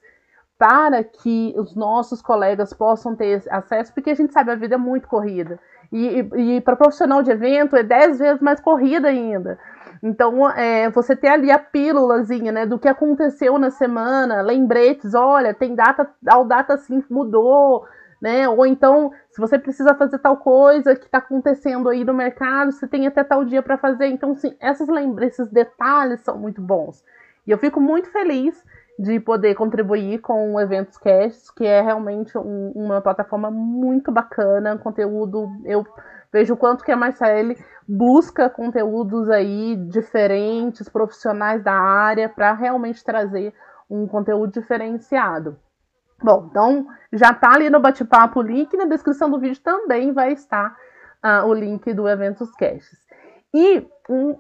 para 0.58 1.02
que 1.02 1.54
os 1.56 1.74
nossos 1.74 2.22
colegas 2.22 2.74
possam 2.74 3.16
ter 3.16 3.42
acesso, 3.50 3.94
porque 3.94 4.10
a 4.10 4.14
gente 4.14 4.34
sabe 4.34 4.52
a 4.52 4.56
vida 4.56 4.76
é 4.76 4.78
muito 4.78 5.08
corrida. 5.08 5.58
E, 5.90 6.20
e, 6.36 6.58
e 6.58 6.62
para 6.62 6.76
profissional 6.76 7.24
de 7.24 7.32
evento 7.32 7.78
é 7.78 7.84
dez 7.84 8.20
vezes 8.20 8.42
mais 8.42 8.60
corrida 8.60 9.08
ainda. 9.08 9.58
Então, 10.04 10.50
é, 10.50 10.90
você 10.90 11.16
ter 11.16 11.30
ali 11.30 11.52
a 11.52 11.60
pílulazinha, 11.60 12.52
né, 12.52 12.66
do 12.66 12.78
que 12.78 12.90
aconteceu 12.90 13.58
na 13.58 13.72
semana, 13.72 14.42
lembretes, 14.42 15.14
olha, 15.14 15.54
tem 15.54 15.76
data, 15.76 16.10
a 16.28 16.44
data 16.44 16.74
assim 16.74 17.02
mudou, 17.10 17.86
né? 18.26 18.50
Ou 18.50 18.66
então, 18.66 19.12
se 19.30 19.40
você 19.40 19.60
precisa 19.60 19.94
fazer 19.94 20.18
tal 20.18 20.38
coisa 20.38 20.96
que 20.96 21.06
está 21.06 21.20
acontecendo 21.20 21.88
aí 21.88 22.04
no 22.04 22.12
mercado, 22.12 22.72
você 22.72 22.88
tem 22.88 23.06
até 23.06 23.24
tal 23.24 23.46
dia 23.46 23.62
para 23.62 23.78
fazer. 23.78 24.08
Então, 24.08 24.34
sim, 24.34 24.58
essas 24.60 24.90
esses 25.22 25.48
detalhes 25.50 26.22
são 26.22 26.36
muito 26.36 26.60
bons. 26.60 27.04
E 27.46 27.52
eu 27.52 27.58
fico 27.60 27.80
muito 27.80 28.10
feliz 28.10 28.66
de 28.98 29.20
poder 29.20 29.54
contribuir 29.54 30.22
com 30.22 30.56
o 30.56 30.60
Eventos 30.60 30.98
Cast, 30.98 31.54
que 31.54 31.68
é 31.68 31.82
realmente 31.82 32.36
um, 32.36 32.72
uma 32.74 33.00
plataforma 33.00 33.52
muito 33.52 34.12
bacana, 34.12 34.76
conteúdo. 34.76 35.48
Eu 35.64 35.86
vejo 36.34 36.56
o 36.56 36.58
quanto 36.58 36.84
que 36.84 36.92
a 36.92 36.98
Marcele 36.98 37.56
busca 37.88 38.50
conteúdos 38.50 39.30
aí 39.30 39.76
diferentes, 39.88 40.90
profissionais 40.90 41.64
da 41.64 41.74
área, 41.74 42.28
para 42.28 42.54
realmente 42.54 43.04
trazer 43.04 43.54
um 43.88 44.08
conteúdo 44.08 44.52
diferenciado. 44.52 45.60
Bom, 46.26 46.48
então 46.50 46.88
já 47.14 47.30
está 47.30 47.54
ali 47.54 47.70
no 47.70 47.80
bate-papo 47.80 48.40
o 48.40 48.42
link, 48.42 48.76
na 48.76 48.86
descrição 48.86 49.30
do 49.30 49.40
vídeo 49.40 49.62
também 49.62 50.12
vai 50.12 50.34
estar 50.34 50.76
uh, 51.24 51.46
o 51.46 51.54
link 51.54 51.94
do 51.94 52.10
Eventos 52.10 52.50
Caches. 52.56 52.98
E 53.54 53.88
um, 54.10 54.36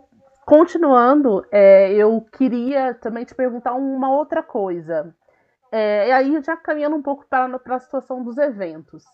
continuando, 0.48 1.46
é, 1.52 1.94
eu 1.94 2.26
queria 2.36 2.96
também 2.96 3.24
te 3.24 3.36
perguntar 3.36 3.76
uma 3.76 4.12
outra 4.12 4.42
coisa. 4.42 5.16
É, 5.72 6.08
e 6.08 6.12
aí 6.12 6.42
já 6.42 6.58
caminhando 6.58 6.96
um 6.96 7.04
pouco 7.04 7.24
para 7.30 7.46
a 7.64 7.80
situação 7.80 8.24
dos 8.24 8.36
eventos. 8.40 9.06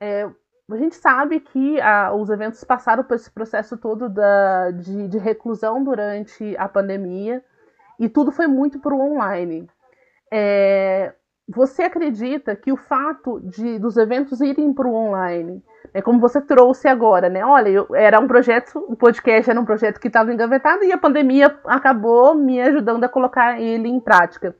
É, 0.00 0.28
a 0.68 0.76
gente 0.76 0.96
sabe 0.96 1.38
que 1.38 1.80
ah, 1.80 2.12
os 2.12 2.28
eventos 2.28 2.64
passaram 2.64 3.04
por 3.04 3.14
esse 3.14 3.30
processo 3.30 3.76
todo 3.76 4.08
da, 4.08 4.72
de, 4.72 5.06
de, 5.06 5.16
reclusão 5.18 5.84
durante 5.84 6.56
a 6.56 6.68
pandemia 6.68 7.40
e 8.00 8.08
tudo 8.08 8.32
foi 8.32 8.48
muito 8.48 8.80
para 8.80 8.92
o 8.92 9.00
online. 9.00 9.70
É, 10.32 11.14
você 11.52 11.82
acredita 11.82 12.54
que 12.54 12.70
o 12.70 12.76
fato 12.76 13.40
de 13.40 13.78
dos 13.78 13.96
eventos 13.96 14.40
irem 14.40 14.72
para 14.72 14.86
o 14.86 14.94
online, 14.94 15.60
é 15.92 16.00
como 16.00 16.20
você 16.20 16.40
trouxe 16.40 16.86
agora, 16.86 17.28
né? 17.28 17.44
Olha, 17.44 17.68
eu, 17.68 17.88
era 17.94 18.20
um 18.20 18.28
projeto, 18.28 18.78
o 18.88 18.94
podcast 18.94 19.50
era 19.50 19.60
um 19.60 19.64
projeto 19.64 19.98
que 19.98 20.06
estava 20.06 20.32
engavetado 20.32 20.84
e 20.84 20.92
a 20.92 20.98
pandemia 20.98 21.58
acabou 21.66 22.36
me 22.36 22.60
ajudando 22.60 23.02
a 23.02 23.08
colocar 23.08 23.60
ele 23.60 23.88
em 23.88 23.98
prática. 23.98 24.54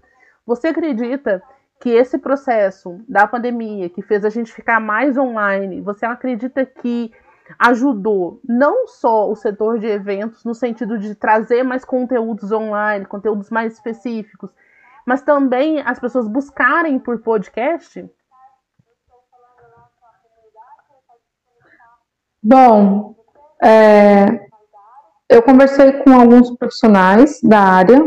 Você 0.44 0.68
acredita 0.68 1.40
que 1.80 1.90
esse 1.90 2.18
processo 2.18 3.00
da 3.08 3.24
pandemia, 3.24 3.88
que 3.88 4.02
fez 4.02 4.24
a 4.24 4.28
gente 4.28 4.52
ficar 4.52 4.80
mais 4.80 5.16
online, 5.16 5.80
você 5.80 6.04
acredita 6.04 6.66
que 6.66 7.12
ajudou 7.56 8.40
não 8.44 8.88
só 8.88 9.30
o 9.30 9.36
setor 9.36 9.78
de 9.78 9.86
eventos 9.86 10.44
no 10.44 10.54
sentido 10.54 10.98
de 10.98 11.14
trazer 11.14 11.62
mais 11.62 11.84
conteúdos 11.84 12.50
online, 12.50 13.06
conteúdos 13.06 13.48
mais 13.48 13.74
específicos, 13.74 14.52
mas 15.10 15.22
também 15.22 15.80
as 15.84 15.98
pessoas 15.98 16.28
buscarem 16.28 16.96
por 16.96 17.18
podcast? 17.18 18.08
Bom, 22.40 23.16
é, 23.60 24.24
eu 25.28 25.42
conversei 25.42 25.94
com 25.94 26.14
alguns 26.14 26.56
profissionais 26.56 27.40
da 27.42 27.58
área 27.58 28.00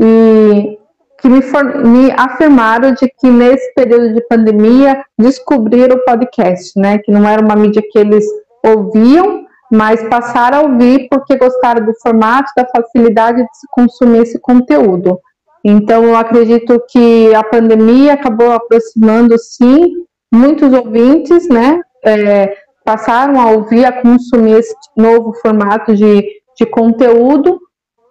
e 0.00 0.78
que 1.20 1.28
me, 1.28 1.40
me 1.84 2.10
afirmaram 2.12 2.94
de 2.94 3.06
que 3.18 3.30
nesse 3.30 3.74
período 3.74 4.14
de 4.14 4.26
pandemia 4.26 5.04
descobriram 5.18 5.96
o 5.96 6.04
podcast, 6.06 6.80
né? 6.80 6.96
Que 6.96 7.12
não 7.12 7.28
era 7.28 7.44
uma 7.44 7.56
mídia 7.56 7.82
que 7.90 7.98
eles 7.98 8.24
ouviam, 8.64 9.44
mas 9.70 10.02
passaram 10.08 10.58
a 10.60 10.62
ouvir 10.62 11.08
porque 11.10 11.36
gostaram 11.36 11.84
do 11.84 11.92
formato, 12.00 12.50
da 12.56 12.66
facilidade 12.74 13.42
de 13.42 13.58
se 13.58 13.66
consumir 13.70 14.22
esse 14.22 14.40
conteúdo. 14.40 15.20
Então, 15.64 16.04
eu 16.04 16.16
acredito 16.16 16.80
que 16.88 17.34
a 17.34 17.42
pandemia 17.42 18.14
acabou 18.14 18.52
aproximando, 18.52 19.36
sim, 19.38 20.04
muitos 20.32 20.72
ouvintes, 20.72 21.48
né? 21.48 21.80
É, 22.04 22.56
passaram 22.84 23.40
a 23.40 23.50
ouvir, 23.50 23.84
a 23.84 24.00
consumir 24.00 24.58
esse 24.58 24.74
novo 24.96 25.34
formato 25.42 25.94
de, 25.94 26.24
de 26.56 26.66
conteúdo, 26.66 27.60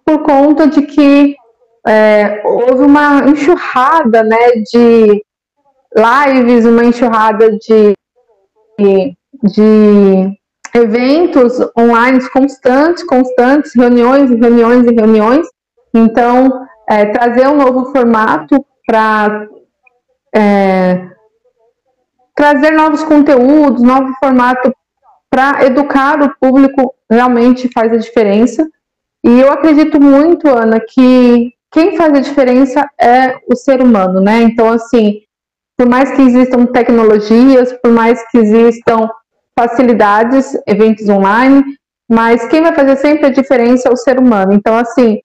por 0.05 0.23
conta 0.23 0.67
de 0.67 0.83
que 0.83 1.35
é, 1.87 2.41
houve 2.45 2.83
uma 2.83 3.27
enxurrada 3.27 4.23
né, 4.23 4.51
de 4.71 5.23
lives, 5.95 6.65
uma 6.65 6.85
enxurrada 6.85 7.49
de, 7.51 7.93
de 9.43 10.37
eventos 10.75 11.59
online 11.77 12.29
constantes, 12.29 13.03
constantes, 13.03 13.73
reuniões 13.73 14.29
e 14.29 14.35
reuniões 14.35 14.85
e 14.85 14.93
reuniões. 14.93 15.47
Então, 15.93 16.67
é, 16.89 17.05
trazer 17.07 17.47
um 17.47 17.57
novo 17.57 17.91
formato 17.91 18.65
para 18.85 19.47
é, 20.35 21.09
trazer 22.35 22.71
novos 22.71 23.03
conteúdos, 23.03 23.81
novo 23.81 24.13
formato 24.19 24.73
para 25.29 25.65
educar 25.65 26.21
o 26.21 26.33
público 26.39 26.93
realmente 27.09 27.69
faz 27.73 27.91
a 27.91 27.97
diferença. 27.97 28.67
E 29.23 29.39
eu 29.39 29.51
acredito 29.51 29.99
muito, 29.99 30.47
Ana, 30.47 30.79
que 30.79 31.51
quem 31.71 31.97
faz 31.97 32.13
a 32.13 32.19
diferença 32.21 32.89
é 32.99 33.35
o 33.49 33.55
ser 33.55 33.81
humano, 33.81 34.21
né? 34.21 34.41
Então, 34.41 34.71
assim, 34.71 35.21
por 35.77 35.87
mais 35.87 36.11
que 36.11 36.21
existam 36.21 36.65
tecnologias, 36.65 37.73
por 37.81 37.91
mais 37.91 38.23
que 38.29 38.37
existam 38.37 39.09
facilidades, 39.57 40.57
eventos 40.65 41.09
online, 41.09 41.63
mas 42.09 42.47
quem 42.47 42.61
vai 42.61 42.73
fazer 42.73 42.95
sempre 42.97 43.25
a 43.25 43.31
diferença 43.31 43.89
é 43.89 43.91
o 43.91 43.97
ser 43.97 44.17
humano. 44.17 44.53
Então, 44.53 44.77
assim, 44.77 45.19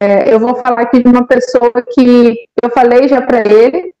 é, 0.00 0.32
eu 0.32 0.38
vou 0.38 0.54
falar 0.56 0.82
aqui 0.82 1.02
de 1.02 1.08
uma 1.08 1.26
pessoa 1.26 1.72
que 1.90 2.46
eu 2.62 2.70
falei 2.70 3.08
já 3.08 3.22
para 3.22 3.40
ele, 3.40 3.94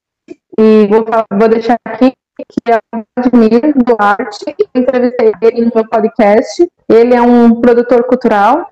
e 0.58 0.86
vou, 0.86 1.04
vou 1.32 1.48
deixar 1.48 1.78
aqui, 1.84 2.12
que 2.36 2.72
é 2.72 2.76
o 2.76 3.02
Vladimir 3.16 3.74
Duarte, 3.84 4.44
entrevistei 4.74 5.32
ele 5.42 5.66
no 5.66 5.72
meu 5.74 5.88
podcast. 5.88 6.66
Ele 6.88 7.14
é 7.14 7.22
um 7.22 7.60
produtor 7.60 8.04
cultural, 8.04 8.70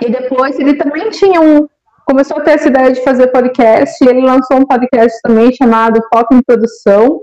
e 0.00 0.10
depois 0.10 0.58
ele 0.58 0.74
também 0.74 1.10
tinha 1.10 1.40
um, 1.40 1.66
começou 2.04 2.38
a 2.38 2.40
ter 2.40 2.52
essa 2.52 2.68
ideia 2.68 2.92
de 2.92 3.02
fazer 3.02 3.28
podcast 3.28 4.02
e 4.02 4.08
ele 4.08 4.20
lançou 4.20 4.58
um 4.58 4.66
podcast 4.66 5.18
também 5.22 5.52
chamado 5.52 6.02
Foco 6.12 6.34
em 6.34 6.42
Produção. 6.42 7.20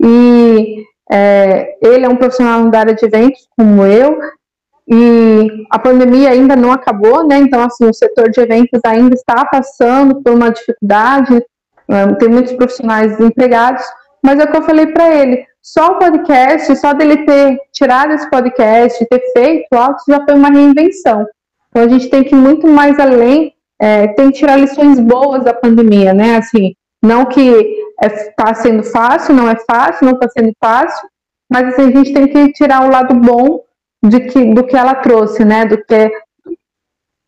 E 0.00 0.84
é, 1.10 1.76
ele 1.82 2.04
é 2.04 2.08
um 2.08 2.16
profissional 2.16 2.68
da 2.70 2.80
área 2.80 2.94
de 2.94 3.04
eventos, 3.04 3.46
como 3.56 3.84
eu, 3.84 4.18
e 4.88 5.66
a 5.70 5.78
pandemia 5.78 6.30
ainda 6.30 6.56
não 6.56 6.72
acabou, 6.72 7.26
né? 7.26 7.38
Então, 7.38 7.62
assim, 7.62 7.86
o 7.86 7.94
setor 7.94 8.30
de 8.30 8.40
eventos 8.40 8.80
ainda 8.84 9.14
está 9.14 9.44
passando 9.44 10.22
por 10.22 10.32
uma 10.32 10.50
dificuldade, 10.50 11.44
é, 11.88 12.14
tem 12.14 12.28
muitos 12.28 12.52
profissionais 12.52 13.16
desempregados, 13.16 13.84
mas 14.22 14.38
é 14.38 14.44
o 14.44 14.50
que 14.50 14.56
eu 14.56 14.62
falei 14.62 14.86
para 14.86 15.14
ele: 15.14 15.44
só 15.62 15.92
o 15.92 15.98
podcast, 15.98 16.76
só 16.76 16.92
dele 16.92 17.24
ter 17.24 17.58
tirado 17.72 18.12
esse 18.12 18.28
podcast, 18.28 19.06
ter 19.06 19.22
feito 19.32 19.66
algo, 19.72 19.96
já 20.08 20.24
foi 20.24 20.34
uma 20.34 20.50
reinvenção. 20.50 21.26
Então, 21.70 21.84
a 21.84 21.88
gente 21.88 22.08
tem 22.08 22.24
que 22.24 22.34
ir 22.34 22.38
muito 22.38 22.66
mais 22.66 22.98
além 22.98 23.52
é, 23.82 24.06
tem 24.06 24.30
que 24.30 24.38
tirar 24.38 24.56
lições 24.56 25.00
boas 25.00 25.42
da 25.42 25.52
pandemia, 25.52 26.14
né? 26.14 26.36
Assim, 26.36 26.72
não 27.02 27.26
que 27.26 27.40
está 28.00 28.50
é, 28.50 28.54
sendo 28.54 28.84
fácil, 28.84 29.34
não 29.34 29.50
é 29.50 29.56
fácil, 29.68 30.06
não 30.06 30.12
está 30.12 30.28
sendo 30.28 30.52
fácil, 30.62 31.04
mas 31.50 31.66
assim, 31.66 31.88
a 31.88 31.90
gente 31.90 32.12
tem 32.12 32.28
que 32.28 32.52
tirar 32.52 32.86
o 32.86 32.90
lado 32.92 33.12
bom 33.16 33.58
de 34.02 34.20
que, 34.20 34.52
do 34.52 34.64
que 34.64 34.76
ela 34.76 34.94
trouxe, 34.96 35.44
né? 35.44 35.64
Do 35.64 35.82
que 35.84 36.10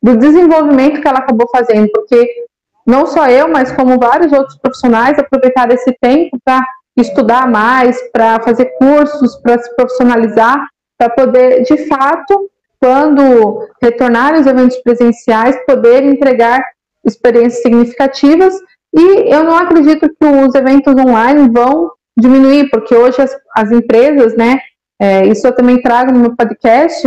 do 0.02 0.18
desenvolvimento 0.18 1.00
que 1.00 1.08
ela 1.08 1.20
acabou 1.20 1.48
fazendo, 1.50 1.88
porque 1.90 2.44
não 2.86 3.06
só 3.06 3.26
eu, 3.26 3.48
mas 3.48 3.72
como 3.72 3.98
vários 3.98 4.32
outros 4.32 4.58
profissionais 4.58 5.18
aproveitaram 5.18 5.74
esse 5.74 5.96
tempo 5.98 6.36
para 6.44 6.62
estudar 6.96 7.48
mais, 7.48 7.98
para 8.12 8.38
fazer 8.40 8.66
cursos, 8.78 9.36
para 9.36 9.58
se 9.58 9.74
profissionalizar, 9.74 10.66
para 10.98 11.08
poder, 11.08 11.62
de 11.62 11.88
fato, 11.88 12.50
quando 12.78 13.66
retornar 13.82 14.34
aos 14.34 14.46
eventos 14.46 14.76
presenciais, 14.78 15.56
poder 15.66 16.04
entregar 16.04 16.62
experiências 17.02 17.62
significativas. 17.62 18.54
E 18.94 19.34
eu 19.34 19.42
não 19.42 19.56
acredito 19.56 20.06
que 20.08 20.26
os 20.26 20.54
eventos 20.54 20.94
online 20.94 21.48
vão 21.50 21.90
diminuir, 22.16 22.68
porque 22.70 22.94
hoje 22.94 23.22
as, 23.22 23.34
as 23.56 23.72
empresas, 23.72 24.36
né, 24.36 24.60
é, 25.00 25.26
isso 25.26 25.46
eu 25.46 25.54
também 25.54 25.80
trago 25.82 26.12
no 26.12 26.20
meu 26.20 26.36
podcast, 26.36 27.06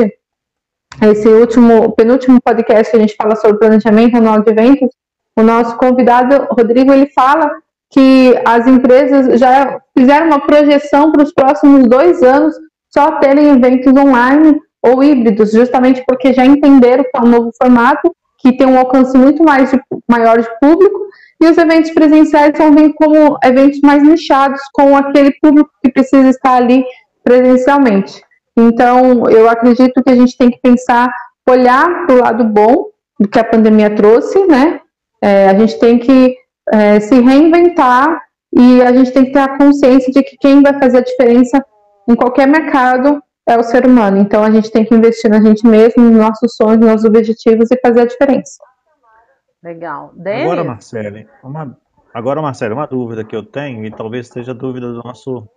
esse 1.02 1.28
último, 1.28 1.92
penúltimo 1.94 2.40
podcast 2.42 2.92
que 2.92 2.98
a 2.98 3.00
gente 3.00 3.16
fala 3.16 3.36
sobre 3.36 3.60
planejamento 3.60 4.18
anual 4.18 4.42
de 4.42 4.50
eventos, 4.50 4.90
o 5.36 5.44
nosso 5.44 5.78
convidado, 5.78 6.48
Rodrigo, 6.52 6.92
ele 6.92 7.08
fala 7.08 7.52
que 7.92 8.36
as 8.46 8.66
empresas 8.68 9.40
já 9.40 9.80
fizeram 9.98 10.28
uma 10.28 10.40
projeção 10.40 11.12
para 11.12 11.24
os 11.24 11.32
próximos 11.32 11.88
dois 11.88 12.22
anos 12.24 12.56
só 12.90 13.20
terem 13.20 13.50
eventos 13.50 13.94
online 13.94 14.60
ou 14.82 15.04
híbridos, 15.04 15.52
justamente 15.52 16.04
porque 16.08 16.34
já 16.34 16.46
entenderam 16.46 17.04
que 17.04 17.12
é 17.16 17.22
um 17.22 17.30
novo 17.30 17.52
formato, 17.62 18.14
que 18.40 18.58
tem 18.58 18.68
um 18.68 18.78
alcance 18.78 19.18
muito 19.18 19.44
mais 19.44 19.70
de, 19.70 19.80
maior 20.10 20.42
de 20.42 20.50
público, 20.60 21.00
e 21.40 21.46
os 21.48 21.58
eventos 21.58 21.92
presenciais 21.92 22.58
vão 22.58 22.74
vir 22.74 22.94
como 22.96 23.38
eventos 23.44 23.80
mais 23.82 24.02
nichados, 24.02 24.60
com 24.74 24.98
aquele 24.98 25.32
público 25.40 25.70
que 25.84 25.92
precisa 25.92 26.30
estar 26.30 26.56
ali 26.56 26.84
presencialmente. 27.28 28.24
Então, 28.58 29.30
eu 29.30 29.50
acredito 29.50 30.02
que 30.02 30.10
a 30.10 30.16
gente 30.16 30.38
tem 30.38 30.50
que 30.50 30.60
pensar, 30.62 31.14
olhar 31.48 32.06
para 32.06 32.16
o 32.16 32.20
lado 32.20 32.44
bom 32.46 32.86
do 33.20 33.28
que 33.28 33.38
a 33.38 33.44
pandemia 33.44 33.94
trouxe, 33.94 34.48
né? 34.48 34.80
É, 35.22 35.50
a 35.50 35.54
gente 35.60 35.78
tem 35.78 36.00
que 36.00 36.38
é, 36.72 37.02
se 37.02 37.20
reinventar 37.20 38.22
e 38.56 38.82
a 38.82 38.94
gente 38.94 39.12
tem 39.12 39.26
que 39.26 39.34
ter 39.34 39.40
a 39.40 39.58
consciência 39.58 40.12
de 40.12 40.24
que 40.24 40.38
quem 40.38 40.64
vai 40.64 40.80
fazer 40.80 41.00
a 41.00 41.04
diferença 41.04 41.64
em 42.08 42.16
qualquer 42.16 42.48
mercado 42.48 43.22
é 43.46 43.58
o 43.58 43.64
ser 43.64 43.86
humano. 43.86 44.18
Então 44.18 44.42
a 44.42 44.50
gente 44.50 44.72
tem 44.72 44.86
que 44.86 44.96
investir 44.96 45.30
na 45.30 45.42
gente 45.42 45.68
mesmo, 45.68 46.04
nos 46.04 46.18
nossos 46.18 46.56
sonhos, 46.56 46.80
nos 46.80 46.90
nossos 46.90 47.06
objetivos 47.06 47.70
e 47.72 47.80
fazer 47.80 48.02
a 48.02 48.06
diferença. 48.06 48.64
Legal. 49.62 50.14
Denis? 50.16 50.44
Agora, 50.44 50.64
Marcele, 50.64 51.28
uma, 51.44 51.78
agora, 52.14 52.42
Marcele, 52.42 52.74
uma 52.74 52.88
dúvida 52.88 53.26
que 53.26 53.36
eu 53.36 53.44
tenho, 53.44 53.86
e 53.86 53.92
talvez 53.92 54.28
seja 54.30 54.52
a 54.52 54.56
dúvida 54.56 54.94
do 54.94 55.02
nosso, 55.04 55.48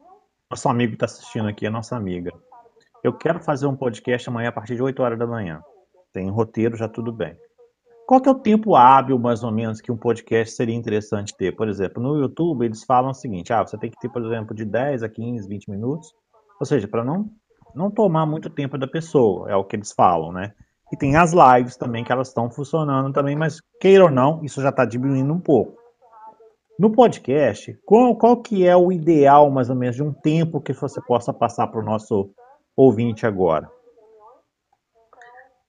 nosso 0.51 0.69
amigo 0.69 0.95
está 0.95 1.07
assistindo 1.07 1.49
aqui, 1.49 1.65
a 1.65 1.71
nossa 1.71 1.97
amiga. 1.97 2.33
Eu 3.05 3.13
quero 3.13 3.39
fazer 3.41 3.69
um 3.69 3.77
podcast 3.77 4.29
amanhã 4.29 4.49
a 4.49 4.53
partir 4.53 4.75
de 4.75 4.83
8 4.83 5.01
horas 5.01 5.19
da 5.19 5.27
manhã. 5.27 5.63
Tem 6.13 6.29
roteiro, 6.29 6.77
já 6.77 6.89
tudo 6.89 7.13
bem. 7.13 7.37
Qual 8.05 8.21
que 8.21 8.29
é 8.29 8.33
o 8.33 8.39
tempo 8.39 8.75
hábil, 8.75 9.17
mais 9.17 9.45
ou 9.45 9.53
menos, 9.53 9.81
que 9.81 9.93
um 9.93 9.97
podcast 9.97 10.57
seria 10.57 10.75
interessante 10.75 11.37
ter? 11.37 11.55
Por 11.55 11.69
exemplo, 11.69 12.03
no 12.03 12.19
YouTube 12.19 12.65
eles 12.65 12.83
falam 12.83 13.13
o 13.13 13.15
seguinte, 13.15 13.53
ah, 13.53 13.65
você 13.65 13.79
tem 13.79 13.89
que 13.89 14.01
ter, 14.01 14.09
por 14.09 14.25
exemplo, 14.25 14.53
de 14.53 14.65
10 14.65 15.05
a 15.05 15.09
15, 15.09 15.47
20 15.49 15.71
minutos, 15.71 16.13
ou 16.59 16.67
seja, 16.67 16.89
para 16.89 17.05
não 17.05 17.31
não 17.73 17.89
tomar 17.89 18.27
muito 18.27 18.51
tempo 18.51 18.77
da 18.77 18.89
pessoa, 18.89 19.49
é 19.49 19.55
o 19.55 19.63
que 19.63 19.77
eles 19.77 19.93
falam, 19.93 20.33
né? 20.33 20.53
E 20.93 20.97
tem 20.97 21.15
as 21.15 21.33
lives 21.33 21.77
também, 21.77 22.03
que 22.03 22.11
elas 22.11 22.27
estão 22.27 22.51
funcionando 22.51 23.13
também, 23.13 23.37
mas 23.37 23.61
queira 23.81 24.03
ou 24.03 24.11
não, 24.11 24.45
isso 24.45 24.61
já 24.61 24.71
está 24.71 24.85
diminuindo 24.85 25.33
um 25.33 25.39
pouco. 25.39 25.80
No 26.81 26.91
podcast, 26.91 27.79
qual, 27.85 28.17
qual 28.17 28.39
que 28.39 28.67
é 28.67 28.75
o 28.75 28.91
ideal, 28.91 29.51
mais 29.51 29.69
ou 29.69 29.77
menos, 29.77 29.97
de 29.97 30.03
um 30.03 30.15
tempo 30.15 30.63
que 30.63 30.73
você 30.73 30.99
possa 31.03 31.31
passar 31.31 31.67
para 31.67 31.79
o 31.79 31.85
nosso 31.85 32.31
ouvinte 32.75 33.27
agora? 33.27 33.71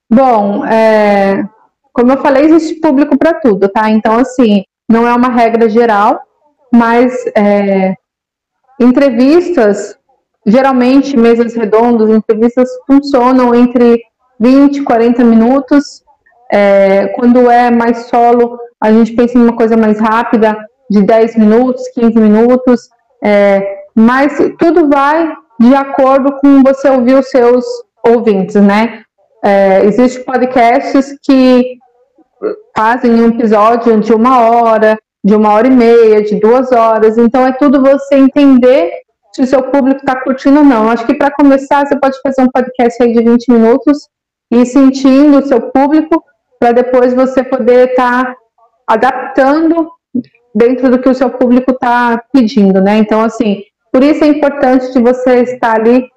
Bom, 0.10 0.66
é, 0.66 1.44
como 1.92 2.14
eu 2.14 2.18
falei, 2.22 2.46
existe 2.46 2.80
público 2.80 3.18
para 3.18 3.34
tudo, 3.42 3.68
tá? 3.68 3.90
Então, 3.90 4.20
assim, 4.20 4.64
não 4.90 5.06
é 5.06 5.14
uma 5.14 5.28
regra 5.28 5.68
geral, 5.68 6.22
mas 6.72 7.14
é, 7.36 7.94
entrevistas 8.80 10.00
Geralmente, 10.46 11.16
mesas 11.16 11.54
redondas, 11.54 12.10
entrevistas 12.10 12.68
funcionam 12.88 13.54
entre 13.54 14.02
20 14.40 14.78
e 14.78 14.84
40 14.84 15.24
minutos. 15.24 16.04
É, 16.52 17.08
quando 17.10 17.50
é 17.50 17.70
mais 17.70 18.08
solo, 18.08 18.58
a 18.80 18.92
gente 18.92 19.14
pensa 19.14 19.38
em 19.38 19.44
uma 19.44 19.56
coisa 19.56 19.78
mais 19.78 20.00
rápida, 20.00 20.58
de 20.92 21.02
10 21.02 21.38
minutos, 21.38 21.88
15 21.96 22.20
minutos. 22.20 22.90
É, 23.24 23.86
mas 23.96 24.38
tudo 24.60 24.90
vai 24.90 25.34
de 25.58 25.74
acordo 25.74 26.34
com 26.40 26.62
você 26.62 26.90
ouvir 26.90 27.16
os 27.16 27.30
seus 27.30 27.64
ouvintes, 28.06 28.56
né? 28.56 29.04
É, 29.44 29.86
Existem 29.86 30.26
podcasts 30.26 31.16
que 31.24 31.78
fazem 32.76 33.12
um 33.12 33.30
episódio 33.30 34.02
de 34.02 34.14
uma 34.14 34.42
hora, 34.42 35.00
de 35.24 35.34
uma 35.34 35.54
hora 35.54 35.68
e 35.68 35.72
meia, 35.72 36.24
de 36.24 36.36
duas 36.36 36.74
horas. 36.74 37.18
Então 37.18 37.48
é 37.48 37.54
tudo 37.54 37.82
você 37.82 38.16
entender 38.16 38.92
se 39.34 39.44
o 39.44 39.48
seu 39.48 39.64
público 39.64 40.02
está 40.02 40.22
curtindo 40.22 40.60
ou 40.60 40.66
não. 40.66 40.90
Acho 40.90 41.06
que 41.06 41.14
para 41.14 41.32
começar, 41.32 41.88
você 41.88 41.96
pode 41.96 42.20
fazer 42.22 42.42
um 42.42 42.52
podcast 42.52 43.02
aí 43.02 43.14
de 43.14 43.24
20 43.24 43.50
minutos 43.50 44.10
e 44.52 44.66
sentindo 44.66 45.40
o 45.40 45.48
seu 45.48 45.62
público, 45.72 46.22
para 46.60 46.74
depois 46.74 47.14
você 47.14 47.42
poder 47.44 47.92
estar 47.92 48.26
tá 48.26 48.36
adaptando 48.88 49.90
dentro 50.54 50.90
do 50.90 51.00
que 51.00 51.10
o 51.10 51.16
seu 51.16 51.30
público 51.30 51.72
está 51.72 52.24
pedindo, 52.32 52.82
né? 52.82 52.98
Então, 52.98 53.22
assim, 53.22 53.64
por 53.92 54.04
isso 54.04 54.24
é 54.24 54.28
importante 54.28 54.92
de 54.92 55.02
você 55.02 55.44
estar 55.44 55.76
ali 55.76 56.10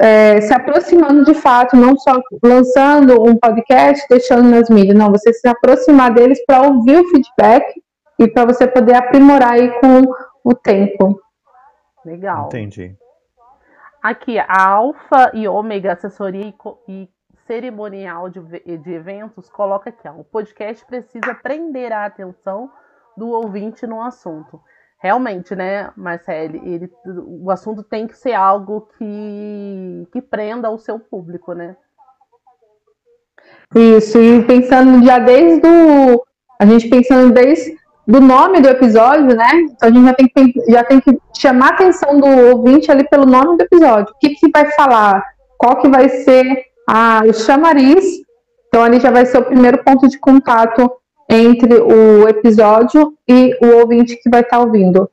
é, 0.00 0.40
se 0.40 0.52
aproximando 0.54 1.24
de 1.24 1.34
fato, 1.34 1.76
não 1.76 1.96
só 1.96 2.20
lançando 2.42 3.22
um 3.22 3.36
podcast, 3.36 4.06
deixando 4.08 4.48
nas 4.48 4.70
mídias, 4.70 4.96
não, 4.96 5.10
você 5.10 5.32
se 5.32 5.46
aproximar 5.46 6.12
deles 6.12 6.42
para 6.46 6.62
ouvir 6.62 6.98
o 6.98 7.08
feedback 7.10 7.82
e 8.18 8.26
para 8.26 8.46
você 8.46 8.66
poder 8.66 8.94
aprimorar 8.94 9.52
aí 9.52 9.70
com 9.80 10.02
o 10.42 10.54
tempo. 10.54 11.20
Legal. 12.04 12.46
Entendi. 12.46 12.96
Aqui, 14.02 14.38
a 14.38 14.68
Alfa 14.68 15.32
e 15.34 15.46
Ômega 15.46 15.92
Assessoria 15.92 16.54
e 16.88 17.08
Cerimonial 17.46 18.30
de, 18.30 18.40
de 18.78 18.92
Eventos 18.92 19.50
coloca 19.50 19.90
aqui, 19.90 20.08
ó, 20.08 20.12
o 20.12 20.24
podcast 20.24 20.86
precisa 20.86 21.34
prender 21.34 21.92
a 21.92 22.06
atenção 22.06 22.70
do 23.20 23.28
ouvinte 23.28 23.86
no 23.86 24.02
assunto. 24.02 24.58
Realmente, 24.98 25.54
né, 25.54 25.90
Marcele, 25.96 26.60
ele, 26.64 26.90
o 27.06 27.50
assunto 27.50 27.82
tem 27.82 28.06
que 28.06 28.16
ser 28.16 28.32
algo 28.32 28.88
que, 28.98 30.08
que 30.12 30.20
prenda 30.22 30.70
o 30.70 30.78
seu 30.78 30.98
público, 30.98 31.52
né? 31.52 31.76
Isso, 33.74 34.18
e 34.18 34.42
pensando 34.44 35.04
já 35.04 35.18
desde 35.18 35.66
o. 35.66 36.22
A 36.58 36.66
gente 36.66 36.88
pensando 36.88 37.32
desde 37.32 37.78
do 38.06 38.20
nome 38.20 38.60
do 38.60 38.68
episódio, 38.68 39.34
né? 39.36 39.50
Então 39.70 39.88
a 39.88 39.92
gente 39.92 40.04
já 40.04 40.14
tem 40.14 40.28
que, 40.28 40.72
já 40.72 40.84
tem 40.84 41.00
que 41.00 41.18
chamar 41.38 41.68
a 41.68 41.74
atenção 41.74 42.18
do 42.18 42.26
ouvinte 42.26 42.90
ali 42.90 43.08
pelo 43.08 43.24
nome 43.24 43.56
do 43.56 43.62
episódio. 43.62 44.12
O 44.14 44.18
que, 44.18 44.30
que 44.30 44.50
vai 44.50 44.70
falar? 44.72 45.24
Qual 45.56 45.76
que 45.80 45.88
vai 45.88 46.08
ser 46.08 46.64
a, 46.88 47.22
o 47.26 47.32
chamariz? 47.32 48.04
Então 48.68 48.82
ali 48.82 49.00
já 49.00 49.10
vai 49.10 49.24
ser 49.24 49.38
o 49.38 49.44
primeiro 49.44 49.82
ponto 49.82 50.08
de 50.08 50.18
contato 50.18 50.90
entre 51.30 51.80
o 51.80 52.28
episódio 52.28 53.16
e 53.26 53.56
o 53.62 53.78
ouvinte 53.78 54.16
que 54.16 54.28
vai 54.28 54.40
estar 54.40 54.58
tá 54.58 54.62
ouvindo. 54.62 55.08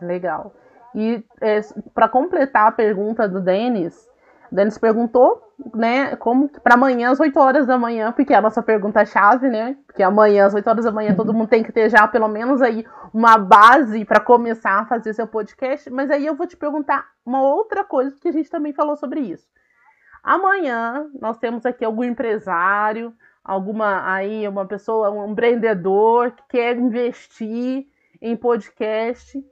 Legal. 0.00 0.54
E 0.94 1.22
é, 1.40 1.60
para 1.94 2.08
completar 2.08 2.68
a 2.68 2.72
pergunta 2.72 3.28
do 3.28 3.40
Denis, 3.40 4.08
o 4.50 4.54
Denis 4.54 4.78
perguntou 4.78 5.42
né, 5.74 6.16
como 6.16 6.48
para 6.48 6.74
amanhã 6.74 7.10
às 7.10 7.20
8 7.20 7.38
horas 7.38 7.66
da 7.66 7.76
manhã, 7.76 8.12
porque 8.12 8.32
é 8.32 8.36
a 8.36 8.40
nossa 8.40 8.62
pergunta 8.62 9.04
chave, 9.04 9.48
né? 9.48 9.76
Porque 9.86 10.02
amanhã 10.02 10.46
às 10.46 10.54
8 10.54 10.66
horas 10.66 10.84
da 10.84 10.92
manhã 10.92 11.14
todo 11.14 11.34
mundo 11.34 11.48
tem 11.48 11.62
que 11.62 11.72
ter 11.72 11.90
já 11.90 12.06
pelo 12.08 12.28
menos 12.28 12.62
aí 12.62 12.86
uma 13.12 13.36
base 13.36 14.04
para 14.04 14.20
começar 14.20 14.80
a 14.80 14.86
fazer 14.86 15.12
seu 15.12 15.26
podcast, 15.26 15.90
mas 15.90 16.10
aí 16.10 16.24
eu 16.24 16.34
vou 16.34 16.46
te 16.46 16.56
perguntar 16.56 17.06
uma 17.26 17.42
outra 17.42 17.84
coisa 17.84 18.16
que 18.20 18.28
a 18.28 18.32
gente 18.32 18.48
também 18.48 18.72
falou 18.72 18.96
sobre 18.96 19.20
isso. 19.20 19.46
Amanhã 20.22 21.06
nós 21.20 21.38
temos 21.38 21.66
aqui 21.66 21.84
algum 21.84 22.04
empresário, 22.04 23.12
alguma 23.48 24.12
aí 24.12 24.46
uma 24.46 24.66
pessoa, 24.66 25.10
um 25.10 25.32
empreendedor 25.32 26.32
que 26.32 26.42
quer 26.50 26.76
investir 26.76 27.86
em 28.20 28.36
podcast. 28.36 29.42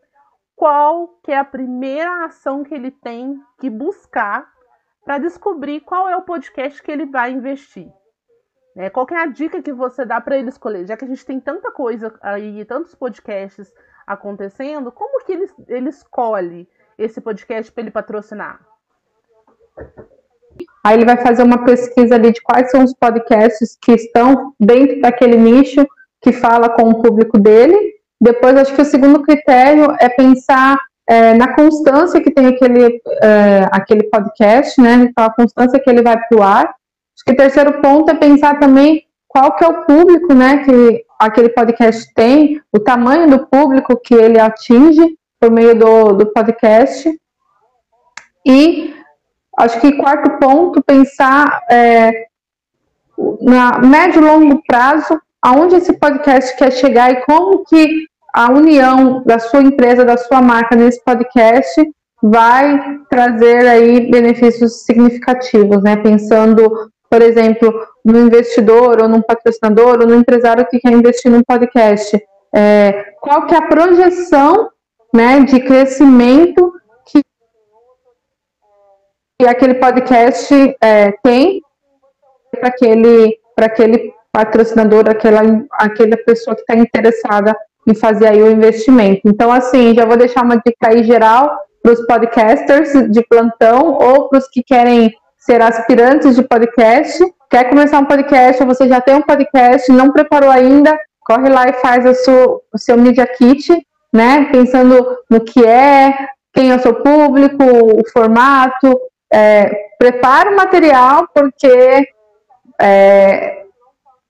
Qual 0.54 1.18
que 1.22 1.32
é 1.32 1.38
a 1.38 1.44
primeira 1.44 2.26
ação 2.26 2.62
que 2.62 2.74
ele 2.74 2.90
tem 2.90 3.40
que 3.58 3.68
buscar 3.70 4.46
para 5.06 5.18
descobrir 5.18 5.80
qual 5.82 6.08
é 6.08 6.16
o 6.16 6.22
podcast 6.22 6.82
que 6.82 6.90
ele 6.90 7.06
vai 7.06 7.30
investir. 7.30 7.88
Né? 8.74 8.90
Qual 8.90 9.06
é 9.12 9.22
a 9.22 9.26
dica 9.26 9.62
que 9.62 9.72
você 9.72 10.04
dá 10.04 10.20
para 10.20 10.36
ele 10.36 10.48
escolher? 10.48 10.84
Já 10.84 10.96
que 10.96 11.04
a 11.04 11.08
gente 11.08 11.24
tem 11.24 11.38
tanta 11.38 11.70
coisa 11.70 12.12
aí, 12.20 12.64
tantos 12.64 12.92
podcasts 12.92 13.72
acontecendo, 14.04 14.90
como 14.90 15.24
que 15.24 15.32
ele, 15.32 15.48
ele 15.68 15.88
escolhe 15.90 16.68
esse 16.98 17.20
podcast 17.20 17.70
para 17.70 17.82
ele 17.82 17.92
patrocinar? 17.92 18.60
Aí 20.86 20.94
ele 20.94 21.04
vai 21.04 21.16
fazer 21.16 21.42
uma 21.42 21.64
pesquisa 21.64 22.14
ali 22.14 22.30
de 22.30 22.40
quais 22.40 22.70
são 22.70 22.84
os 22.84 22.94
podcasts 22.94 23.76
que 23.82 23.90
estão 23.90 24.52
dentro 24.58 25.00
daquele 25.00 25.36
nicho, 25.36 25.84
que 26.22 26.30
fala 26.30 26.68
com 26.68 26.88
o 26.88 27.02
público 27.02 27.40
dele. 27.40 27.76
Depois, 28.20 28.56
acho 28.56 28.72
que 28.72 28.82
o 28.82 28.84
segundo 28.84 29.20
critério 29.20 29.88
é 29.98 30.08
pensar 30.08 30.78
é, 31.08 31.34
na 31.34 31.56
constância 31.56 32.20
que 32.20 32.30
tem 32.30 32.46
aquele, 32.46 33.00
é, 33.20 33.66
aquele 33.72 34.04
podcast, 34.04 34.80
né? 34.80 35.10
A 35.16 35.28
constância 35.28 35.80
que 35.80 35.90
ele 35.90 36.02
vai 36.02 36.16
para 36.16 36.38
o 36.38 36.42
ar. 36.44 36.66
Acho 36.66 37.24
que 37.26 37.32
o 37.32 37.36
terceiro 37.36 37.82
ponto 37.82 38.12
é 38.12 38.14
pensar 38.14 38.60
também 38.60 39.02
qual 39.26 39.56
que 39.56 39.64
é 39.64 39.68
o 39.68 39.84
público, 39.86 40.32
né? 40.34 40.58
Que 40.58 41.04
aquele 41.18 41.48
podcast 41.48 42.14
tem, 42.14 42.62
o 42.72 42.78
tamanho 42.78 43.28
do 43.28 43.44
público 43.48 44.00
que 44.00 44.14
ele 44.14 44.38
atinge 44.38 45.18
por 45.40 45.50
meio 45.50 45.76
do, 45.76 46.12
do 46.12 46.26
podcast. 46.32 47.10
E 48.46 48.94
acho 49.56 49.80
que 49.80 49.96
quarto 49.96 50.38
ponto, 50.38 50.82
pensar 50.82 51.60
é, 51.70 52.26
na 53.40 53.78
médio 53.78 54.20
e 54.20 54.24
longo 54.24 54.62
prazo, 54.66 55.20
aonde 55.40 55.76
esse 55.76 55.92
podcast 55.94 56.56
quer 56.56 56.72
chegar 56.72 57.10
e 57.10 57.24
como 57.24 57.64
que 57.64 58.06
a 58.32 58.50
união 58.50 59.22
da 59.24 59.38
sua 59.38 59.62
empresa, 59.62 60.04
da 60.04 60.16
sua 60.16 60.42
marca 60.42 60.76
nesse 60.76 61.02
podcast 61.02 61.82
vai 62.22 62.98
trazer 63.08 63.66
aí 63.66 64.10
benefícios 64.10 64.84
significativos, 64.84 65.82
né? 65.82 65.96
Pensando, 65.96 66.90
por 67.08 67.22
exemplo, 67.22 67.72
no 68.04 68.18
investidor 68.18 69.00
ou 69.00 69.08
num 69.08 69.22
patrocinador 69.22 70.00
ou 70.00 70.06
no 70.06 70.14
empresário 70.14 70.66
que 70.66 70.78
quer 70.78 70.92
investir 70.92 71.30
num 71.30 71.42
podcast. 71.42 72.18
É, 72.54 73.14
qual 73.20 73.46
que 73.46 73.54
é 73.54 73.58
a 73.58 73.68
projeção 73.68 74.70
né, 75.14 75.40
de 75.40 75.60
crescimento 75.60 76.72
que 79.38 79.46
aquele 79.46 79.74
podcast 79.74 80.54
é, 80.80 81.12
tem 81.22 81.60
para 82.50 82.68
aquele, 82.68 83.38
aquele 83.56 84.12
patrocinador, 84.32 85.08
aquela, 85.08 85.40
aquela 85.72 86.16
pessoa 86.16 86.54
que 86.54 86.62
está 86.62 86.74
interessada 86.74 87.54
em 87.86 87.94
fazer 87.94 88.28
aí 88.28 88.42
o 88.42 88.50
investimento. 88.50 89.20
Então, 89.24 89.52
assim, 89.52 89.94
já 89.94 90.04
vou 90.04 90.16
deixar 90.16 90.42
uma 90.42 90.56
dica 90.56 90.88
aí 90.88 91.04
geral 91.04 91.56
para 91.82 91.92
os 91.92 92.06
podcasters 92.06 93.10
de 93.10 93.22
plantão 93.28 93.92
ou 93.94 94.28
para 94.28 94.38
os 94.38 94.48
que 94.48 94.62
querem 94.62 95.14
ser 95.38 95.62
aspirantes 95.62 96.34
de 96.34 96.42
podcast. 96.42 97.22
Quer 97.48 97.68
começar 97.68 98.00
um 98.00 98.06
podcast 98.06 98.60
ou 98.62 98.68
você 98.68 98.88
já 98.88 99.00
tem 99.00 99.14
um 99.14 99.22
podcast, 99.22 99.92
não 99.92 100.12
preparou 100.12 100.50
ainda, 100.50 100.98
corre 101.20 101.48
lá 101.48 101.68
e 101.68 101.74
faz 101.74 102.04
a 102.04 102.14
sua, 102.14 102.60
o 102.72 102.78
seu 102.78 102.96
Media 102.96 103.26
Kit, 103.26 103.72
né? 104.12 104.48
Pensando 104.50 105.16
no 105.30 105.40
que 105.40 105.64
é, 105.64 106.12
quem 106.52 106.72
é 106.72 106.74
o 106.74 106.82
seu 106.82 106.94
público, 106.94 107.62
o 107.62 108.02
formato. 108.10 108.98
É, 109.32 109.88
prepara 109.98 110.50
o 110.50 110.56
material, 110.56 111.28
porque 111.34 112.08
é, 112.80 113.64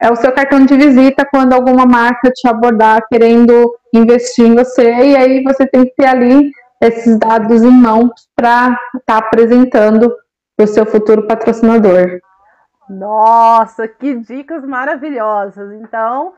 é 0.00 0.10
o 0.10 0.16
seu 0.16 0.32
cartão 0.32 0.64
de 0.64 0.76
visita 0.76 1.26
quando 1.30 1.52
alguma 1.52 1.86
marca 1.86 2.30
te 2.30 2.46
abordar 2.48 3.06
querendo 3.08 3.74
investir 3.92 4.46
em 4.46 4.54
você, 4.54 4.90
e 4.90 5.16
aí 5.16 5.42
você 5.42 5.66
tem 5.66 5.84
que 5.84 5.94
ter 5.96 6.06
ali 6.06 6.50
esses 6.80 7.18
dados 7.18 7.62
em 7.62 7.70
mãos 7.70 8.28
para 8.34 8.78
estar 8.94 9.00
tá 9.06 9.18
apresentando 9.18 10.14
o 10.58 10.66
seu 10.66 10.86
futuro 10.86 11.26
patrocinador. 11.26 12.20
Nossa, 12.88 13.88
que 13.88 14.14
dicas 14.14 14.64
maravilhosas! 14.64 15.72
Então, 15.72 16.34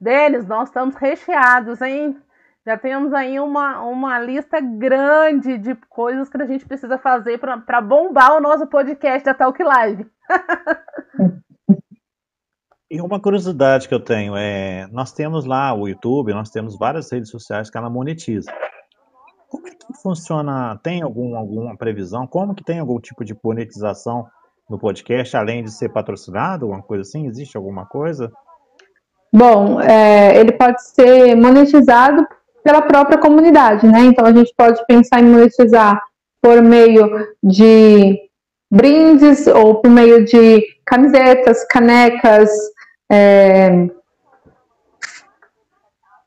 Denis, 0.00 0.46
nós 0.46 0.68
estamos 0.68 0.96
recheados, 0.96 1.80
hein? 1.80 2.16
Já 2.64 2.78
temos 2.78 3.12
aí 3.12 3.40
uma, 3.40 3.82
uma 3.82 4.20
lista 4.20 4.60
grande 4.60 5.58
de 5.58 5.74
coisas 5.88 6.28
que 6.28 6.40
a 6.40 6.46
gente 6.46 6.64
precisa 6.64 6.96
fazer 6.96 7.38
para 7.38 7.80
bombar 7.80 8.36
o 8.36 8.40
nosso 8.40 8.68
podcast 8.68 9.24
da 9.24 9.34
Talk 9.34 9.60
Live. 9.60 10.06
E 12.88 13.00
uma 13.00 13.18
curiosidade 13.18 13.88
que 13.88 13.94
eu 13.94 13.98
tenho 13.98 14.36
é, 14.36 14.86
nós 14.92 15.12
temos 15.12 15.44
lá 15.44 15.74
o 15.74 15.88
YouTube, 15.88 16.34
nós 16.34 16.50
temos 16.50 16.78
várias 16.78 17.10
redes 17.10 17.30
sociais 17.30 17.68
que 17.68 17.76
ela 17.76 17.90
monetiza. 17.90 18.52
Como 19.48 19.66
é 19.66 19.70
que 19.70 19.78
funciona? 20.00 20.78
Tem 20.84 21.02
algum, 21.02 21.34
alguma 21.34 21.76
previsão? 21.76 22.26
Como 22.26 22.54
que 22.54 22.62
tem 22.62 22.78
algum 22.78 23.00
tipo 23.00 23.24
de 23.24 23.34
monetização 23.42 24.26
no 24.70 24.78
podcast, 24.78 25.36
além 25.36 25.64
de 25.64 25.72
ser 25.72 25.88
patrocinado, 25.88 26.66
alguma 26.66 26.82
coisa 26.82 27.00
assim? 27.00 27.26
Existe 27.26 27.56
alguma 27.56 27.86
coisa? 27.86 28.30
Bom, 29.34 29.80
é, 29.80 30.38
ele 30.38 30.52
pode 30.52 30.80
ser 30.84 31.34
monetizado 31.34 32.24
pela 32.62 32.82
própria 32.82 33.18
comunidade, 33.18 33.86
né? 33.86 34.00
Então 34.00 34.24
a 34.24 34.32
gente 34.32 34.52
pode 34.56 34.84
pensar 34.86 35.20
em 35.20 35.24
monetizar 35.24 36.00
por 36.40 36.62
meio 36.62 37.28
de 37.42 38.18
brindes 38.70 39.46
ou 39.46 39.76
por 39.76 39.90
meio 39.90 40.24
de 40.24 40.64
camisetas, 40.84 41.64
canecas, 41.66 42.50
é, 43.10 43.88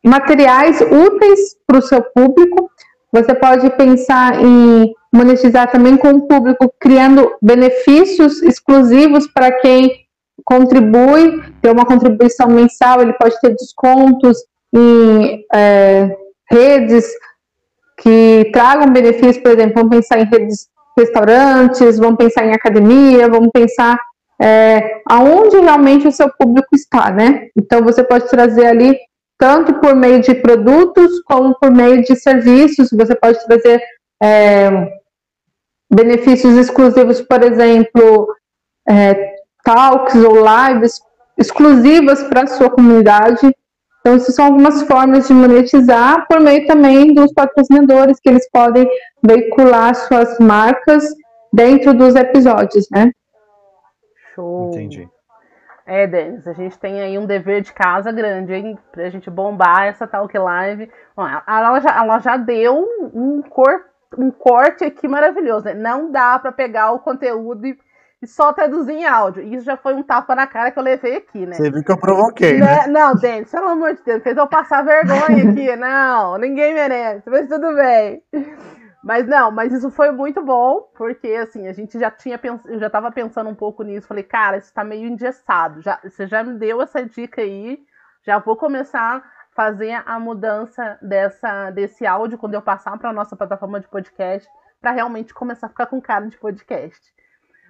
materiais 0.05 0.79
úteis 0.81 1.57
para 1.65 1.79
o 1.79 1.81
seu 1.81 2.01
público. 2.01 2.69
Você 3.11 3.33
pode 3.33 3.69
pensar 3.71 4.41
em 4.43 4.93
monetizar 5.13 5.71
também 5.71 5.97
com 5.97 6.11
o 6.11 6.27
público, 6.27 6.73
criando 6.79 7.33
benefícios 7.41 8.41
exclusivos 8.43 9.27
para 9.27 9.51
quem 9.51 10.05
contribui, 10.43 11.41
ter 11.61 11.71
uma 11.71 11.85
contribuição 11.85 12.47
mensal, 12.47 13.01
ele 13.01 13.13
pode 13.13 13.39
ter 13.39 13.55
descontos 13.55 14.37
em 14.73 15.43
é, 15.53 16.15
redes 16.49 17.05
que 17.97 18.49
tragam 18.53 18.91
benefícios, 18.91 19.37
por 19.37 19.51
exemplo, 19.51 19.75
vamos 19.75 19.95
pensar 19.95 20.19
em 20.19 20.25
redes 20.25 20.67
restaurantes, 20.97 21.97
vamos 21.97 22.17
pensar 22.17 22.45
em 22.45 22.53
academia, 22.53 23.29
vamos 23.29 23.49
pensar 23.53 23.97
é, 24.41 25.01
aonde 25.09 25.57
realmente 25.57 26.07
o 26.07 26.11
seu 26.11 26.29
público 26.29 26.67
está, 26.73 27.11
né? 27.11 27.47
Então 27.55 27.81
você 27.83 28.03
pode 28.03 28.29
trazer 28.29 28.65
ali 28.65 28.97
tanto 29.37 29.75
por 29.75 29.95
meio 29.95 30.21
de 30.21 30.35
produtos 30.35 31.21
como 31.23 31.57
por 31.59 31.71
meio 31.71 32.03
de 32.03 32.15
serviços. 32.15 32.89
Você 32.91 33.15
pode 33.15 33.43
trazer 33.45 33.81
é, 34.21 34.89
benefícios 35.93 36.57
exclusivos, 36.57 37.21
por 37.21 37.43
exemplo, 37.43 38.27
é, 38.87 39.35
talks 39.63 40.15
ou 40.15 40.35
lives 40.35 40.99
exclusivas 41.37 42.23
para 42.23 42.43
a 42.43 42.47
sua 42.47 42.69
comunidade. 42.69 43.55
Então, 44.05 44.17
essas 44.17 44.35
são 44.35 44.45
algumas 44.45 44.83
formas 44.83 45.27
de 45.27 45.33
monetizar 45.33 46.27
por 46.27 46.39
meio 46.39 46.67
também 46.67 47.11
dos 47.11 47.33
patrocinadores, 47.33 48.19
que 48.19 48.29
eles 48.29 48.47
podem 48.51 48.87
veicular 49.23 49.95
suas 49.95 50.37
marcas 50.37 51.03
dentro 51.51 51.91
dos 51.91 52.13
episódios, 52.13 52.87
né? 52.91 53.11
Show. 54.35 54.69
Entendi. 54.69 55.09
É, 55.87 56.05
Denis, 56.05 56.47
a 56.47 56.53
gente 56.53 56.77
tem 56.77 57.01
aí 57.01 57.17
um 57.17 57.25
dever 57.25 57.61
de 57.61 57.73
casa 57.73 58.11
grande, 58.11 58.53
hein? 58.53 58.77
Pra 58.91 59.09
gente 59.09 59.27
bombar 59.27 59.87
essa 59.87 60.05
Talk 60.05 60.37
Live. 60.37 60.87
Bom, 61.17 61.25
ela, 61.27 61.79
já, 61.79 61.97
ela 61.97 62.19
já 62.19 62.37
deu 62.37 62.87
um, 63.11 63.41
cor, 63.41 63.85
um 64.19 64.29
corte 64.29 64.85
aqui 64.85 65.07
maravilhoso, 65.07 65.65
né? 65.65 65.73
Não 65.73 66.11
dá 66.11 66.37
para 66.37 66.51
pegar 66.51 66.91
o 66.91 66.99
conteúdo 66.99 67.65
e, 67.65 67.75
e, 68.25 68.27
só 68.27 68.51
traduzir 68.51 68.93
em 68.93 69.05
áudio. 69.05 69.43
Isso 69.43 69.63
já 69.63 69.77
foi 69.77 69.93
um 69.93 70.03
tapa 70.03 70.35
na 70.35 70.45
cara 70.45 70.71
que 70.71 70.79
eu 70.79 70.83
levei 70.83 71.15
aqui, 71.17 71.45
né? 71.45 71.55
Você 71.55 71.69
viu 71.69 71.83
que 71.83 71.91
eu 71.91 71.97
provoquei, 71.97 72.57
né? 72.59 72.65
né? 72.65 72.87
Não, 72.87 73.15
Denis, 73.15 73.49
pelo 73.49 73.69
amor 73.69 73.93
de 73.93 74.03
Deus, 74.03 74.23
fez 74.23 74.35
eu 74.35 74.47
passar 74.47 74.83
vergonha 74.83 75.51
aqui. 75.51 75.75
Não, 75.77 76.37
ninguém 76.37 76.73
merece, 76.73 77.29
mas 77.29 77.47
tudo 77.47 77.73
bem. 77.75 78.21
Mas 79.05 79.27
não, 79.27 79.51
mas 79.51 79.71
isso 79.71 79.91
foi 79.91 80.09
muito 80.09 80.41
bom, 80.43 80.89
porque 80.97 81.27
assim, 81.27 81.67
a 81.67 81.73
gente 81.73 81.99
já 81.99 82.09
tinha 82.09 82.39
pensado, 82.39 82.73
eu 82.73 82.79
já 82.79 82.89
tava 82.89 83.11
pensando 83.11 83.47
um 83.47 83.53
pouco 83.53 83.83
nisso, 83.83 84.07
falei, 84.07 84.23
cara, 84.23 84.57
isso 84.57 84.73
tá 84.73 84.83
meio 84.83 85.07
engessado. 85.07 85.79
Já, 85.83 85.99
você 86.03 86.25
já 86.25 86.43
me 86.43 86.57
deu 86.57 86.81
essa 86.81 87.05
dica 87.05 87.39
aí, 87.39 87.77
já 88.25 88.39
vou 88.39 88.55
começar 88.57 89.17
a 89.17 89.23
fazer 89.55 90.01
a 90.07 90.19
mudança 90.19 90.97
dessa 91.03 91.69
desse 91.69 92.03
áudio 92.03 92.39
quando 92.39 92.55
eu 92.55 92.63
passar 92.63 92.97
para 92.97 93.13
nossa 93.13 93.35
plataforma 93.35 93.79
de 93.79 93.87
podcast, 93.87 94.49
para 94.81 94.89
realmente 94.89 95.35
começar 95.35 95.67
a 95.67 95.69
ficar 95.69 95.85
com 95.85 96.01
cara 96.01 96.25
de 96.27 96.37
podcast. 96.39 97.13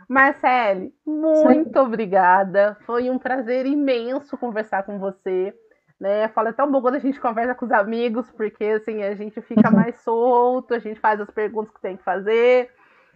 Marcele, 0.07 0.93
muito 1.05 1.79
Sim. 1.79 1.85
obrigada. 1.85 2.77
Foi 2.85 3.09
um 3.09 3.17
prazer 3.17 3.65
imenso 3.65 4.37
conversar 4.37 4.83
com 4.83 4.99
você 4.99 5.53
né? 5.99 6.27
Fala 6.29 6.49
é 6.49 6.53
tão 6.53 6.71
bom 6.71 6.81
quando 6.81 6.95
a 6.95 6.99
gente 6.99 7.19
conversa 7.19 7.55
com 7.55 7.65
os 7.65 7.71
amigos, 7.71 8.29
porque 8.31 8.63
assim, 8.65 9.03
a 9.03 9.15
gente 9.15 9.41
fica 9.41 9.69
uhum. 9.69 9.75
mais 9.75 9.95
solto, 10.01 10.73
a 10.73 10.79
gente 10.79 10.99
faz 10.99 11.19
as 11.19 11.29
perguntas 11.31 11.73
que 11.73 11.81
tem 11.81 11.97
que 11.97 12.03
fazer 12.03 12.69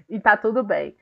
e 0.09 0.19
tá 0.19 0.37
tudo 0.37 0.63
bem. 0.63 0.95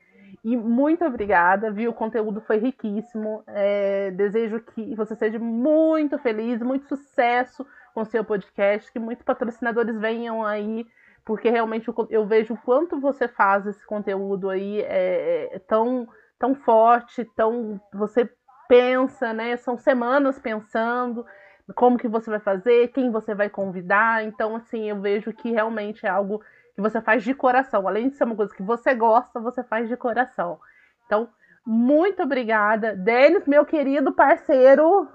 E 0.44 0.56
muito 0.56 1.04
obrigada, 1.04 1.70
viu? 1.70 1.90
O 1.90 1.94
conteúdo 1.94 2.40
foi 2.40 2.58
riquíssimo. 2.58 3.42
É, 3.46 4.10
desejo 4.10 4.60
que 4.60 4.94
você 4.94 5.14
seja 5.16 5.38
muito 5.38 6.18
feliz, 6.18 6.60
muito 6.62 6.86
sucesso 6.86 7.66
com 7.94 8.02
o 8.02 8.06
seu 8.06 8.22
podcast, 8.24 8.92
que 8.92 8.98
muitos 8.98 9.24
patrocinadores 9.24 9.98
venham 9.98 10.44
aí, 10.44 10.86
porque 11.28 11.50
realmente 11.50 11.92
eu 12.08 12.24
vejo 12.24 12.54
o 12.54 12.56
quanto 12.56 12.98
você 12.98 13.28
faz 13.28 13.66
esse 13.66 13.84
conteúdo 13.84 14.48
aí 14.48 14.80
é, 14.80 15.56
é 15.56 15.58
tão, 15.58 16.08
tão 16.38 16.54
forte, 16.54 17.22
tão 17.36 17.78
você 17.92 18.32
pensa, 18.66 19.34
né? 19.34 19.54
São 19.58 19.76
semanas 19.76 20.38
pensando 20.38 21.26
como 21.74 21.98
que 21.98 22.08
você 22.08 22.30
vai 22.30 22.40
fazer, 22.40 22.88
quem 22.92 23.10
você 23.10 23.34
vai 23.34 23.50
convidar. 23.50 24.24
Então, 24.24 24.56
assim, 24.56 24.88
eu 24.88 25.02
vejo 25.02 25.30
que 25.34 25.50
realmente 25.50 26.06
é 26.06 26.08
algo 26.08 26.40
que 26.74 26.80
você 26.80 26.98
faz 26.98 27.22
de 27.22 27.34
coração. 27.34 27.86
Além 27.86 28.08
de 28.08 28.16
ser 28.16 28.24
uma 28.24 28.34
coisa 28.34 28.54
que 28.54 28.62
você 28.62 28.94
gosta, 28.94 29.38
você 29.38 29.62
faz 29.62 29.86
de 29.86 29.98
coração. 29.98 30.58
Então, 31.04 31.28
muito 31.62 32.22
obrigada. 32.22 32.96
Denis, 32.96 33.46
meu 33.46 33.66
querido 33.66 34.14
parceiro, 34.14 35.06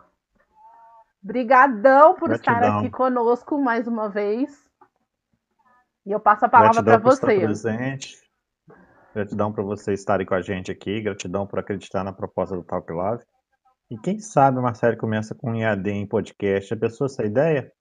brigadão 1.23 2.13
por 2.13 2.29
Gratidão. 2.29 2.53
estar 2.55 2.77
aqui 2.77 2.91
conosco 2.91 3.57
mais 3.57 3.87
uma 3.87 4.09
vez. 4.09 4.62
E 6.05 6.11
eu 6.11 6.19
passo 6.19 6.45
a 6.45 6.49
palavra 6.49 6.83
para 6.83 6.97
você. 6.97 7.39
Presente. 7.39 8.17
Gratidão 9.13 9.53
por 9.53 9.63
vocês 9.63 9.99
estarem 9.99 10.25
com 10.25 10.33
a 10.33 10.41
gente 10.41 10.71
aqui. 10.71 11.01
Gratidão 11.01 11.45
por 11.47 11.59
acreditar 11.59 12.03
na 12.03 12.11
proposta 12.11 12.55
do 12.55 12.63
Talk 12.63 12.91
Love. 12.91 13.23
E 13.89 13.97
quem 13.97 14.19
sabe 14.19 14.57
uma 14.57 14.73
série 14.73 14.97
começa 14.97 15.35
com 15.35 15.51
um 15.51 15.55
EAD 15.55 15.89
em 15.91 16.07
podcast. 16.07 16.73
A 16.73 16.77
pessoa 16.77 17.05
essa 17.05 17.23
ideia? 17.23 17.71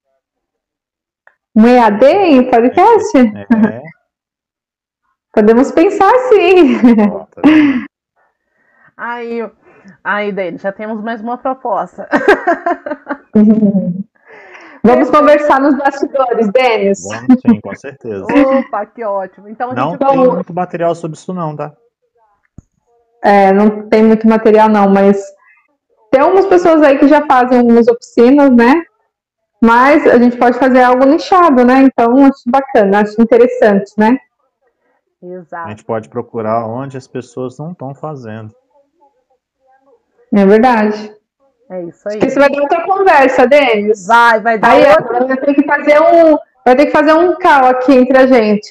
Um 1.57 1.67
EAD 1.67 2.05
em 2.05 2.51
podcast? 2.51 3.19
É. 3.19 3.83
Podemos 5.33 5.73
pensar 5.73 6.13
sim. 6.29 6.79
Tá 8.95 9.15
aí, 9.15 9.51
aí, 10.05 10.31
Dani, 10.31 10.59
já 10.59 10.71
temos 10.71 11.03
mais 11.03 11.23
uma 11.23 11.39
proposta. 11.39 12.07
Vamos 14.85 15.11
conversar 15.11 15.61
nos 15.61 15.77
bastidores, 15.77 16.51
Denis. 16.51 17.01
Vamos 17.05 17.41
sim, 17.41 17.61
com 17.61 17.75
certeza. 17.75 18.25
Opa, 18.25 18.87
que 18.87 19.05
ótimo. 19.05 19.49
Então, 19.49 19.73
não 19.73 19.97
tem 19.97 20.09
vai... 20.09 20.27
muito 20.29 20.53
material 20.53 20.95
sobre 20.95 21.17
isso 21.17 21.33
não, 21.33 21.55
tá? 21.55 21.73
É, 23.23 23.53
não 23.53 23.89
tem 23.89 24.03
muito 24.03 24.27
material 24.27 24.69
não, 24.69 24.89
mas 24.89 25.25
tem 26.11 26.21
algumas 26.21 26.47
pessoas 26.47 26.83
aí 26.83 26.99
que 26.99 27.07
já 27.07 27.25
fazem 27.27 27.59
algumas 27.59 27.87
oficinas, 27.87 28.51
né? 28.51 28.83
Mas 29.63 30.05
a 30.09 30.19
gente 30.19 30.37
pode 30.37 30.59
fazer 30.59 30.83
algo 30.83 31.07
nichado, 31.07 31.65
né? 31.65 31.83
Então, 31.83 32.25
acho 32.25 32.43
bacana, 32.47 33.01
acho 33.01 33.23
interessante, 33.23 33.93
né? 33.97 34.19
Exato. 35.23 35.69
A 35.69 35.71
gente 35.71 35.85
pode 35.85 36.09
procurar 36.09 36.67
onde 36.67 36.97
as 36.97 37.07
pessoas 37.07 37.57
não 37.57 37.71
estão 37.71 37.95
fazendo. 37.95 38.53
É 40.35 40.45
verdade. 40.45 41.15
É 41.73 41.85
isso 41.85 42.07
aí. 42.07 42.19
Isso 42.23 42.39
vai 42.39 42.51
dar 42.51 42.61
outra 42.61 42.85
conversa, 42.85 43.47
Denis. 43.47 44.07
Vai, 44.07 44.41
vai 44.41 44.59
dar 44.59 44.73
aí, 44.73 44.85
outra. 44.91 45.25
Vai 45.27 45.37
ter 45.39 45.55
que 45.55 45.65
fazer 45.65 45.99
um, 46.03 46.37
vai 46.63 46.77
ter 46.77 46.85
que 46.87 46.93
fazer 46.93 47.15
um 47.15 47.35
cal 47.39 47.65
aqui 47.65 47.95
entre 47.95 48.19
a 48.19 48.27
gente. 48.27 48.71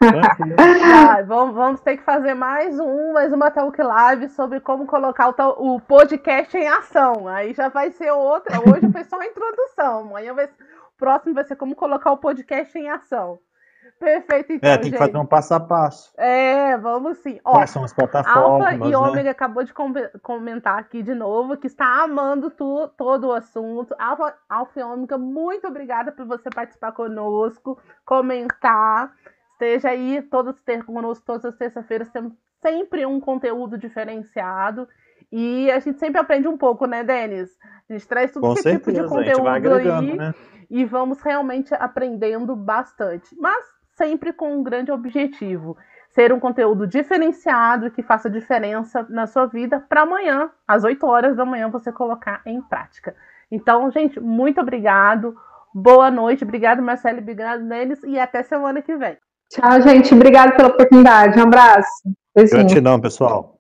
Vai, 0.00 1.22
vamos, 1.22 1.54
vamos 1.54 1.80
ter 1.80 1.98
que 1.98 2.02
fazer 2.02 2.34
mais 2.34 2.76
um, 2.80 3.12
mais 3.12 3.32
uma 3.32 3.52
Talk 3.52 3.80
Live 3.80 4.30
sobre 4.30 4.58
como 4.58 4.84
colocar 4.84 5.28
o, 5.28 5.74
o 5.76 5.80
podcast 5.80 6.58
em 6.58 6.66
ação. 6.66 7.28
Aí 7.28 7.54
já 7.54 7.68
vai 7.68 7.92
ser 7.92 8.10
outra. 8.10 8.58
Hoje 8.58 8.90
foi 8.90 9.04
só 9.04 9.20
a 9.20 9.26
introdução. 9.26 10.00
Amanhã 10.00 10.34
vai, 10.34 10.46
o 10.46 10.48
próximo 10.98 11.34
vai 11.34 11.44
ser 11.44 11.54
como 11.54 11.76
colocar 11.76 12.10
o 12.10 12.18
podcast 12.18 12.76
em 12.76 12.90
ação. 12.90 13.38
Perfeito, 14.00 14.54
então. 14.54 14.70
É, 14.70 14.76
tem 14.78 14.84
gente. 14.84 14.92
que 14.94 14.98
fazer 14.98 15.18
um 15.18 15.26
passo 15.26 15.52
a 15.52 15.60
passo. 15.60 16.10
É, 16.16 16.74
vamos 16.78 17.18
sim. 17.18 17.38
Ó, 17.44 17.52
Quais 17.52 17.68
são 17.68 17.84
as 17.84 17.92
plataformas? 17.92 18.72
Alfa 18.72 18.74
e 18.74 18.90
né? 18.90 18.96
Ômega 18.96 19.30
acabou 19.30 19.62
de 19.62 19.74
com 19.74 19.92
comentar 20.22 20.78
aqui 20.78 21.02
de 21.02 21.14
novo 21.14 21.58
que 21.58 21.66
está 21.66 22.02
amando 22.02 22.50
tu, 22.50 22.88
todo 22.96 23.28
o 23.28 23.32
assunto. 23.32 23.94
Alfa, 23.98 24.34
Alfa 24.48 24.80
e 24.80 24.82
Ômega, 24.82 25.18
muito 25.18 25.66
obrigada 25.66 26.10
por 26.10 26.24
você 26.24 26.48
participar 26.48 26.92
conosco, 26.92 27.78
comentar. 28.06 29.12
Esteja 29.52 29.90
aí 29.90 30.22
todos 30.22 30.62
ter 30.62 30.82
conosco 30.82 31.26
todas 31.26 31.44
as 31.44 31.56
terças-feiras, 31.56 32.08
temos 32.08 32.32
sempre 32.62 33.04
um 33.04 33.20
conteúdo 33.20 33.76
diferenciado. 33.76 34.88
E 35.30 35.70
a 35.70 35.78
gente 35.78 35.98
sempre 35.98 36.18
aprende 36.18 36.48
um 36.48 36.56
pouco, 36.56 36.86
né, 36.86 37.04
Denis? 37.04 37.50
A 37.88 37.92
gente 37.92 38.08
traz 38.08 38.32
que 38.32 38.40
certeza, 38.40 38.78
tipo 38.78 38.92
de 38.92 39.06
conteúdo 39.06 39.74
aí. 39.74 40.16
Né? 40.16 40.34
E 40.70 40.86
vamos 40.86 41.20
realmente 41.20 41.74
aprendendo 41.74 42.56
bastante. 42.56 43.36
Mas 43.38 43.79
sempre 44.00 44.32
com 44.32 44.56
um 44.56 44.62
grande 44.62 44.90
objetivo: 44.90 45.76
ser 46.08 46.32
um 46.32 46.40
conteúdo 46.40 46.86
diferenciado 46.86 47.90
que 47.90 48.02
faça 48.02 48.30
diferença 48.30 49.06
na 49.10 49.26
sua 49.26 49.46
vida 49.46 49.84
para 49.88 50.02
amanhã, 50.02 50.50
às 50.66 50.84
8 50.84 51.06
horas 51.06 51.36
da 51.36 51.44
manhã, 51.44 51.68
você 51.68 51.92
colocar 51.92 52.40
em 52.46 52.62
prática. 52.62 53.14
Então, 53.50 53.90
gente, 53.90 54.18
muito 54.18 54.60
obrigado. 54.60 55.36
Boa 55.74 56.10
noite, 56.10 56.42
obrigado 56.42 56.82
Marcelo, 56.82 57.18
obrigado 57.18 57.62
Neles 57.62 58.02
e 58.02 58.18
até 58.18 58.42
semana 58.42 58.82
que 58.82 58.96
vem. 58.96 59.16
Tchau, 59.50 59.82
gente. 59.82 60.14
Obrigado 60.14 60.56
pela 60.56 60.68
oportunidade. 60.68 61.38
Um 61.38 61.42
abraço. 61.42 62.02
Beijinho. 62.34 62.60
Gratidão, 62.60 63.00
pessoal. 63.00 63.56